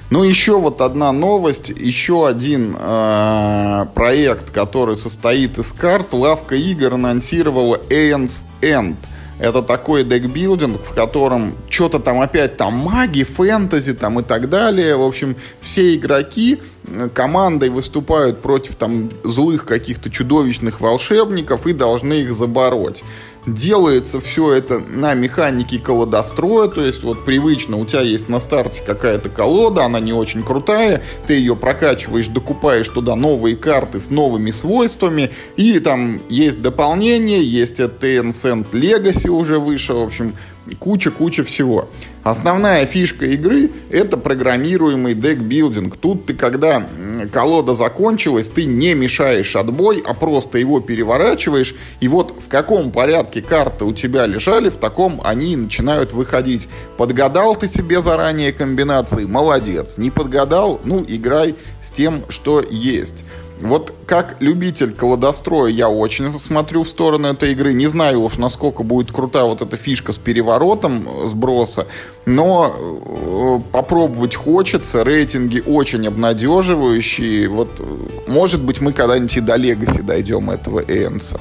Ну, 0.09 0.23
еще 0.23 0.57
вот 0.57 0.79
одна 0.79 1.11
новость, 1.11 1.69
еще 1.69 2.27
один 2.27 2.77
э, 2.79 3.85
проект, 3.93 4.51
который 4.51 4.95
состоит 4.95 5.57
из 5.57 5.73
карт. 5.73 6.13
Лавка 6.13 6.55
игр 6.55 6.93
анонсировала 6.93 7.79
Aeon's 7.89 8.45
End– 8.61 8.95
это 9.39 9.61
такой 9.61 10.03
декбилдинг, 10.03 10.83
в 10.83 10.93
котором 10.93 11.55
что-то 11.69 11.99
там 11.99 12.21
опять 12.21 12.57
там 12.57 12.73
маги, 12.73 13.23
фэнтези 13.23 13.93
там 13.93 14.19
и 14.19 14.23
так 14.23 14.49
далее. 14.49 14.95
В 14.95 15.03
общем, 15.03 15.35
все 15.61 15.95
игроки 15.95 16.59
э, 16.87 17.09
командой 17.13 17.69
выступают 17.69 18.41
против 18.41 18.75
там 18.75 19.11
злых 19.23 19.65
каких-то 19.65 20.09
чудовищных 20.09 20.81
волшебников 20.81 21.67
и 21.67 21.73
должны 21.73 22.21
их 22.21 22.33
забороть. 22.33 23.03
Делается 23.47 24.19
все 24.19 24.51
это 24.51 24.79
на 24.79 25.13
механике 25.13 25.79
колодостроя, 25.79 26.67
то 26.67 26.83
есть 26.83 27.03
вот 27.03 27.23
привычно 27.23 27.77
у 27.77 27.85
тебя 27.85 28.01
есть 28.01 28.27
на 28.27 28.41
старте 28.41 28.83
какая-то 28.85 29.29
колода, 29.29 29.85
она 29.85 30.01
не 30.01 30.11
очень 30.11 30.43
крутая, 30.43 31.01
ты 31.27 31.35
ее 31.35 31.55
прокачиваешь, 31.55 32.27
докупаешь 32.27 32.89
туда 32.89 33.15
новые 33.15 33.55
карты 33.55 34.01
с 34.01 34.09
новыми 34.09 34.51
свойствами, 34.51 35.31
и 35.55 35.79
там 35.79 36.19
есть 36.27 36.61
дополнение, 36.61 37.41
есть 37.41 37.79
Tencent 37.79 38.71
Legacy 38.73 39.29
уже 39.29 39.59
выше, 39.59 39.93
в 39.93 40.03
общем, 40.03 40.33
куча-куча 40.79 41.45
всего. 41.45 41.87
Основная 42.27 42.85
фишка 42.85 43.25
игры— 43.25 43.71
это 43.89 44.17
программируемый 44.17 45.13
декбилдинг. 45.13 45.95
Тут 45.95 46.25
ты, 46.25 46.33
когда 46.33 46.85
колода 47.31 47.73
закончилась, 47.73 48.49
ты 48.49 48.65
не 48.65 48.93
мешаешь 48.95 49.55
отбой, 49.55 50.03
а 50.05 50.13
просто 50.13 50.57
его 50.57 50.81
переворачиваешь, 50.81 51.73
и 52.01 52.09
вот 52.09 52.35
в 52.45 52.49
каком 52.49 52.91
порядке 52.91 53.41
карты 53.41 53.85
у 53.85 53.93
тебя 53.93 54.25
лежали, 54.25 54.67
в 54.67 54.75
таком 54.75 55.21
они 55.23 55.55
начинают 55.55 56.11
выходить. 56.11 56.67
Подгадал 56.97 57.55
ты 57.55 57.65
себе 57.65 58.01
заранее 58.01 58.51
комбинации— 58.51 59.23
молодец. 59.25 59.97
Не 59.97 60.11
подгадал— 60.11 60.81
ну, 60.83 61.05
играй 61.07 61.55
с 61.81 61.91
тем, 61.91 62.25
что 62.27 62.61
есть. 62.61 63.23
Вот 63.59 63.93
как 64.05 64.37
любитель 64.39 64.93
колодостроя 64.93 65.71
я 65.71 65.89
очень 65.89 66.37
смотрю 66.39 66.83
в 66.83 66.89
сторону 66.89 67.27
этой 67.27 67.53
игры. 67.53 67.73
Не 67.73 67.87
знаю 67.87 68.21
уж, 68.21 68.37
насколько 68.37 68.83
будет 68.83 69.11
крута 69.11 69.45
вот 69.45 69.61
эта 69.61 69.77
фишка 69.77 70.11
с 70.11 70.17
переворотом 70.17 71.07
сброса, 71.27 71.87
но 72.25 72.73
э, 72.77 73.59
попробовать 73.71 74.35
хочется. 74.35 75.03
Рейтинги 75.03 75.61
очень 75.65 76.07
обнадеживающие. 76.07 77.49
Вот, 77.49 77.69
э, 77.79 77.83
может 78.27 78.61
быть, 78.61 78.79
мы 78.79 78.93
когда-нибудь 78.93 79.37
и 79.37 79.41
до 79.41 79.55
Легаси 79.55 80.01
дойдем 80.01 80.49
этого 80.51 80.79
Энса. 80.79 81.39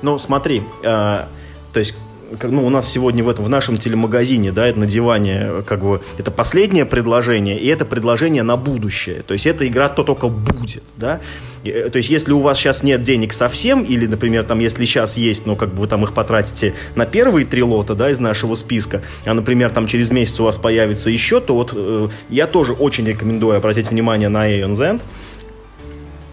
Ну, 0.00 0.18
смотри, 0.18 0.62
э, 0.82 1.24
то 1.72 1.78
есть 1.78 1.94
ну, 2.42 2.66
у 2.66 2.70
нас 2.70 2.90
сегодня 2.90 3.24
в 3.24 3.28
этом, 3.28 3.44
в 3.44 3.48
нашем 3.48 3.78
телемагазине, 3.78 4.52
да, 4.52 4.66
это 4.66 4.78
на 4.78 4.86
диване, 4.86 5.62
как 5.66 5.82
бы, 5.82 6.00
это 6.18 6.30
последнее 6.30 6.84
предложение, 6.84 7.58
и 7.58 7.66
это 7.66 7.84
предложение 7.84 8.42
на 8.42 8.56
будущее. 8.56 9.22
То 9.26 9.34
есть, 9.34 9.46
эта 9.46 9.66
игра 9.66 9.88
то 9.88 10.02
только 10.02 10.28
будет, 10.28 10.82
да. 10.96 11.20
Э, 11.64 11.88
то 11.90 11.96
есть, 11.98 12.10
если 12.10 12.32
у 12.32 12.40
вас 12.40 12.58
сейчас 12.58 12.82
нет 12.82 13.02
денег 13.02 13.32
совсем, 13.32 13.82
или, 13.82 14.06
например, 14.06 14.44
там, 14.44 14.58
если 14.58 14.84
сейчас 14.84 15.16
есть, 15.16 15.46
но 15.46 15.56
как 15.56 15.70
бы 15.70 15.82
вы 15.82 15.86
там 15.86 16.04
их 16.04 16.12
потратите 16.12 16.74
на 16.94 17.06
первые 17.06 17.46
три 17.46 17.62
лота, 17.62 17.94
да, 17.94 18.10
из 18.10 18.18
нашего 18.18 18.54
списка, 18.54 19.02
а, 19.24 19.34
например, 19.34 19.70
там 19.70 19.86
через 19.86 20.10
месяц 20.10 20.38
у 20.40 20.44
вас 20.44 20.58
появится 20.58 21.10
еще, 21.10 21.40
то 21.40 21.54
вот 21.54 21.72
э, 21.74 22.08
я 22.28 22.46
тоже 22.46 22.72
очень 22.72 23.06
рекомендую 23.06 23.56
обратить 23.56 23.90
внимание 23.90 24.28
на 24.28 24.50
Aeon 24.50 24.72
Zend. 24.72 25.00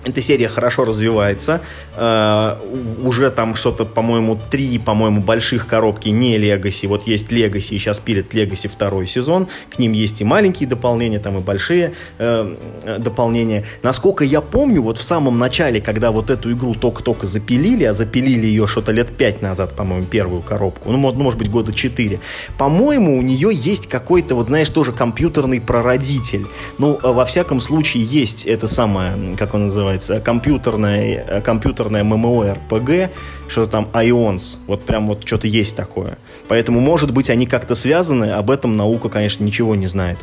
Эта 0.06 0.22
серия 0.22 0.48
хорошо 0.48 0.86
развивается. 0.86 1.62
Э, 1.96 2.58
уже 3.04 3.32
там 3.32 3.56
что-то, 3.56 3.86
по-моему, 3.86 4.40
три, 4.52 4.78
по-моему, 4.78 5.22
больших 5.22 5.66
коробки 5.68 6.10
не 6.10 6.38
Legacy. 6.38 6.88
Вот 6.88 7.08
есть 7.08 7.32
Legacy, 7.32 7.76
и 7.76 7.80
сейчас 7.80 8.00
пилят 8.00 8.34
Legacy 8.34 8.68
второй 8.68 9.08
сезон. 9.08 9.48
К 9.70 9.80
ним 9.80 9.94
есть 9.94 10.22
и 10.22 10.24
маленькие 10.24 10.70
дополнения, 10.70 11.20
там 11.20 11.38
и 11.40 11.42
большие 11.42 11.94
э, 12.20 12.56
дополнения. 13.00 13.66
Насколько 13.82 14.24
я 14.24 14.42
помню, 14.42 14.84
вот 14.84 14.98
в 15.00 15.04
самом 15.04 15.40
начале, 15.40 15.82
когда 15.82 16.12
вот 16.12 16.30
эту 16.30 16.52
игру 16.52 16.76
только-только 16.76 17.26
запилили, 17.26 17.86
а 17.86 17.96
запилили 17.96 18.46
ее 18.46 18.68
что-то 18.68 18.92
лет 18.92 19.16
пять 19.16 19.42
назад, 19.42 19.76
по-моему, 19.76 20.06
первую 20.06 20.42
коробку, 20.44 20.92
ну, 20.92 20.98
может, 20.98 21.18
может 21.18 21.40
быть, 21.40 21.50
года 21.50 21.74
четыре, 21.74 22.20
по-моему, 22.60 23.18
у 23.18 23.22
нее 23.22 23.50
есть 23.52 23.88
какой-то, 23.88 24.36
вот 24.36 24.48
знаешь, 24.48 24.70
тоже 24.70 24.92
компьютерный 24.92 25.60
прародитель. 25.60 26.46
Ну, 26.78 27.00
во 27.02 27.26
всяком 27.26 27.60
случае, 27.60 28.04
есть 28.04 28.46
это 28.46 28.68
самое, 28.68 29.36
как 29.38 29.56
он 29.56 29.64
называется, 29.64 29.95
называется, 29.96 30.20
компьютерная, 30.24 31.42
компьютерная 31.42 32.04
MMORPG, 32.04 33.10
что-то 33.48 33.72
там 33.72 33.90
Ions, 33.94 34.58
вот 34.68 34.84
прям 34.84 35.08
вот 35.08 35.26
что-то 35.26 35.48
есть 35.48 35.76
такое. 35.76 36.18
Поэтому, 36.48 36.80
может 36.80 37.12
быть, 37.12 37.30
они 37.30 37.46
как-то 37.46 37.76
связаны, 37.76 38.32
об 38.32 38.52
этом 38.52 38.76
наука, 38.78 39.10
конечно, 39.10 39.44
ничего 39.44 39.76
не 39.76 39.88
знает. 39.88 40.18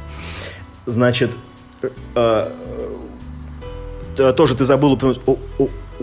Значит, 0.86 1.30
э, 2.14 2.50
э, 4.18 4.32
тоже 4.32 4.54
ты 4.56 4.64
забыл 4.64 4.92
упомянуть 4.92 5.20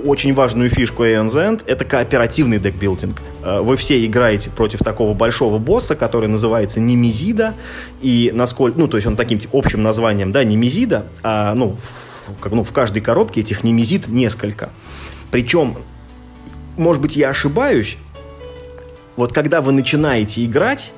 очень 0.06 0.34
важную 0.34 0.70
фишку 0.70 1.04
Aeon's 1.04 1.36
End— 1.36 1.64
это 1.68 1.86
кооперативный 1.86 2.60
декбилдинг. 2.60 3.22
Э, 3.44 3.62
вы 3.62 3.76
все 3.76 4.06
играете 4.06 4.50
против 4.50 4.80
такого 4.80 5.14
большого 5.14 5.58
босса, 5.58 5.96
который 5.96 6.28
называется 6.28 6.80
Немезида, 6.80 7.56
и 8.02 8.32
насколько, 8.34 8.80
ну, 8.80 8.88
то 8.88 8.98
есть 8.98 9.08
он 9.08 9.16
таким 9.16 9.40
типа, 9.40 9.58
общим 9.58 9.84
названием, 9.84 10.32
да, 10.32 10.44
Немезида, 10.44 11.06
а, 11.24 11.54
ну, 11.56 11.76
в, 11.76 12.09
как, 12.40 12.52
ну, 12.52 12.64
в 12.64 12.72
каждой 12.72 13.02
коробке 13.02 13.42
этих 13.42 13.64
Немезид 13.64 14.08
несколько. 14.08 14.70
Причем, 15.32 15.78
может 16.78 17.02
быть, 17.02 17.16
я 17.16 17.30
ошибаюсь, 17.30 17.98
вот 19.16 19.34
когда 19.34 19.62
вы 19.62 19.74
начинаете 19.74 20.46
играть, 20.46 20.94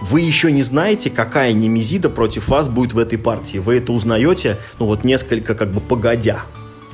вы 0.00 0.20
еще 0.20 0.52
не 0.52 0.62
знаете, 0.62 1.10
какая 1.10 1.52
немезида 1.52 2.10
против 2.10 2.48
вас 2.48 2.68
будет 2.68 2.92
в 2.92 2.98
этой 2.98 3.18
партии. 3.18 3.58
Вы 3.58 3.78
это 3.78 3.92
узнаете, 3.92 4.58
ну 4.78 4.86
вот 4.86 5.04
несколько 5.04 5.54
как 5.54 5.70
бы 5.70 5.80
погодя. 5.80 6.42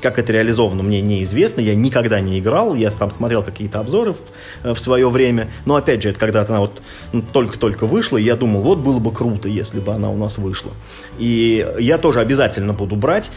Как 0.00 0.18
это 0.18 0.32
реализовано, 0.32 0.82
мне 0.82 1.02
неизвестно. 1.02 1.60
Я 1.60 1.74
никогда 1.74 2.20
не 2.20 2.38
играл. 2.38 2.74
Я 2.74 2.90
там 2.90 3.10
смотрел 3.10 3.42
какие-то 3.42 3.80
обзоры 3.80 4.14
в, 4.14 4.20
э, 4.62 4.72
в 4.72 4.80
свое 4.80 5.10
время. 5.10 5.50
Но 5.66 5.76
опять 5.76 6.02
же, 6.02 6.08
это 6.08 6.18
когда 6.18 6.40
она 6.40 6.60
вот 6.60 6.80
ну, 7.12 7.20
только-только 7.20 7.86
вышла, 7.86 8.16
я 8.16 8.34
думал, 8.34 8.62
вот 8.62 8.78
было 8.78 8.98
бы 8.98 9.12
круто, 9.12 9.48
если 9.48 9.80
бы 9.80 9.92
она 9.92 10.08
у 10.08 10.16
нас 10.16 10.38
вышла. 10.38 10.72
И 11.18 11.66
я 11.78 11.98
тоже 11.98 12.20
обязательно 12.20 12.72
буду 12.72 12.96
брать 12.96 13.30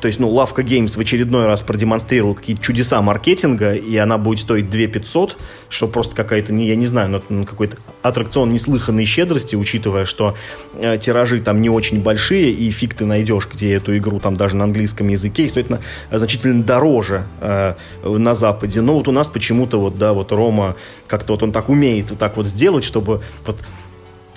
то 0.00 0.06
есть, 0.06 0.20
ну, 0.20 0.30
Лавка 0.30 0.62
Games 0.62 0.96
в 0.96 1.00
очередной 1.00 1.46
раз 1.46 1.62
продемонстрировал 1.62 2.34
какие-то 2.34 2.62
чудеса 2.62 3.00
маркетинга, 3.02 3.74
и 3.74 3.96
она 3.96 4.18
будет 4.18 4.40
стоить 4.40 4.70
2 4.70 4.86
500, 4.86 5.36
что 5.68 5.88
просто 5.88 6.14
какая-то, 6.14 6.52
не, 6.52 6.66
я 6.68 6.76
не 6.76 6.86
знаю, 6.86 7.08
но 7.08 7.22
ну, 7.28 7.44
какой-то 7.44 7.76
аттракцион 8.02 8.50
неслыханной 8.50 9.04
щедрости, 9.04 9.56
учитывая, 9.56 10.04
что 10.04 10.36
э, 10.74 10.98
тиражи 10.98 11.40
там 11.40 11.60
не 11.60 11.70
очень 11.70 12.02
большие, 12.02 12.50
и 12.50 12.70
фиг 12.70 12.94
ты 12.94 13.04
найдешь, 13.04 13.48
где 13.52 13.74
эту 13.74 13.96
игру 13.96 14.20
там 14.20 14.36
даже 14.36 14.56
на 14.56 14.64
английском 14.64 15.08
языке, 15.08 15.44
и 15.44 15.48
стоит 15.48 15.70
на, 15.70 15.80
значительно 16.10 16.62
дороже 16.62 17.24
э, 17.40 17.74
на 18.04 18.34
Западе. 18.34 18.80
Но 18.80 18.94
вот 18.94 19.08
у 19.08 19.12
нас 19.12 19.28
почему-то 19.28 19.80
вот, 19.80 19.98
да, 19.98 20.12
вот 20.12 20.32
Рома 20.32 20.76
как-то 21.06 21.34
вот 21.34 21.42
он 21.42 21.52
так 21.52 21.68
умеет 21.68 22.10
вот 22.10 22.18
так 22.18 22.36
вот 22.36 22.46
сделать, 22.46 22.84
чтобы 22.84 23.22
вот 23.46 23.58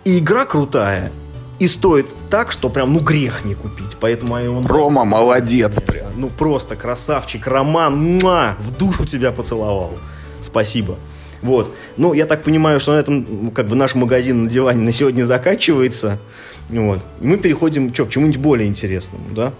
и 0.04 0.20
игра 0.20 0.46
крутая, 0.46 1.12
и 1.60 1.68
стоит 1.68 2.14
так, 2.30 2.52
что 2.52 2.70
прям, 2.70 2.94
ну, 2.94 3.00
грех 3.00 3.46
не 3.46 3.56
купить. 3.56 3.98
Поэтому 4.00 4.36
он... 4.36 4.66
Рома 4.66 5.06
молодец 5.06 5.82
прям. 5.82 6.08
Ну, 6.16 6.30
просто 6.30 6.76
красавчик. 6.76 7.48
Роман, 7.48 7.98
муа, 7.98 8.56
в 8.60 8.76
душу 8.78 9.06
тебя 9.06 9.32
поцеловал. 9.32 9.98
Спасибо. 10.42 10.98
Вот. 11.42 11.74
Ну, 11.98 12.14
я 12.14 12.26
так 12.26 12.44
понимаю, 12.44 12.80
что 12.80 12.94
на 12.94 13.00
этом 13.00 13.52
как 13.52 13.68
бы 13.68 13.76
наш 13.76 13.96
магазин 13.96 14.44
на 14.44 14.50
диване 14.50 14.82
на 14.84 14.92
сегодня 14.92 15.24
заканчивается. 15.24 16.20
Вот. 16.70 17.00
И 17.22 17.26
мы 17.26 17.38
переходим 17.38 17.94
что, 17.94 18.06
к 18.06 18.10
чему-нибудь 18.10 18.40
более 18.40 18.68
интересному, 18.68 19.24
да? 19.32 19.54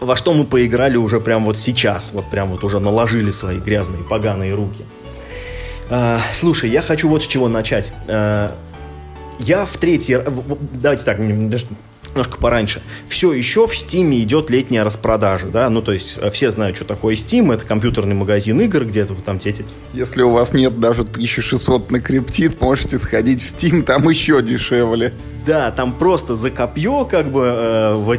Во 0.00 0.16
что 0.16 0.34
мы 0.34 0.44
поиграли 0.44 0.96
уже 0.96 1.20
прям 1.20 1.44
вот 1.44 1.58
сейчас, 1.58 2.12
вот 2.12 2.28
прям 2.30 2.48
вот 2.48 2.64
уже 2.64 2.80
наложили 2.80 3.30
свои 3.30 3.58
грязные, 3.58 4.02
поганые 4.02 4.54
руки. 4.54 4.84
А, 5.90 6.20
слушай, 6.32 6.70
я 6.70 6.82
хочу 6.82 7.08
вот 7.08 7.22
с 7.22 7.26
чего 7.26 7.48
начать. 7.48 7.92
А, 8.08 8.56
я 9.38 9.64
в 9.64 9.76
третий... 9.76 10.18
Давайте 10.72 11.04
так, 11.04 11.18
немножко 11.18 12.38
пораньше. 12.38 12.82
Все 13.08 13.32
еще 13.32 13.66
в 13.66 13.72
Steam 13.72 14.14
идет 14.22 14.50
летняя 14.50 14.84
распродажа, 14.84 15.48
да, 15.48 15.68
ну 15.70 15.82
то 15.82 15.92
есть 15.92 16.16
э, 16.20 16.30
все 16.30 16.50
знают, 16.50 16.76
что 16.76 16.84
такое 16.84 17.14
Steam, 17.14 17.52
это 17.52 17.64
компьютерный 17.64 18.14
магазин 18.14 18.60
игр, 18.60 18.84
где-то 18.84 19.14
там 19.14 19.38
те 19.38 19.50
эти... 19.50 19.64
Если 19.92 20.22
у 20.22 20.30
вас 20.30 20.52
нет 20.52 20.78
даже 20.78 21.02
1600 21.02 21.90
на 21.90 22.00
криптит, 22.00 22.60
можете 22.60 22.98
сходить 22.98 23.42
в 23.42 23.46
Steam, 23.46 23.82
там 23.82 24.08
еще 24.08 24.42
дешевле. 24.42 25.12
Да, 25.46 25.70
там 25.70 25.92
просто 25.92 26.34
за 26.34 26.50
копье 26.50 27.04
как 27.04 27.30
бы 27.30 27.42
э, 27.42 27.94
в, 27.94 28.16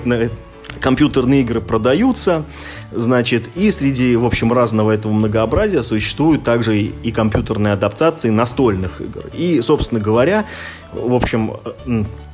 компьютерные 0.80 1.41
игры 1.41 1.61
продаются, 1.61 2.43
значит, 2.91 3.49
и 3.55 3.71
среди, 3.71 4.15
в 4.15 4.26
общем, 4.26 4.53
разного 4.53 4.91
этого 4.91 5.11
многообразия 5.11 5.82
существуют 5.82 6.43
также 6.43 6.80
и 6.82 7.11
компьютерные 7.11 7.73
адаптации 7.73 8.30
настольных 8.30 9.01
игр. 9.01 9.26
И, 9.34 9.61
собственно 9.61 10.01
говоря, 10.01 10.45
в 10.93 11.13
общем, 11.13 11.53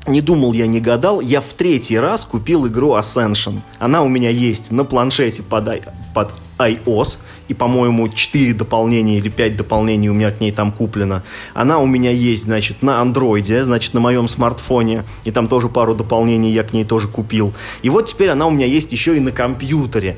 не 0.07 0.21
думал 0.21 0.53
я, 0.53 0.67
не 0.67 0.79
гадал, 0.79 1.21
я 1.21 1.41
в 1.41 1.53
третий 1.53 1.97
раз 1.97 2.25
купил 2.25 2.67
игру 2.67 2.95
Ascension. 2.95 3.59
Она 3.79 4.03
у 4.03 4.09
меня 4.09 4.29
есть 4.29 4.71
на 4.71 4.85
планшете 4.85 5.43
под, 5.43 5.83
под 6.13 6.31
iOS, 6.57 7.19
и, 7.47 7.53
по-моему, 7.53 8.09
4 8.09 8.53
дополнения 8.53 9.17
или 9.17 9.29
5 9.29 9.57
дополнений 9.57 10.09
у 10.09 10.13
меня 10.13 10.31
к 10.31 10.39
ней 10.41 10.51
там 10.51 10.71
куплено. 10.71 11.23
Она 11.53 11.79
у 11.79 11.85
меня 11.85 12.11
есть, 12.11 12.45
значит, 12.45 12.81
на 12.81 13.01
андроиде, 13.01 13.63
значит, 13.63 13.93
на 13.93 13.99
моем 13.99 14.27
смартфоне, 14.27 15.03
и 15.23 15.31
там 15.31 15.47
тоже 15.47 15.69
пару 15.69 15.95
дополнений 15.95 16.51
я 16.51 16.63
к 16.63 16.73
ней 16.73 16.85
тоже 16.85 17.07
купил. 17.07 17.53
И 17.81 17.89
вот 17.89 18.07
теперь 18.07 18.29
она 18.29 18.47
у 18.47 18.51
меня 18.51 18.65
есть 18.65 18.91
еще 18.91 19.17
и 19.17 19.19
на 19.19 19.31
компьютере. 19.31 20.17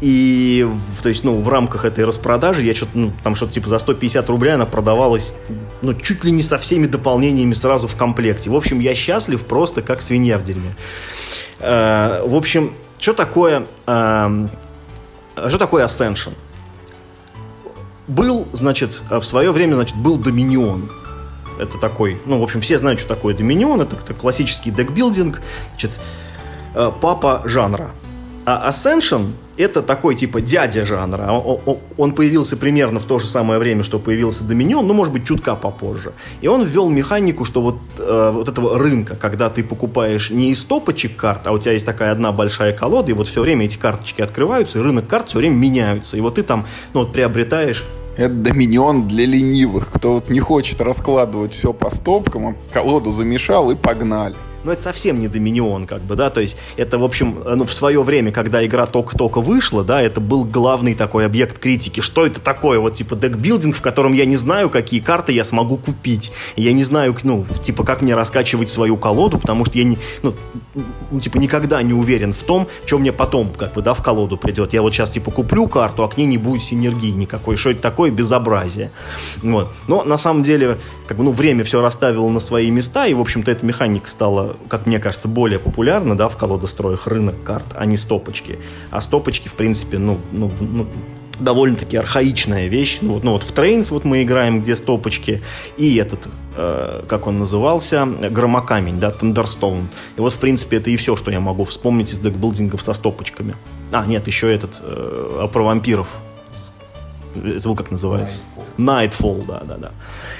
И, 0.00 0.64
то 1.02 1.08
есть, 1.08 1.24
ну, 1.24 1.40
в 1.40 1.48
рамках 1.48 1.84
этой 1.84 2.04
распродажи 2.04 2.62
я 2.62 2.74
что-то, 2.74 2.96
ну, 2.96 3.12
там 3.24 3.34
что-то 3.34 3.52
типа 3.52 3.68
за 3.68 3.78
150 3.78 4.28
рублей 4.28 4.54
она 4.54 4.64
продавалась, 4.64 5.34
ну, 5.82 5.92
чуть 5.94 6.22
ли 6.24 6.30
не 6.30 6.42
со 6.42 6.56
всеми 6.58 6.86
дополнениями 6.86 7.52
сразу 7.52 7.88
в 7.88 7.96
комплекте. 7.96 8.48
В 8.48 8.54
общем, 8.54 8.78
я 8.78 8.94
счастлив 8.94 9.44
просто 9.44 9.82
как 9.82 10.00
свинья 10.00 10.38
в 10.38 10.44
дерьме. 10.44 10.76
Э, 11.58 12.22
в 12.24 12.36
общем, 12.36 12.74
что 13.00 13.12
такое, 13.12 13.66
э, 13.86 14.46
что 15.48 15.58
такое 15.58 15.84
Ascension? 15.84 16.34
Был, 18.08 18.48
значит, 18.52 19.02
в 19.10 19.22
свое 19.22 19.52
время, 19.52 19.74
значит, 19.74 19.96
был 19.96 20.16
Доминион. 20.16 20.90
Это 21.58 21.78
такой, 21.78 22.20
ну, 22.24 22.38
в 22.38 22.42
общем, 22.42 22.60
все 22.60 22.78
знают, 22.78 23.00
что 23.00 23.08
такое 23.14 23.34
Доминион. 23.34 23.80
Это, 23.80 23.96
это 23.96 24.14
классический 24.14 24.70
декбилдинг, 24.70 25.42
значит, 25.70 26.00
э, 26.74 26.90
папа 27.00 27.42
жанра. 27.44 27.90
А 28.50 28.70
Ascension 28.70 29.32
это 29.58 29.82
такой 29.82 30.14
типа 30.14 30.40
дядя 30.40 30.86
жанра. 30.86 31.30
Он 31.98 32.12
появился 32.12 32.56
примерно 32.56 32.98
в 32.98 33.04
то 33.04 33.18
же 33.18 33.26
самое 33.26 33.60
время, 33.60 33.82
что 33.82 33.98
появился 33.98 34.42
Доминион, 34.42 34.86
но 34.86 34.94
может 34.94 35.12
быть 35.12 35.26
чутка 35.26 35.54
попозже. 35.54 36.14
И 36.40 36.48
он 36.48 36.64
ввел 36.64 36.88
механику, 36.88 37.44
что 37.44 37.60
вот, 37.60 37.76
э, 37.98 38.30
вот 38.32 38.48
этого 38.48 38.78
рынка, 38.78 39.16
когда 39.16 39.50
ты 39.50 39.62
покупаешь 39.62 40.30
не 40.30 40.50
из 40.50 40.64
топочек 40.64 41.14
карт, 41.14 41.46
а 41.46 41.52
у 41.52 41.58
тебя 41.58 41.72
есть 41.72 41.84
такая 41.84 42.10
одна 42.10 42.32
большая 42.32 42.72
колода, 42.72 43.10
и 43.10 43.14
вот 43.14 43.26
все 43.26 43.42
время 43.42 43.66
эти 43.66 43.76
карточки 43.76 44.22
открываются, 44.22 44.78
и 44.78 44.82
рынок 44.82 45.06
карт 45.06 45.28
все 45.28 45.38
время 45.38 45.56
меняются. 45.56 46.16
И 46.16 46.20
вот 46.22 46.36
ты 46.36 46.42
там 46.42 46.66
ну, 46.94 47.00
вот 47.00 47.12
приобретаешь 47.12 47.84
это 48.16 48.32
доминион 48.32 49.08
для 49.08 49.26
ленивых, 49.26 49.90
кто 49.92 50.14
вот 50.14 50.30
не 50.30 50.40
хочет 50.40 50.80
раскладывать 50.80 51.52
все 51.52 51.74
по 51.74 51.94
стопкам, 51.94 52.56
колоду 52.72 53.12
замешал 53.12 53.70
и 53.70 53.74
погнали 53.74 54.36
но 54.68 54.74
это 54.74 54.82
совсем 54.82 55.18
не 55.18 55.28
Доминион, 55.28 55.86
как 55.86 56.02
бы, 56.02 56.14
да, 56.14 56.28
то 56.28 56.42
есть 56.42 56.58
это, 56.76 56.98
в 56.98 57.04
общем, 57.04 57.42
ну, 57.42 57.64
в 57.64 57.72
свое 57.72 58.02
время, 58.02 58.32
когда 58.32 58.64
игра 58.66 58.84
только-только 58.84 59.40
вышла, 59.40 59.82
да, 59.82 60.02
это 60.02 60.20
был 60.20 60.44
главный 60.44 60.94
такой 60.94 61.24
объект 61.24 61.58
критики, 61.58 62.02
что 62.02 62.26
это 62.26 62.38
такое, 62.38 62.78
вот, 62.78 62.92
типа, 62.92 63.16
декбилдинг, 63.16 63.74
в 63.74 63.80
котором 63.80 64.12
я 64.12 64.26
не 64.26 64.36
знаю, 64.36 64.68
какие 64.68 65.00
карты 65.00 65.32
я 65.32 65.44
смогу 65.44 65.78
купить, 65.78 66.32
я 66.56 66.74
не 66.74 66.82
знаю, 66.82 67.16
ну, 67.22 67.46
типа, 67.62 67.82
как 67.82 68.02
мне 68.02 68.14
раскачивать 68.14 68.68
свою 68.68 68.98
колоду, 68.98 69.38
потому 69.38 69.64
что 69.64 69.78
я, 69.78 69.84
не, 69.84 69.96
ну 70.22 70.34
типа, 71.18 71.38
никогда 71.38 71.80
не 71.80 71.94
уверен 71.94 72.34
в 72.34 72.42
том, 72.42 72.68
что 72.84 72.98
мне 72.98 73.10
потом, 73.10 73.50
как 73.56 73.72
бы, 73.72 73.80
да, 73.80 73.94
в 73.94 74.02
колоду 74.02 74.36
придет, 74.36 74.74
я 74.74 74.82
вот 74.82 74.92
сейчас, 74.92 75.10
типа, 75.12 75.30
куплю 75.30 75.66
карту, 75.66 76.04
а 76.04 76.08
к 76.10 76.18
ней 76.18 76.26
не 76.26 76.36
будет 76.36 76.62
синергии 76.62 77.10
никакой, 77.10 77.56
что 77.56 77.70
это 77.70 77.80
такое, 77.80 78.10
безобразие, 78.10 78.90
вот, 79.42 79.72
но, 79.86 80.04
на 80.04 80.18
самом 80.18 80.42
деле, 80.42 80.76
как 81.06 81.16
бы, 81.16 81.24
ну, 81.24 81.32
время 81.32 81.64
все 81.64 81.80
расставило 81.80 82.28
на 82.28 82.40
свои 82.40 82.70
места, 82.70 83.06
и, 83.06 83.14
в 83.14 83.20
общем-то, 83.22 83.50
эта 83.50 83.64
механика 83.64 84.10
стала 84.10 84.57
как 84.68 84.86
мне 84.86 84.98
кажется, 84.98 85.28
более 85.28 85.58
популярна, 85.58 86.16
да, 86.16 86.28
в 86.28 86.36
колодостроях 86.36 87.06
рынок 87.06 87.36
карт, 87.44 87.66
а 87.74 87.86
не 87.86 87.96
стопочки. 87.96 88.58
А 88.90 89.00
стопочки, 89.00 89.48
в 89.48 89.54
принципе, 89.54 89.98
ну, 89.98 90.18
ну, 90.32 90.50
ну 90.60 90.86
довольно-таки 91.40 91.96
архаичная 91.96 92.66
вещь. 92.66 92.98
Ну 93.00 93.14
вот, 93.14 93.24
ну 93.24 93.32
вот 93.32 93.42
в 93.42 93.52
Trains 93.52 93.90
вот 93.90 94.04
мы 94.04 94.22
играем, 94.22 94.60
где 94.60 94.76
стопочки, 94.76 95.40
и 95.76 95.96
этот, 95.96 96.28
э, 96.56 97.02
как 97.08 97.26
он 97.26 97.38
назывался, 97.38 98.06
громокамень, 98.06 99.00
да, 99.00 99.10
Thunderstone. 99.10 99.88
И 100.16 100.20
вот, 100.20 100.32
в 100.32 100.38
принципе, 100.38 100.78
это 100.78 100.90
и 100.90 100.96
все, 100.96 101.16
что 101.16 101.30
я 101.30 101.40
могу 101.40 101.64
вспомнить 101.64 102.12
из 102.12 102.18
декбилдингов 102.18 102.82
со 102.82 102.92
стопочками. 102.92 103.54
А, 103.92 104.06
нет, 104.06 104.26
еще 104.26 104.52
этот, 104.52 104.80
э, 104.80 105.48
про 105.52 105.62
вампиров. 105.62 106.08
Забыл, 107.34 107.76
как 107.76 107.90
называется. 107.90 108.42
Nightfall, 108.78 109.44
Nightfall 109.44 109.46
да, 109.46 109.62
да, 109.64 109.76
да. 109.76 109.90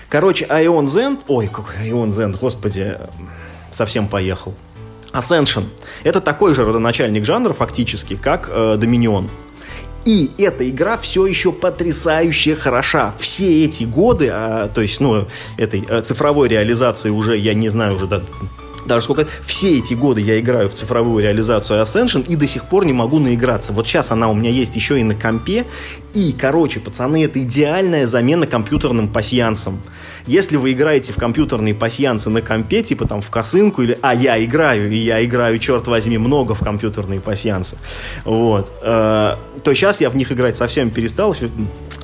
Короче, 0.09 0.47
Ion 0.47 0.85
Zend, 0.85 1.21
ой, 1.29 1.49
какой 1.49 1.75
Ion 1.89 2.09
Zend, 2.09 2.39
господи, 2.41 2.97
совсем 3.71 4.09
поехал. 4.09 4.55
Ascension. 5.13 5.65
Это 6.05 6.21
такой 6.21 6.55
же 6.55 6.65
родоначальник 6.65 7.25
жанра 7.25 7.53
фактически, 7.53 8.17
как 8.17 8.49
э, 8.51 8.77
Dominion. 8.79 9.29
И 10.05 10.31
эта 10.39 10.69
игра 10.69 10.97
все 10.97 11.27
еще 11.27 11.53
потрясающе 11.53 12.57
хороша. 12.57 13.13
Все 13.19 13.65
эти 13.65 13.85
годы, 13.85 14.31
а, 14.33 14.69
то 14.69 14.81
есть, 14.81 15.01
ну, 15.01 15.27
этой 15.57 15.85
а, 15.89 16.01
цифровой 16.01 16.49
реализации 16.49 17.11
уже, 17.11 17.37
я 17.37 17.55
не 17.55 17.69
знаю, 17.69 17.97
уже 17.97 18.07
да, 18.07 18.23
даже 18.89 19.05
сколько... 19.05 19.29
Все 19.45 19.79
эти 19.79 19.95
годы 19.95 20.21
я 20.21 20.41
играю 20.41 20.69
в 20.69 20.75
цифровую 20.75 21.23
реализацию 21.23 21.81
Ascension 21.81 22.27
и 22.27 22.35
до 22.35 22.47
сих 22.47 22.65
пор 22.65 22.85
не 22.85 22.93
могу 22.93 23.19
наиграться. 23.19 23.73
Вот 23.73 23.87
сейчас 23.87 24.11
она 24.11 24.29
у 24.29 24.35
меня 24.35 24.51
есть 24.51 24.75
еще 24.75 24.99
и 24.99 25.05
на 25.05 25.15
компе. 25.15 25.65
И, 26.15 26.33
короче, 26.33 26.81
пацаны, 26.81 27.25
это 27.25 27.41
идеальная 27.41 28.07
замена 28.07 28.47
компьютерным 28.47 29.09
пасьянсам. 29.09 29.81
Если 30.27 30.57
вы 30.57 30.73
играете 30.73 31.13
в 31.13 31.17
компьютерные 31.17 31.75
пасьянсы 31.75 32.31
на 32.31 32.43
компе, 32.43 32.83
типа 32.83 33.07
там 33.07 33.21
в 33.21 33.31
косынку, 33.31 33.83
или 33.83 33.97
«а 34.03 34.15
я 34.15 34.43
играю», 34.43 34.91
и 34.91 34.97
я 34.97 35.25
играю, 35.25 35.59
черт 35.59 35.87
возьми, 35.87 36.19
много 36.19 36.55
в 36.55 36.61
компьютерные 36.61 37.21
пасьянсы, 37.21 37.77
вот, 38.25 38.73
э, 38.83 39.37
то 39.63 39.75
сейчас 39.75 40.01
я 40.01 40.11
в 40.11 40.17
них 40.17 40.33
играть 40.33 40.57
совсем 40.57 40.91
перестал, 40.91 41.37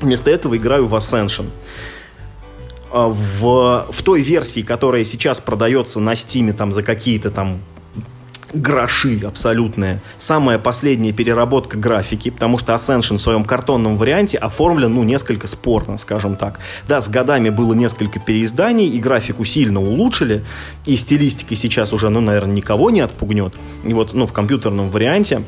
вместо 0.00 0.30
этого 0.30 0.56
играю 0.56 0.86
в 0.86 0.94
Ascension. 0.94 1.46
А, 2.94 3.08
в, 3.08 3.86
в 3.90 4.02
той 4.04 4.22
версии, 4.22 4.60
которая 4.60 5.02
сейчас 5.02 5.40
продается 5.40 5.98
на 5.98 6.14
Стиме 6.14 6.52
там 6.52 6.70
за 6.70 6.84
какие-то 6.84 7.32
там 7.32 7.56
гроши 8.52 9.20
абсолютные. 9.26 10.00
Самая 10.16 10.60
последняя 10.60 11.10
переработка 11.10 11.76
графики, 11.76 12.30
потому 12.30 12.56
что 12.56 12.72
Ascension 12.72 13.16
в 13.16 13.20
своем 13.20 13.44
картонном 13.44 13.96
варианте 13.96 14.38
оформлен, 14.38 14.94
ну, 14.94 15.02
несколько 15.02 15.48
спорно, 15.48 15.98
скажем 15.98 16.36
так. 16.36 16.60
Да, 16.86 17.00
с 17.00 17.08
годами 17.08 17.48
было 17.48 17.74
несколько 17.74 18.20
переизданий, 18.20 18.88
и 18.88 19.00
графику 19.00 19.44
сильно 19.44 19.80
улучшили, 19.80 20.44
и 20.86 20.94
стилистика 20.94 21.56
сейчас 21.56 21.92
уже, 21.92 22.10
ну, 22.10 22.20
наверное, 22.20 22.54
никого 22.54 22.90
не 22.90 23.00
отпугнет. 23.00 23.54
И 23.82 23.92
вот, 23.92 24.14
ну, 24.14 24.24
в 24.24 24.32
компьютерном 24.32 24.90
варианте 24.90 25.42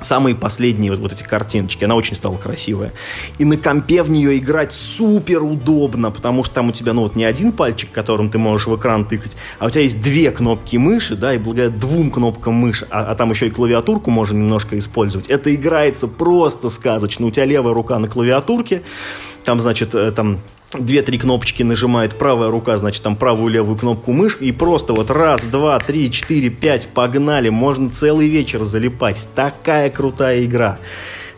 самые 0.00 0.34
последние 0.34 0.90
вот, 0.90 1.00
вот 1.00 1.12
эти 1.12 1.22
картиночки. 1.22 1.84
Она 1.84 1.94
очень 1.94 2.16
стала 2.16 2.36
красивая. 2.36 2.92
И 3.38 3.44
на 3.44 3.56
компе 3.56 4.02
в 4.02 4.10
нее 4.10 4.38
играть 4.38 4.72
супер 4.72 5.42
удобно, 5.42 6.10
потому 6.10 6.44
что 6.44 6.54
там 6.56 6.68
у 6.68 6.72
тебя, 6.72 6.92
ну, 6.92 7.02
вот 7.02 7.16
не 7.16 7.24
один 7.24 7.52
пальчик, 7.52 7.90
которым 7.90 8.30
ты 8.30 8.38
можешь 8.38 8.66
в 8.66 8.76
экран 8.76 9.04
тыкать, 9.04 9.36
а 9.58 9.66
у 9.66 9.70
тебя 9.70 9.82
есть 9.82 10.02
две 10.02 10.30
кнопки 10.30 10.76
мыши, 10.76 11.16
да, 11.16 11.34
и 11.34 11.38
благодаря 11.38 11.70
двум 11.70 12.10
кнопкам 12.10 12.54
мыши, 12.54 12.86
а, 12.90 13.10
а 13.10 13.14
там 13.14 13.30
еще 13.30 13.46
и 13.46 13.50
клавиатурку 13.50 14.10
можно 14.10 14.36
немножко 14.36 14.78
использовать. 14.78 15.28
Это 15.28 15.54
играется 15.54 16.08
просто 16.08 16.68
сказочно. 16.68 17.26
У 17.26 17.30
тебя 17.30 17.44
левая 17.44 17.74
рука 17.74 17.98
на 17.98 18.08
клавиатурке, 18.08 18.82
там, 19.44 19.60
значит, 19.60 19.94
э, 19.94 20.12
там 20.12 20.40
две-три 20.72 21.18
кнопочки 21.18 21.62
нажимает 21.62 22.18
правая 22.18 22.50
рука, 22.50 22.76
значит, 22.76 23.02
там 23.02 23.16
правую-левую 23.16 23.76
кнопку 23.78 24.12
мышки, 24.12 24.44
и 24.44 24.52
просто 24.52 24.92
вот 24.92 25.10
раз, 25.10 25.44
два, 25.44 25.78
три, 25.78 26.10
четыре, 26.10 26.50
пять, 26.50 26.88
погнали, 26.88 27.48
можно 27.48 27.90
целый 27.90 28.28
вечер 28.28 28.64
залипать. 28.64 29.28
Такая 29.34 29.90
крутая 29.90 30.44
игра. 30.44 30.78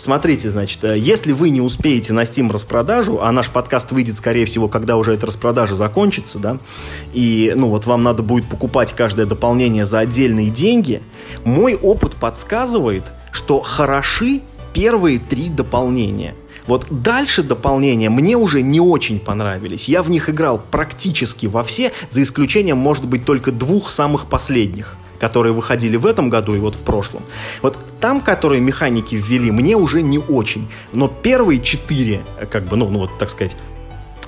Смотрите, 0.00 0.48
значит, 0.48 0.82
э, 0.82 0.98
если 0.98 1.32
вы 1.32 1.50
не 1.50 1.60
успеете 1.60 2.14
на 2.14 2.22
Steam 2.22 2.50
распродажу, 2.50 3.20
а 3.20 3.30
наш 3.32 3.50
подкаст 3.50 3.92
выйдет, 3.92 4.16
скорее 4.16 4.46
всего, 4.46 4.66
когда 4.66 4.96
уже 4.96 5.12
эта 5.12 5.26
распродажа 5.26 5.74
закончится, 5.74 6.38
да, 6.38 6.56
и, 7.12 7.52
ну, 7.54 7.68
вот 7.68 7.84
вам 7.84 8.02
надо 8.02 8.22
будет 8.22 8.46
покупать 8.46 8.94
каждое 8.94 9.26
дополнение 9.26 9.84
за 9.84 9.98
отдельные 9.98 10.48
деньги, 10.48 11.02
мой 11.44 11.74
опыт 11.74 12.14
подсказывает, 12.14 13.04
что 13.30 13.60
хороши 13.60 14.40
первые 14.72 15.18
три 15.18 15.50
дополнения. 15.50 16.34
Вот 16.70 16.86
дальше 16.88 17.42
дополнения 17.42 18.08
мне 18.10 18.36
уже 18.36 18.62
не 18.62 18.78
очень 18.78 19.18
понравились. 19.18 19.88
Я 19.88 20.04
в 20.04 20.10
них 20.10 20.30
играл 20.30 20.62
практически 20.70 21.46
во 21.46 21.64
все, 21.64 21.90
за 22.10 22.22
исключением, 22.22 22.78
может 22.78 23.06
быть, 23.06 23.24
только 23.24 23.50
двух 23.50 23.90
самых 23.90 24.26
последних 24.26 24.96
которые 25.18 25.52
выходили 25.52 25.98
в 25.98 26.06
этом 26.06 26.30
году 26.30 26.54
и 26.54 26.58
вот 26.58 26.76
в 26.76 26.78
прошлом. 26.78 27.22
Вот 27.60 27.76
там, 28.00 28.22
которые 28.22 28.62
механики 28.62 29.16
ввели, 29.16 29.50
мне 29.50 29.76
уже 29.76 30.00
не 30.00 30.18
очень. 30.18 30.66
Но 30.94 31.08
первые 31.08 31.60
четыре, 31.60 32.22
как 32.50 32.64
бы, 32.64 32.78
ну, 32.78 32.88
ну 32.88 33.00
вот, 33.00 33.18
так 33.18 33.28
сказать, 33.28 33.54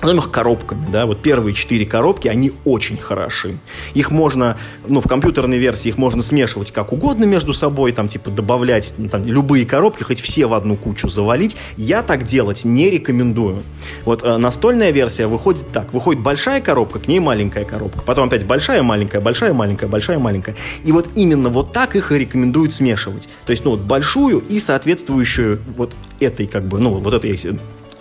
Назовем 0.03 0.21
их 0.21 0.31
коробками, 0.31 0.85
да, 0.91 1.05
вот 1.05 1.21
первые 1.21 1.53
четыре 1.53 1.85
коробки, 1.85 2.27
они 2.27 2.51
очень 2.65 2.97
хороши. 2.97 3.57
Их 3.93 4.11
можно, 4.11 4.57
ну, 4.87 4.99
в 4.99 5.07
компьютерной 5.07 5.57
версии 5.57 5.87
их 5.87 5.97
можно 5.97 6.21
смешивать 6.21 6.71
как 6.71 6.91
угодно 6.91 7.23
между 7.23 7.53
собой, 7.53 7.93
там, 7.93 8.09
типа, 8.09 8.29
добавлять 8.29 8.93
ну, 8.97 9.07
там, 9.07 9.23
любые 9.23 9.65
коробки, 9.65 10.03
хоть 10.03 10.19
все 10.19 10.45
в 10.45 10.53
одну 10.55 10.75
кучу 10.75 11.07
завалить. 11.07 11.55
Я 11.77 12.03
так 12.03 12.23
делать 12.23 12.65
не 12.65 12.89
рекомендую. 12.89 13.63
Вот 14.03 14.23
э, 14.23 14.35
настольная 14.35 14.91
версия 14.91 15.27
выходит 15.27 15.69
так. 15.69 15.93
Выходит 15.93 16.21
большая 16.21 16.59
коробка, 16.59 16.99
к 16.99 17.07
ней 17.07 17.19
маленькая 17.19 17.63
коробка. 17.63 18.01
Потом 18.01 18.27
опять 18.27 18.45
большая, 18.45 18.83
маленькая, 18.83 19.21
большая, 19.21 19.53
маленькая, 19.53 19.87
большая, 19.87 20.19
маленькая. 20.19 20.55
И 20.83 20.91
вот 20.91 21.07
именно 21.15 21.47
вот 21.47 21.71
так 21.71 21.95
их 21.95 22.11
и 22.11 22.19
рекомендуют 22.19 22.73
смешивать. 22.73 23.29
То 23.45 23.51
есть, 23.51 23.63
ну, 23.63 23.71
вот 23.71 23.79
большую 23.79 24.39
и 24.49 24.59
соответствующую 24.59 25.61
вот 25.77 25.93
этой, 26.19 26.45
как 26.45 26.65
бы, 26.65 26.77
ну, 26.79 26.89
вот 26.95 27.13
этой 27.13 27.31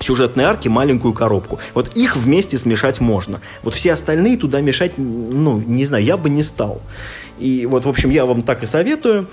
сюжетной 0.02 0.44
арки 0.44 0.68
маленькую 0.68 1.14
коробку. 1.14 1.58
Вот 1.74 1.96
их 1.96 2.16
вместе 2.16 2.58
смешать 2.58 3.00
можно. 3.00 3.40
Вот 3.62 3.74
все 3.74 3.92
остальные 3.92 4.36
туда 4.36 4.60
мешать, 4.60 4.92
ну, 4.96 5.62
не 5.66 5.84
знаю, 5.84 6.04
я 6.04 6.16
бы 6.16 6.30
не 6.30 6.42
стал. 6.42 6.82
И 7.38 7.66
вот, 7.66 7.84
в 7.84 7.88
общем, 7.88 8.10
я 8.10 8.26
вам 8.26 8.42
так 8.42 8.62
и 8.62 8.66
советую. 8.66 9.28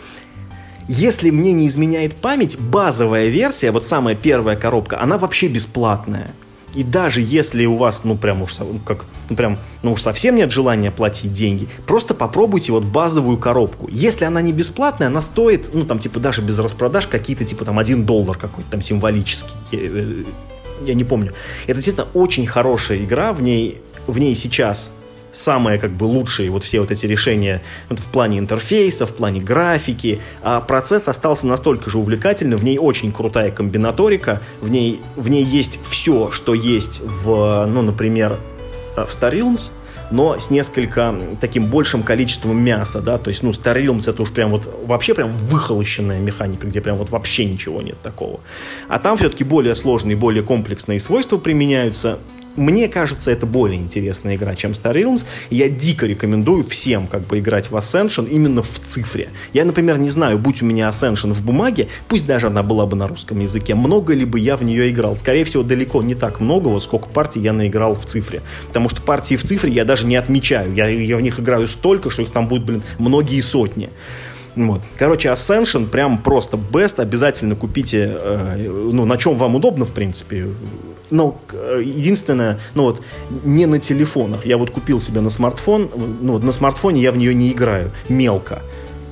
Если 0.88 1.30
мне 1.30 1.54
не 1.54 1.68
изменяет 1.68 2.16
память, 2.16 2.60
базовая 2.60 3.28
версия, 3.28 3.72
вот 3.72 3.86
самая 3.86 4.16
первая 4.16 4.56
коробка, 4.56 5.00
она 5.00 5.20
вообще 5.20 5.48
бесплатная. 5.48 6.32
И 6.76 6.84
даже 6.84 7.22
если 7.22 7.66
у 7.66 7.78
вас, 7.78 8.04
ну, 8.04 8.16
прям 8.16 8.44
уж, 8.44 8.56
как, 8.86 9.06
ну, 9.30 9.36
прям, 9.36 9.58
ну, 9.82 9.94
уж 9.94 10.02
совсем 10.02 10.36
нет 10.36 10.52
желания 10.52 10.92
платить 10.92 11.34
деньги, 11.34 11.68
просто 11.88 12.14
попробуйте 12.14 12.72
вот 12.72 12.84
базовую 12.84 13.38
коробку. 13.38 13.88
Если 13.92 14.26
она 14.26 14.42
не 14.42 14.54
бесплатная, 14.54 15.08
она 15.08 15.22
стоит, 15.22 15.72
ну, 15.74 15.86
там, 15.86 16.00
типа, 16.00 16.20
даже 16.20 16.42
без 16.42 16.60
распродаж 16.60 17.08
какие-то, 17.08 17.46
типа, 17.46 17.66
там, 17.66 17.80
один 17.80 18.06
доллар 18.06 18.38
какой-то 18.38 18.70
там 18.70 18.82
символический 18.82 19.56
э, 19.72 20.24
я 20.86 20.94
не 20.94 21.04
помню. 21.04 21.34
Это 21.66 21.76
действительно 21.76 22.08
очень 22.14 22.48
хорошая 22.48 23.00
игра, 23.00 23.34
в 23.34 23.42
ней, 23.42 23.82
в 24.08 24.20
ней 24.20 24.36
сейчас 24.36 24.92
самые 25.32 25.78
как 25.80 25.92
бы 25.92 26.06
лучшие 26.06 26.50
вот 26.50 26.64
все 26.64 26.80
вот 26.80 26.92
эти 26.92 27.06
решения 27.06 27.62
вот, 27.90 28.00
в 28.00 28.06
плане 28.06 28.40
интерфейса, 28.40 29.06
в 29.06 29.14
плане 29.14 29.42
графики, 29.42 30.22
а 30.42 30.62
процесс 30.62 31.08
остался 31.08 31.48
настолько 31.48 31.90
же 31.90 31.98
увлекательным, 31.98 32.58
в 32.58 32.64
ней 32.64 32.78
очень 32.78 33.12
крутая 33.12 33.52
комбинаторика, 33.52 34.42
в 34.62 34.70
ней, 34.70 35.00
в 35.16 35.30
ней 35.30 35.44
есть 35.44 35.80
все, 35.88 36.32
что 36.32 36.54
есть 36.54 37.02
в, 37.04 37.66
ну, 37.68 37.82
например, 37.82 38.38
в 38.96 39.02
Star 39.02 39.32
Realms, 39.32 39.72
но 40.12 40.38
с 40.40 40.50
несколько 40.50 41.16
таким 41.40 41.66
большим 41.66 42.04
количеством 42.04 42.58
мяса, 42.58 43.02
да, 43.02 43.18
то 43.18 43.30
есть, 43.30 43.44
ну, 43.44 43.52
Star 43.52 43.76
Realms 43.76 44.10
это 44.10 44.22
уж 44.22 44.32
прям 44.32 44.50
вот 44.50 44.70
вообще 44.86 45.14
прям 45.14 45.32
выхолощенная 45.32 46.20
механика, 46.20 46.68
где 46.68 46.82
прям 46.82 46.98
вот 46.98 47.10
вообще 47.10 47.46
ничего 47.46 47.82
нет 47.82 48.02
такого. 48.02 48.40
А 48.88 49.00
там 49.00 49.18
все-таки 49.18 49.44
более 49.44 49.76
сложные, 49.76 50.16
более 50.16 50.44
комплексные 50.44 51.00
свойства 51.00 51.38
применяются, 51.38 52.20
мне 52.56 52.88
кажется, 52.88 53.32
это 53.32 53.46
более 53.46 53.80
интересная 53.80 54.36
игра, 54.36 54.56
чем 54.56 54.72
Star 54.72 54.94
Realms. 54.94 55.26
Я 55.50 55.70
дико 55.70 56.06
рекомендую 56.06 56.64
всем 56.64 57.08
как 57.08 57.22
бы 57.22 57.40
играть 57.40 57.72
в 57.72 57.76
Ascension 57.76 58.30
именно 58.30 58.62
в 58.62 58.80
цифре. 58.84 59.30
Я, 59.54 59.66
например, 59.66 59.98
не 59.98 60.10
знаю, 60.10 60.38
будь 60.40 60.62
у 60.62 60.66
меня 60.66 60.90
Ascension 60.90 61.34
в 61.34 61.44
бумаге, 61.44 61.88
пусть 62.08 62.26
даже 62.26 62.48
она 62.48 62.64
была 62.64 62.86
бы 62.86 62.96
на 62.96 63.08
русском 63.08 63.40
языке, 63.40 63.76
много 63.76 64.14
ли 64.14 64.26
бы 64.26 64.40
я 64.40 64.58
в 64.58 64.64
нее 64.64 64.90
играл. 64.90 65.16
Скорее 65.16 65.44
всего, 65.46 65.64
далеко 65.64 66.02
не 66.02 66.16
так 66.16 66.40
много, 66.40 66.68
вот 66.68 66.84
сколько 66.84 67.08
партий 67.10 67.40
я 67.40 67.54
наиграл 67.54 67.96
в 67.96 68.06
цифре. 68.06 68.42
Потому 68.68 68.90
что 68.90 69.02
партии 69.02 69.36
в 69.36 69.44
цифре 69.44 69.72
я 69.72 69.86
даже 69.86 70.06
не 70.06 70.16
отмечаю. 70.16 70.74
Я, 70.74 70.88
я 70.88 71.18
в 71.18 71.22
них 71.22 71.40
играю 71.40 71.68
столько, 71.68 72.10
что 72.10 72.24
их 72.24 72.32
там 72.32 72.48
будет, 72.48 72.66
блин, 72.66 72.84
многие 72.98 73.40
сотни. 73.42 73.90
Вот. 74.56 74.82
Короче, 74.98 75.30
Ascension 75.30 75.88
прям 75.88 76.18
просто 76.18 76.58
best. 76.58 77.00
Обязательно 77.02 77.56
купите, 77.56 78.12
э, 78.12 78.90
ну, 78.92 79.06
на 79.06 79.18
чем 79.18 79.38
вам 79.38 79.56
удобно, 79.56 79.86
в 79.86 79.92
принципе. 79.92 80.48
Но 81.12 81.40
э, 81.52 81.82
единственное, 81.84 82.60
ну 82.76 82.84
вот, 82.84 83.02
не 83.44 83.66
на 83.66 83.80
телефонах. 83.80 84.46
Я 84.46 84.58
вот 84.58 84.72
купил 84.72 85.02
себе 85.02 85.22
на 85.22 85.30
смартфон, 85.30 85.90
ну 86.22 86.34
вот 86.34 86.44
на 86.44 86.52
смартфоне 86.52 87.02
я 87.02 87.12
в 87.12 87.18
нее 87.18 87.34
не 87.34 87.52
играю, 87.52 87.92
мелко. 88.10 88.62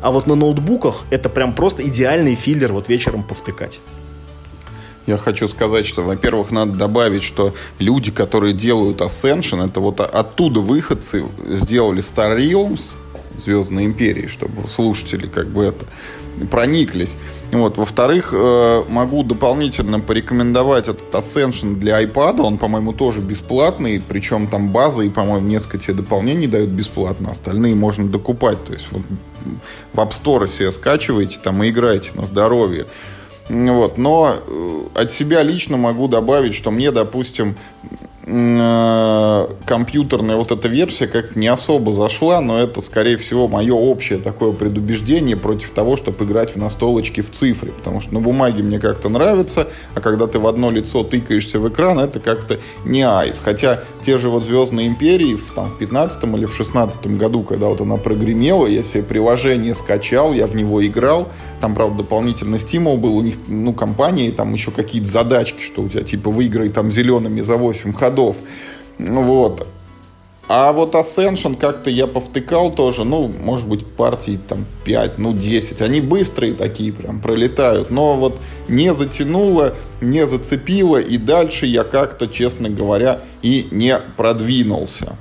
А 0.02 0.12
вот 0.12 0.28
на 0.28 0.36
ноутбуках 0.36 1.04
это 1.10 1.30
прям 1.30 1.56
просто 1.56 1.88
идеальный 1.88 2.36
филлер 2.36 2.72
вот 2.72 2.88
вечером 2.88 3.24
повтыкать. 3.24 3.82
Я 5.08 5.18
хочу 5.18 5.48
сказать, 5.48 5.86
что, 5.86 6.04
во-первых, 6.04 6.52
надо 6.52 6.74
добавить, 6.74 7.24
что 7.24 7.54
люди, 7.80 8.12
которые 8.12 8.54
делают 8.54 9.00
Ascension, 9.00 9.66
это 9.66 9.80
вот 9.80 10.02
оттуда 10.02 10.60
выходцы 10.60 11.24
сделали 11.48 12.04
Star 12.04 12.38
Realms, 12.38 12.92
Звездной 13.38 13.86
империи, 13.86 14.28
чтобы 14.28 14.68
слушатели 14.68 15.28
как 15.28 15.48
бы 15.48 15.64
это 15.64 15.86
прониклись. 16.46 17.18
Вот. 17.52 17.78
Во-вторых, 17.78 18.34
э, 18.34 18.84
могу 18.90 19.24
дополнительно 19.24 20.00
порекомендовать 20.00 20.88
этот 20.88 21.14
Ascension 21.14 21.76
для 21.76 22.02
iPad. 22.04 22.42
Он, 22.42 22.58
по-моему, 22.58 22.94
тоже 22.94 23.22
бесплатный. 23.22 24.02
Причем 24.06 24.48
там 24.48 24.72
база 24.72 25.04
и, 25.04 25.10
по-моему, 25.10 25.48
несколько 25.48 25.78
тебе 25.78 25.96
дополнений 25.96 26.48
дают 26.48 26.70
бесплатно. 26.70 27.32
Остальные 27.32 27.76
можно 27.76 28.08
докупать. 28.08 28.64
То 28.66 28.74
есть 28.74 28.88
вот, 28.92 29.02
в 29.94 30.00
App 30.00 30.12
Store 30.12 30.48
себе 30.48 30.72
скачиваете 30.72 31.40
там 31.44 31.64
и 31.64 31.70
играете 31.70 32.12
на 32.16 32.26
здоровье. 32.26 32.86
Вот. 33.50 33.98
Но 33.98 34.36
э, 34.36 34.82
от 34.94 35.12
себя 35.12 35.44
лично 35.44 35.78
могу 35.78 36.08
добавить, 36.08 36.54
что 36.54 36.72
мне, 36.72 36.92
допустим, 36.92 37.56
компьютерная 38.28 40.36
вот 40.36 40.52
эта 40.52 40.68
версия 40.68 41.08
как 41.08 41.38
не 41.38 41.48
особо 41.48 41.94
зашла, 41.94 42.42
но 42.42 42.60
это, 42.60 42.82
скорее 42.82 43.16
всего, 43.16 43.48
мое 43.48 43.74
общее 43.74 44.20
такое 44.20 44.52
предубеждение 44.52 45.38
против 45.38 45.70
того, 45.70 45.96
чтобы 45.96 46.26
играть 46.26 46.54
в 46.54 46.58
настолочки 46.58 47.22
в 47.22 47.32
цифре, 47.32 47.72
потому 47.72 48.02
что 48.02 48.14
на 48.14 48.20
бумаге 48.20 48.64
мне 48.64 48.80
как-то 48.80 49.08
нравится, 49.08 49.70
а 49.96 50.02
когда 50.02 50.28
ты 50.28 50.40
в 50.40 50.48
одно 50.48 50.70
лицо 50.70 51.06
тыкаешься 51.06 51.62
в 51.62 51.70
экран, 51.70 52.00
это 52.00 52.20
как-то 52.20 52.60
не 52.84 53.04
айс. 53.04 53.40
Хотя 53.40 53.84
те 54.02 54.18
же 54.18 54.30
вот 54.30 54.44
«Звездные 54.44 54.88
империи» 54.88 55.36
в, 55.36 55.54
там, 55.54 55.68
в 55.68 55.78
15 55.78 56.26
или 56.36 56.46
в 56.46 56.54
16 56.54 57.08
году, 57.18 57.44
когда 57.44 57.68
вот 57.68 57.80
она 57.80 57.96
прогремела, 57.96 58.68
я 58.68 58.84
себе 58.84 59.04
приложение 59.04 59.74
скачал, 59.74 60.34
я 60.34 60.48
в 60.48 60.56
него 60.56 60.86
играл, 60.86 61.30
там, 61.62 61.76
правда, 61.76 62.00
дополнительно 62.00 62.58
стимул 62.58 62.98
был, 62.98 63.16
у 63.16 63.22
них, 63.22 63.36
ну, 63.48 63.72
компании, 63.72 64.32
там 64.32 64.52
еще 64.52 64.72
какие-то 64.72 65.08
задачки, 65.08 65.62
что 65.62 65.84
у 65.84 65.88
тебя, 65.88 66.02
типа, 66.02 66.30
выиграй 66.30 66.68
там 66.68 66.92
зелеными 66.92 67.40
за 67.40 67.56
8 67.56 67.94
ходов. 67.94 68.17
Вот. 68.98 69.68
А 70.50 70.72
вот 70.72 70.96
Ascension 70.96 71.58
как-то 71.58 71.90
я 71.90 72.08
повтыкал 72.08 72.72
тоже, 72.72 73.04
ну, 73.04 73.28
может 73.28 73.68
быть, 73.68 73.86
партий 73.86 74.40
там 74.48 74.66
5, 74.86 75.18
ну, 75.18 75.34
10. 75.34 75.82
Они 75.82 76.00
быстрые 76.00 76.54
такие 76.54 76.94
прям 76.94 77.20
пролетают, 77.20 77.90
но 77.90 78.16
вот 78.16 78.40
не 78.70 78.94
затянуло, 78.94 79.76
не 80.00 80.26
зацепило, 80.26 81.02
и 81.02 81.18
дальше 81.18 81.66
я 81.66 81.84
как-то, 81.84 82.28
честно 82.28 82.70
говоря, 82.70 83.20
и 83.42 83.68
не 83.72 84.00
продвинулся. 84.16 85.18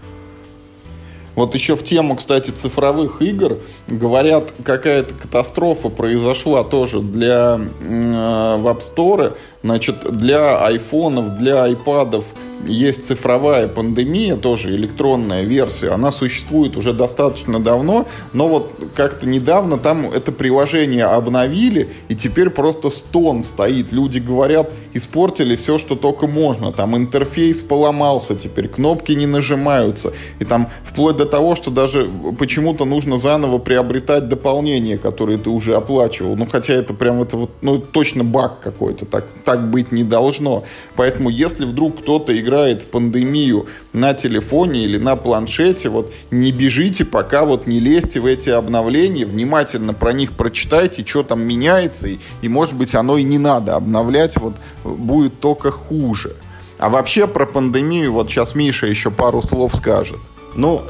Вот 1.35 1.55
еще 1.55 1.75
в 1.77 1.83
тему, 1.83 2.17
кстати, 2.17 2.51
цифровых 2.51 3.21
игр, 3.21 3.59
говорят, 3.89 4.55
какая-то 4.65 5.13
катастрофа 5.13 5.89
произошла 5.89 6.63
тоже 6.65 7.01
для 7.03 7.59
э, 7.59 8.57
в 8.59 8.67
App 8.67 8.81
Store. 8.81 9.37
Значит, 9.63 10.11
для 10.13 10.65
айфонов, 10.65 11.35
для 11.35 11.65
айпадов– 11.65 12.25
есть 12.65 13.07
цифровая 13.07 13.69
пандемия, 13.69 14.37
тоже 14.37 14.75
электронная 14.75 15.43
версия, 15.43 15.91
она 15.91 16.11
существует 16.11 16.77
уже 16.77 16.93
достаточно 16.93 17.61
давно, 17.61 18.07
но 18.33 18.49
вот 18.49 18.73
как-то 18.95 19.27
недавно 19.27 19.79
там 19.79 20.11
это 20.11 20.33
приложение 20.33 21.05
обновили, 21.05 21.89
и 22.09 22.17
теперь 22.17 22.51
просто 22.51 22.91
стон 22.91 23.43
стоит. 23.43 23.93
Люди 23.93 24.19
говорят, 24.19 24.71
испортили 24.95 25.57
все, 25.57 25.79
что 25.79 25.95
только 25.95 26.27
можно. 26.27 26.73
Там 26.73 26.97
интерфейс 26.97 27.63
поломался 27.63 28.35
теперь, 28.35 28.69
кнопки 28.69 29.13
не 29.13 29.27
нажимаются. 29.27 30.13
И 30.39 30.45
там 30.45 30.69
вплоть 30.85 31.17
до 31.17 31.27
того, 31.27 31.57
что 31.57 31.71
даже 31.71 32.09
почему-то 32.39 32.85
нужно 32.85 33.17
заново 33.17 33.59
приобретать 33.59 34.29
дополнения, 34.29 34.99
которые 34.99 35.39
ты 35.39 35.51
уже 35.51 35.75
оплачивал. 35.75 36.37
Ну, 36.37 36.47
хотя 36.47 36.75
это 36.75 36.95
прям 36.95 37.23
это 37.23 37.37
вот, 37.37 37.51
ну, 37.63 37.79
точно 37.79 38.25
баг 38.25 38.61
какой-то. 38.61 39.07
Так, 39.07 39.27
так 39.45 39.71
быть 39.71 39.93
не 39.93 40.05
должно. 40.05 40.65
Поэтому, 40.97 41.29
если 41.29 41.65
вдруг 41.65 41.99
кто-то 41.99 42.33
играет 42.47 42.83
в 42.83 42.87
пандемию 42.87 43.67
на 43.93 44.15
телефоне 44.15 44.85
или 44.85 44.99
на 44.99 45.17
планшете, 45.17 45.89
вот 45.89 46.13
не 46.31 46.53
бежите, 46.53 47.05
пока 47.05 47.45
вот 47.45 47.67
не 47.67 47.81
лезьте 47.81 48.21
в 48.21 48.27
эти 48.27 48.51
обновления, 48.51 49.27
внимательно 49.27 49.93
про 49.93 50.13
них 50.13 50.33
прочитайте, 50.33 51.05
что 51.05 51.25
там 51.25 51.43
меняется, 51.43 52.07
и, 52.09 52.19
и 52.43 52.49
может 52.49 52.75
быть 52.75 52.95
оно 52.95 53.17
и 53.17 53.25
не 53.25 53.39
надо 53.39 53.75
обновлять 53.75 54.37
вот 54.37 54.55
будет 54.85 55.41
только 55.41 55.71
хуже. 55.71 56.37
А 56.79 56.89
вообще 56.89 57.27
про 57.27 57.47
пандемию, 57.47 58.13
вот 58.13 58.31
сейчас 58.31 58.55
Миша 58.55 58.87
еще 58.87 59.11
пару 59.11 59.43
слов 59.43 59.75
скажет. 59.75 60.19
Ну, 60.55 60.83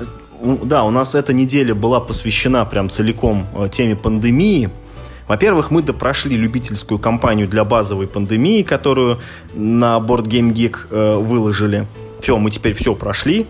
да, 0.43 0.85
у 0.85 0.91
нас 0.91 1.15
эта 1.15 1.33
неделя 1.33 1.75
была 1.75 2.01
посвящена 2.01 2.65
прям 2.65 2.91
целиком 2.91 3.47
э, 3.55 3.69
теме 3.73 3.97
пандемии. 3.97 4.71
Во-первых, 5.29 5.71
мы 5.71 5.83
допрошли 5.83 6.37
любительскую 6.37 6.99
кампанию 6.99 7.49
для 7.49 7.65
базовой 7.65 8.07
пандемии, 8.07 8.63
которую 8.63 9.19
на 9.55 9.99
Board 9.99 10.27
Game 10.27 10.53
Geek 10.53 10.77
э, 10.91 11.17
выложили. 11.17 11.87
Все, 12.21 12.39
мы 12.39 12.51
теперь 12.51 12.75
все 12.75 12.95
прошли, 12.95 13.47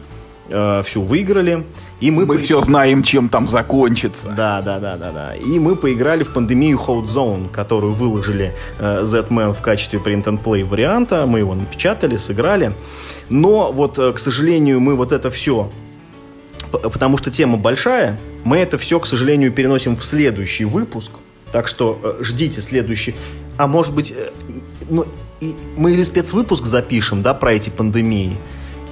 э, 0.48 0.82
всю 0.84 1.02
выиграли. 1.02 1.64
И 2.00 2.10
мы, 2.10 2.26
мы 2.26 2.36
по... 2.36 2.40
все 2.40 2.60
знаем, 2.62 3.02
чем 3.02 3.28
там 3.28 3.46
закончится. 3.46 4.28
Да, 4.36 4.62
да, 4.62 4.78
да, 4.78 4.96
да, 4.96 5.12
да. 5.12 5.34
И 5.34 5.58
мы 5.58 5.76
поиграли 5.76 6.22
в 6.22 6.32
пандемию 6.32 6.78
Hot 6.78 7.04
Zone, 7.04 7.50
которую 7.50 7.92
выложили 7.92 8.54
э, 8.78 9.02
Z-Man 9.04 9.54
в 9.54 9.60
качестве 9.60 9.98
print 9.98 10.24
and 10.24 10.42
play 10.42 10.64
варианта. 10.64 11.26
Мы 11.26 11.40
его 11.40 11.54
напечатали, 11.54 12.16
сыграли. 12.16 12.72
Но 13.28 13.70
вот, 13.72 13.98
э, 13.98 14.12
к 14.12 14.18
сожалению, 14.18 14.80
мы 14.80 14.94
вот 14.94 15.12
это 15.12 15.30
все, 15.30 15.70
потому 16.70 17.18
что 17.18 17.30
тема 17.30 17.56
большая, 17.58 18.18
мы 18.44 18.58
это 18.58 18.78
все, 18.78 18.98
к 19.00 19.06
сожалению, 19.06 19.52
переносим 19.52 19.96
в 19.96 20.04
следующий 20.04 20.64
выпуск. 20.64 21.10
Так 21.52 21.68
что 21.68 21.98
э, 22.02 22.22
ждите 22.22 22.60
следующий. 22.60 23.14
А 23.56 23.66
может 23.66 23.94
быть, 23.94 24.12
э, 24.16 24.30
ну, 24.88 25.06
и 25.40 25.54
мы 25.76 25.92
или 25.92 26.02
спецвыпуск 26.02 26.66
запишем, 26.66 27.22
да, 27.22 27.34
про 27.34 27.52
эти 27.52 27.70
пандемии, 27.70 28.36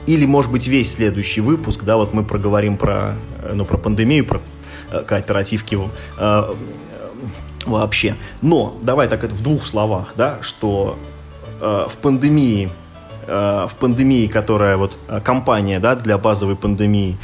или, 0.07 0.27
может 0.27 0.53
быть, 0.53 0.67
весь 0.67 0.93
следующий 0.93 1.41
выпуск, 1.41 1.83
да, 1.85 1.97
вот 1.97 2.15
мы 2.15 2.25
проговорим 2.25 2.77
про, 2.77 3.17
э, 3.43 3.53
ну, 3.55 3.65
про 3.65 3.79
пандемию, 3.79 4.25
про 4.25 4.41
кооперативки 5.09 5.79
вообще. 7.67 8.15
Но 8.43 8.77
давай 8.83 9.09
так 9.09 9.25
это 9.25 9.35
в 9.35 9.43
двух 9.43 9.67
словах, 9.67 10.13
да, 10.17 10.39
что 10.43 10.99
в 11.59 11.93
пандемии, 12.01 12.69
в 13.27 13.73
пандемии, 13.81 14.27
которая 14.29 14.77
вот 14.77 14.99
компания, 15.25 15.81
да, 15.81 15.97
для 15.97 16.19
базовой 16.19 16.55
пандемии, 16.55 17.17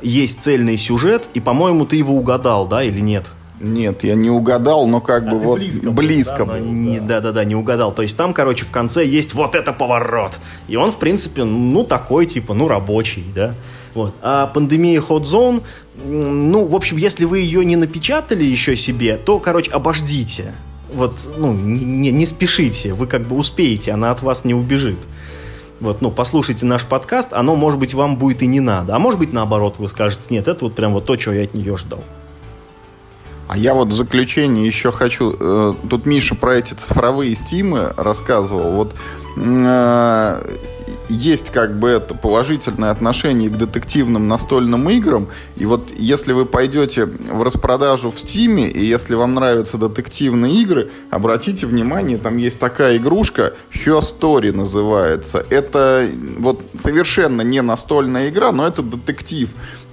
есть 0.00 0.42
цельный 0.42 0.78
сюжет, 0.78 1.28
и, 1.34 1.40
по-моему, 1.40 1.84
ты 1.84 1.96
его 1.96 2.14
угадал, 2.14 2.66
да, 2.66 2.82
или 2.84 3.00
нет? 3.00 3.26
Нет, 3.60 4.04
я 4.04 4.14
не 4.14 4.30
угадал, 4.30 4.86
но 4.86 5.00
как 5.00 5.24
а 5.24 5.30
бы 5.30 5.38
вот 5.38 5.58
близко, 5.58 5.90
близко 5.90 6.44
был. 6.44 6.54
Да, 6.54 6.60
не, 6.60 7.00
да, 7.00 7.20
да, 7.20 7.32
да, 7.32 7.44
не 7.44 7.56
угадал. 7.56 7.92
То 7.92 8.02
есть 8.02 8.16
там, 8.16 8.32
короче, 8.32 8.64
в 8.64 8.70
конце 8.70 9.04
есть 9.04 9.34
вот 9.34 9.54
это 9.54 9.72
поворот. 9.72 10.38
И 10.68 10.76
он, 10.76 10.92
в 10.92 10.98
принципе, 10.98 11.44
ну, 11.44 11.84
такой, 11.84 12.26
типа, 12.26 12.54
ну, 12.54 12.68
рабочий, 12.68 13.24
да. 13.34 13.54
Вот. 13.94 14.14
А 14.22 14.46
пандемия 14.46 15.00
Hot 15.00 15.22
Zone, 15.22 15.62
ну, 16.04 16.66
в 16.66 16.74
общем, 16.74 16.98
если 16.98 17.24
вы 17.24 17.40
ее 17.40 17.64
не 17.64 17.74
напечатали 17.74 18.44
еще 18.44 18.76
себе, 18.76 19.16
то, 19.16 19.40
короче, 19.40 19.72
обождите. 19.72 20.52
Вот, 20.92 21.14
ну, 21.36 21.52
не, 21.52 22.10
не 22.10 22.26
спешите, 22.26 22.94
вы 22.94 23.06
как 23.06 23.26
бы 23.26 23.36
успеете, 23.36 23.92
она 23.92 24.10
от 24.10 24.22
вас 24.22 24.44
не 24.44 24.54
убежит. 24.54 24.98
Вот, 25.80 26.00
ну, 26.00 26.10
послушайте 26.10 26.64
наш 26.64 26.84
подкаст, 26.84 27.32
оно, 27.32 27.56
может 27.56 27.78
быть, 27.78 27.92
вам 27.94 28.16
будет 28.16 28.42
и 28.42 28.46
не 28.46 28.60
надо. 28.60 28.96
А 28.96 28.98
может 28.98 29.18
быть, 29.18 29.32
наоборот, 29.32 29.76
вы 29.78 29.88
скажете, 29.88 30.24
нет, 30.30 30.48
это 30.48 30.64
вот 30.64 30.74
прям 30.74 30.92
вот 30.92 31.04
то, 31.04 31.16
чего 31.16 31.34
я 31.34 31.44
от 31.44 31.54
нее 31.54 31.76
ждал. 31.76 32.02
А 33.48 33.56
я 33.56 33.74
вот 33.74 33.88
в 33.88 33.92
заключение 33.92 34.66
еще 34.66 34.92
хочу... 34.92 35.34
Э, 35.40 35.74
тут 35.88 36.04
Миша 36.04 36.34
про 36.34 36.56
эти 36.56 36.74
цифровые 36.74 37.34
стимы 37.34 37.94
рассказывал. 37.96 38.72
Вот 38.72 38.94
э, 39.36 40.56
есть 41.08 41.50
как 41.50 41.78
бы 41.78 41.88
это 41.88 42.14
положительное 42.14 42.90
отношение 42.90 43.48
к 43.48 43.56
детективным 43.56 44.28
настольным 44.28 44.88
играм. 44.90 45.28
И 45.56 45.64
вот 45.64 45.90
если 45.96 46.34
вы 46.34 46.44
пойдете 46.44 47.06
в 47.06 47.42
распродажу 47.42 48.10
в 48.10 48.20
Стиме, 48.20 48.68
и 48.68 48.84
если 48.84 49.14
вам 49.14 49.34
нравятся 49.34 49.78
детективные 49.78 50.52
игры, 50.60 50.90
обратите 51.10 51.66
внимание, 51.66 52.18
там 52.18 52.36
есть 52.36 52.58
такая 52.58 52.98
игрушка, 52.98 53.54
Her 53.72 54.00
Story 54.00 54.52
называется. 54.52 55.44
Это 55.48 56.08
вот 56.38 56.62
совершенно 56.78 57.40
не 57.40 57.62
настольная 57.62 58.28
игра, 58.28 58.52
но 58.52 58.66
это 58.66 58.82
детектив 58.82 59.48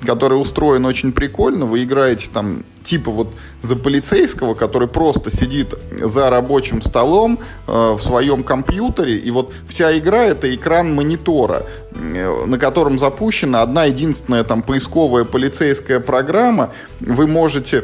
который 0.06 0.40
устроен 0.40 0.86
очень 0.86 1.12
прикольно. 1.12 1.66
Вы 1.66 1.84
играете 1.84 2.28
там 2.34 2.64
типа 2.84 3.12
вот 3.12 3.34
за 3.62 3.76
полицейского, 3.76 4.54
который 4.54 4.88
просто 4.88 5.32
сидит 5.32 5.74
за 5.92 6.30
рабочим 6.30 6.82
столом 6.82 7.40
э, 7.68 7.72
в 7.72 8.02
своем 8.02 8.44
компьютере, 8.44 9.18
и 9.18 9.32
вот 9.32 9.52
вся 9.68 9.98
игра 9.98 10.24
это 10.24 10.54
экран 10.54 10.94
монитора, 10.94 11.66
э, 11.92 12.46
на 12.46 12.58
котором 12.58 13.00
запущена 13.00 13.62
одна 13.62 13.86
единственная 13.86 14.44
там 14.44 14.62
поисковая 14.62 15.24
полицейская 15.24 16.00
программа. 16.00 16.72
Вы 17.00 17.28
можете 17.28 17.84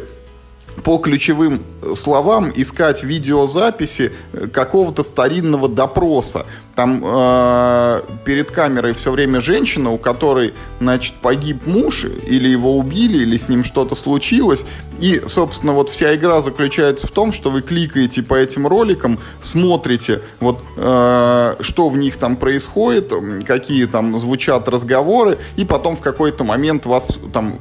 по 0.84 0.98
ключевым 0.98 1.64
словам 1.96 2.52
искать 2.56 3.04
видеозаписи 3.04 4.12
э, 4.34 4.48
какого-то 4.48 5.04
старинного 5.04 5.68
допроса. 5.68 6.46
Там 6.76 7.02
э, 7.04 8.02
перед 8.26 8.52
камерой 8.52 8.94
все 8.94 9.12
время 9.12 9.42
женщина, 9.42 9.92
у 9.92 9.98
которой, 9.98 10.54
значит, 10.80 11.16
погиб 11.22 11.66
муж, 11.66 12.06
или 12.06 12.48
его 12.48 12.78
убили, 12.78 13.20
или 13.20 13.36
с 13.38 13.50
ним 13.50 13.64
что-то 13.64 13.96
случилось. 13.96 14.66
И, 15.00 15.22
собственно, 15.26 15.74
вот 15.74 15.90
вся 15.90 16.16
игра 16.16 16.42
заключается 16.42 17.08
в 17.08 17.12
том, 17.12 17.34
что 17.34 17.50
вы 17.50 17.62
кликаете 17.62 18.24
по 18.24 18.36
этим 18.36 18.68
роликам, 18.68 19.20
смотрите, 19.42 20.22
вот, 20.40 20.60
э, 20.78 21.56
что 21.60 21.90
в 21.90 21.98
них 21.98 22.18
там 22.18 22.36
происходит, 22.36 23.12
какие 23.46 23.86
там 23.86 24.18
звучат 24.20 24.70
разговоры, 24.70 25.38
и 25.58 25.66
потом 25.66 25.96
в 25.96 26.02
какой-то 26.02 26.44
момент 26.44 26.86
вас 26.86 27.20
там 27.34 27.60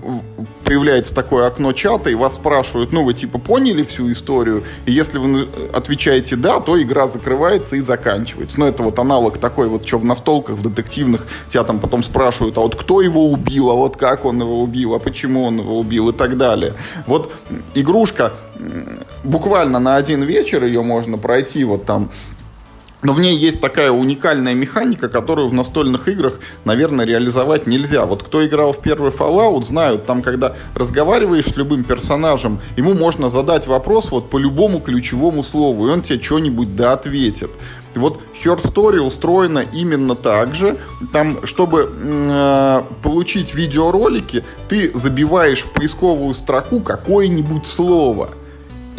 появляется 0.65 1.15
такое 1.15 1.47
окно 1.47 1.73
чата, 1.73 2.11
и 2.11 2.15
вас 2.15 2.35
спрашивают, 2.35 2.93
ну, 2.93 3.03
вы 3.03 3.15
типа 3.15 3.39
поняли 3.39 3.83
всю 3.83 4.13
историю? 4.13 4.63
И 4.87 4.93
если 4.93 5.19
вы 5.19 5.49
отвечаете 5.75 6.37
«да», 6.37 6.61
то 6.61 6.81
игра 6.81 7.09
закрывается 7.09 7.77
и 7.77 7.81
заканчивается. 7.81 8.61
Ну, 8.61 8.67
это 8.67 8.83
вот 8.83 9.00
аналог 9.01 9.39
такой 9.39 9.69
вот, 9.69 9.87
что 9.87 9.99
в 9.99 10.05
настолках, 10.05 10.57
в 10.57 10.63
детективных, 10.63 11.27
тебя 11.49 11.65
там 11.65 11.79
потом 11.79 12.03
спрашивают, 12.03 12.59
а 12.59 12.61
вот 12.61 12.77
кто 12.77 13.01
его 13.01 13.31
убил, 13.31 13.71
а 13.71 13.75
вот 13.75 13.97
как 13.97 14.25
он 14.25 14.41
его 14.41 14.61
убил, 14.63 14.95
а 14.95 14.99
почему 14.99 15.45
он 15.45 15.59
его 15.59 15.79
убил 15.79 16.11
и 16.11 16.13
так 16.13 16.37
далее. 16.37 16.75
Вот 17.07 17.33
игрушка 17.75 18.33
буквально 19.25 19.79
на 19.79 19.97
один 19.97 20.23
вечер 20.23 20.65
ее 20.65 20.83
можно 20.83 21.19
пройти 21.19 21.65
вот 21.65 21.85
там 21.87 22.11
но 23.03 23.15
в 23.15 23.21
ней 23.21 23.37
есть 23.37 23.61
такая 23.61 23.91
уникальная 23.91 24.55
механика, 24.55 25.09
которую 25.09 25.49
в 25.49 25.55
настольных 25.55 26.09
играх, 26.09 26.35
наверное, 26.65 27.07
реализовать 27.07 27.67
нельзя. 27.67 28.05
Вот 28.05 28.23
кто 28.23 28.47
играл 28.47 28.73
в 28.73 28.81
первый 28.81 29.11
Fallout, 29.11 29.63
знают, 29.63 30.07
там, 30.07 30.23
когда 30.23 30.55
разговариваешь 30.75 31.47
с 31.47 31.57
любым 31.57 31.85
персонажем, 31.85 32.61
ему 32.77 32.95
можно 32.95 33.31
задать 33.31 33.67
вопрос 33.67 34.11
вот 34.11 34.29
по 34.29 34.37
любому 34.37 34.81
ключевому 34.81 35.43
слову, 35.43 35.89
и 35.89 35.91
он 35.91 36.03
тебе 36.03 36.21
что-нибудь 36.21 36.77
да 36.77 36.93
ответит. 36.93 37.51
Вот 37.95 38.21
Her 38.45 38.59
Story 38.59 39.01
устроена 39.01 39.61
именно 39.61 40.15
так 40.15 40.55
же. 40.55 40.79
Там, 41.13 41.45
чтобы 41.47 41.91
э, 41.93 42.83
получить 43.03 43.55
видеоролики, 43.55 44.45
ты 44.69 44.93
забиваешь 44.95 45.63
в 45.63 45.73
поисковую 45.73 46.35
строку 46.35 46.81
какое-нибудь 46.81 47.67
слово– 47.67 48.31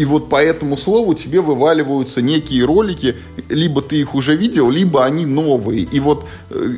и 0.02 0.06
вот 0.06 0.30
по 0.30 0.41
этому 0.41 0.78
слову 0.78 1.14
тебе 1.14 1.41
вываливаются 1.41 2.24
некие 2.24 2.66
ролики, 2.66 3.18
либо 3.49 3.84
ты 3.84 3.97
их 3.97 4.16
уже 4.16 4.36
видел, 4.36 4.72
либо 4.72 5.06
они 5.06 5.28
новые. 5.28 5.82
И 5.82 5.99
вот 5.99 6.26
э, 6.49 6.76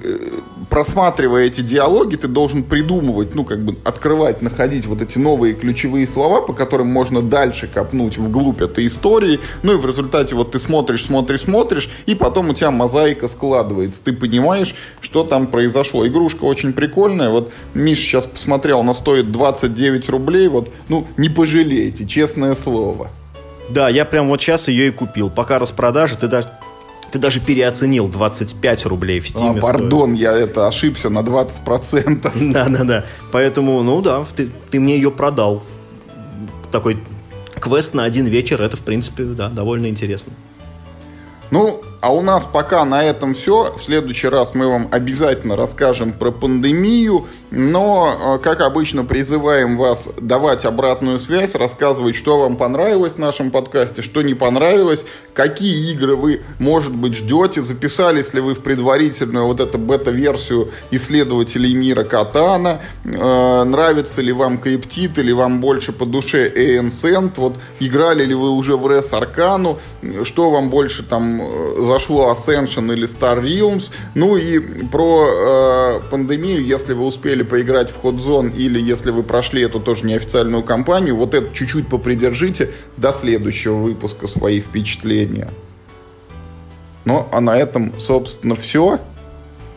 просматривая 0.70 1.46
эти 1.46 1.62
диалоги, 1.62 2.18
ты 2.18 2.28
должен 2.28 2.64
придумывать, 2.64 3.34
ну, 3.34 3.46
как 3.46 3.64
бы 3.64 3.78
открывать, 3.86 4.42
находить 4.42 4.88
вот 4.88 5.02
эти 5.02 5.18
новые 5.18 5.54
ключевые 5.54 6.06
слова, 6.06 6.42
по 6.42 6.52
которым 6.52 6.88
можно 6.88 7.22
дальше 7.22 7.70
копнуть 7.74 8.18
вглубь 8.18 8.62
этой 8.62 8.88
истории. 8.88 9.40
Ну 9.62 9.76
и 9.76 9.78
в 9.78 9.86
результате 9.86 10.36
вот 10.36 10.52
ты 10.52 10.60
смотришь, 10.60 11.06
смотришь, 11.06 11.44
смотришь, 11.44 11.90
и 12.06 12.16
потом 12.16 12.50
у 12.50 12.54
тебя 12.54 12.72
мозаика 12.72 13.30
складывается. 13.30 14.04
Ты 14.04 14.12
понимаешь, 14.12 14.76
что 15.00 15.24
там 15.24 15.48
произошло. 15.48 16.06
Игрушка 16.06 16.44
очень 16.44 16.74
прикольная. 16.74 17.30
Вот 17.30 17.54
Миш 17.74 18.00
сейчас 18.00 18.28
посмотрел, 18.28 18.82
она 18.82 18.94
стоит 18.94 19.32
29 19.32 20.10
рублей. 20.10 20.50
Вот, 20.50 20.74
ну, 20.90 21.08
не 21.16 21.30
пожалейте, 21.30 22.06
честное 22.06 22.54
слово. 22.54 23.12
Да, 23.70 23.90
я 23.90 24.06
прям 24.06 24.28
вот 24.28 24.42
сейчас 24.42 24.68
ее 24.68 24.88
и 24.88 24.92
купил. 24.92 25.30
Пока 25.30 25.60
распродажа, 25.60 26.18
ты 26.18 26.28
даже 26.28 26.50
ты 27.12 27.20
даже 27.20 27.40
переоценил 27.40 28.08
25 28.08 28.88
рублей 28.88 29.20
в 29.20 29.26
Steam. 29.26 29.60
А, 29.60 29.62
пардон, 29.62 30.16
стоит. 30.16 30.20
я 30.20 30.34
это 30.34 30.68
ошибся 30.68 31.12
на 31.12 31.20
20%. 31.20 32.52
Да-да-да. 32.52 33.06
Поэтому, 33.32 33.84
ну 33.84 34.02
да, 34.02 34.26
ты, 34.36 34.50
ты 34.72 34.80
мне 34.80 34.96
ее 34.96 35.12
продал. 35.12 35.62
Такой 36.72 36.98
квест 37.60 37.94
на 37.94 38.04
один 38.04 38.26
вечер, 38.26 38.64
это, 38.64 38.78
в 38.78 38.82
принципе, 38.82 39.26
да, 39.26 39.50
довольно 39.50 39.88
интересно. 39.88 40.34
Ну, 41.52 41.84
а 42.04 42.10
у 42.10 42.22
нас 42.22 42.46
пока 42.46 42.84
на 42.84 43.02
этом 43.02 43.34
все. 43.34 43.74
В 43.78 43.82
следующий 43.82 44.28
раз 44.28 44.54
мы 44.54 44.68
вам 44.68 44.90
обязательно 44.92 45.56
расскажем 45.56 46.12
про 46.12 46.32
пандемию. 46.32 47.28
Но, 47.50 48.40
э, 48.40 48.44
как 48.44 48.60
обычно, 48.60 49.06
призываем 49.06 49.78
вас 49.78 50.10
давать 50.20 50.66
обратную 50.66 51.18
связь, 51.18 51.56
рассказывать, 51.56 52.18
что 52.18 52.42
вам 52.42 52.58
понравилось 52.58 53.14
в 53.14 53.20
нашем 53.20 53.52
подкасте, 53.52 54.02
что 54.02 54.22
не 54.22 54.34
понравилось, 54.34 55.06
какие 55.34 55.94
игры 55.94 56.18
вы, 56.18 56.42
может 56.60 56.94
быть, 56.94 57.14
ждете, 57.14 57.62
записались 57.62 58.34
ли 58.34 58.42
вы 58.42 58.56
в 58.56 58.60
предварительную 58.60 59.46
вот 59.46 59.62
эту 59.62 59.78
бета-версию 59.78 60.72
исследователей 60.92 61.74
мира 61.74 62.04
Катана, 62.04 62.82
э, 63.06 63.64
нравится 63.64 64.22
ли 64.22 64.34
вам 64.34 64.58
Криптит 64.58 65.20
или 65.20 65.32
вам 65.32 65.62
больше 65.62 65.94
по 65.94 66.06
душе 66.06 66.50
Ancient, 66.50 67.32
вот 67.38 67.54
играли 67.80 68.26
ли 68.26 68.34
вы 68.34 68.50
уже 68.50 68.76
в 68.76 68.86
Res 68.88 69.16
Аркану, 69.16 69.80
что 70.24 70.52
вам 70.52 70.70
больше 70.70 71.04
там 71.04 71.40
зашло 71.94 72.32
Ascension 72.32 72.92
или 72.92 73.08
Star 73.08 73.42
Realms. 73.42 73.92
Ну 74.16 74.36
и 74.38 74.60
про 74.88 76.00
э, 76.02 76.10
пандемию, 76.10 76.66
если 76.66 76.94
вы 76.94 77.06
успели 77.06 77.44
поиграть 77.44 77.92
в 77.92 78.04
Hot 78.04 78.18
Zone 78.18 78.56
или 78.56 78.82
если 78.82 79.12
вы 79.12 79.24
прошли 79.24 79.62
эту 79.62 79.80
тоже 79.80 80.06
неофициальную 80.06 80.64
кампанию, 80.64 81.16
вот 81.16 81.34
это 81.34 81.54
чуть-чуть 81.54 81.88
попридержите 81.88 82.72
до 82.98 83.12
следующего 83.12 83.76
выпуска 83.76 84.28
свои 84.28 84.60
впечатления. 84.60 85.50
Ну, 87.06 87.28
а 87.32 87.42
на 87.42 87.58
этом, 87.58 87.94
собственно, 88.00 88.56
все. 88.56 89.00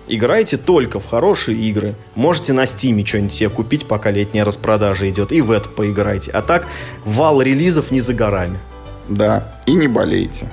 Играйте 0.08 0.56
только 0.56 1.00
в 1.00 1.06
хорошие 1.08 1.58
игры. 1.58 1.96
Можете 2.14 2.52
на 2.52 2.66
Стиме 2.66 3.04
что-нибудь 3.04 3.32
себе 3.32 3.50
купить, 3.50 3.86
пока 3.86 4.12
летняя 4.12 4.44
распродажа 4.44 5.10
идет, 5.10 5.32
и 5.32 5.40
в 5.40 5.50
это 5.50 5.68
поиграйте. 5.68 6.30
А 6.30 6.42
так, 6.42 6.68
вал 7.04 7.42
релизов 7.42 7.90
не 7.90 8.00
за 8.00 8.14
горами. 8.14 8.58
Да, 9.08 9.60
и 9.66 9.74
не 9.74 9.88
болейте. 9.88 10.48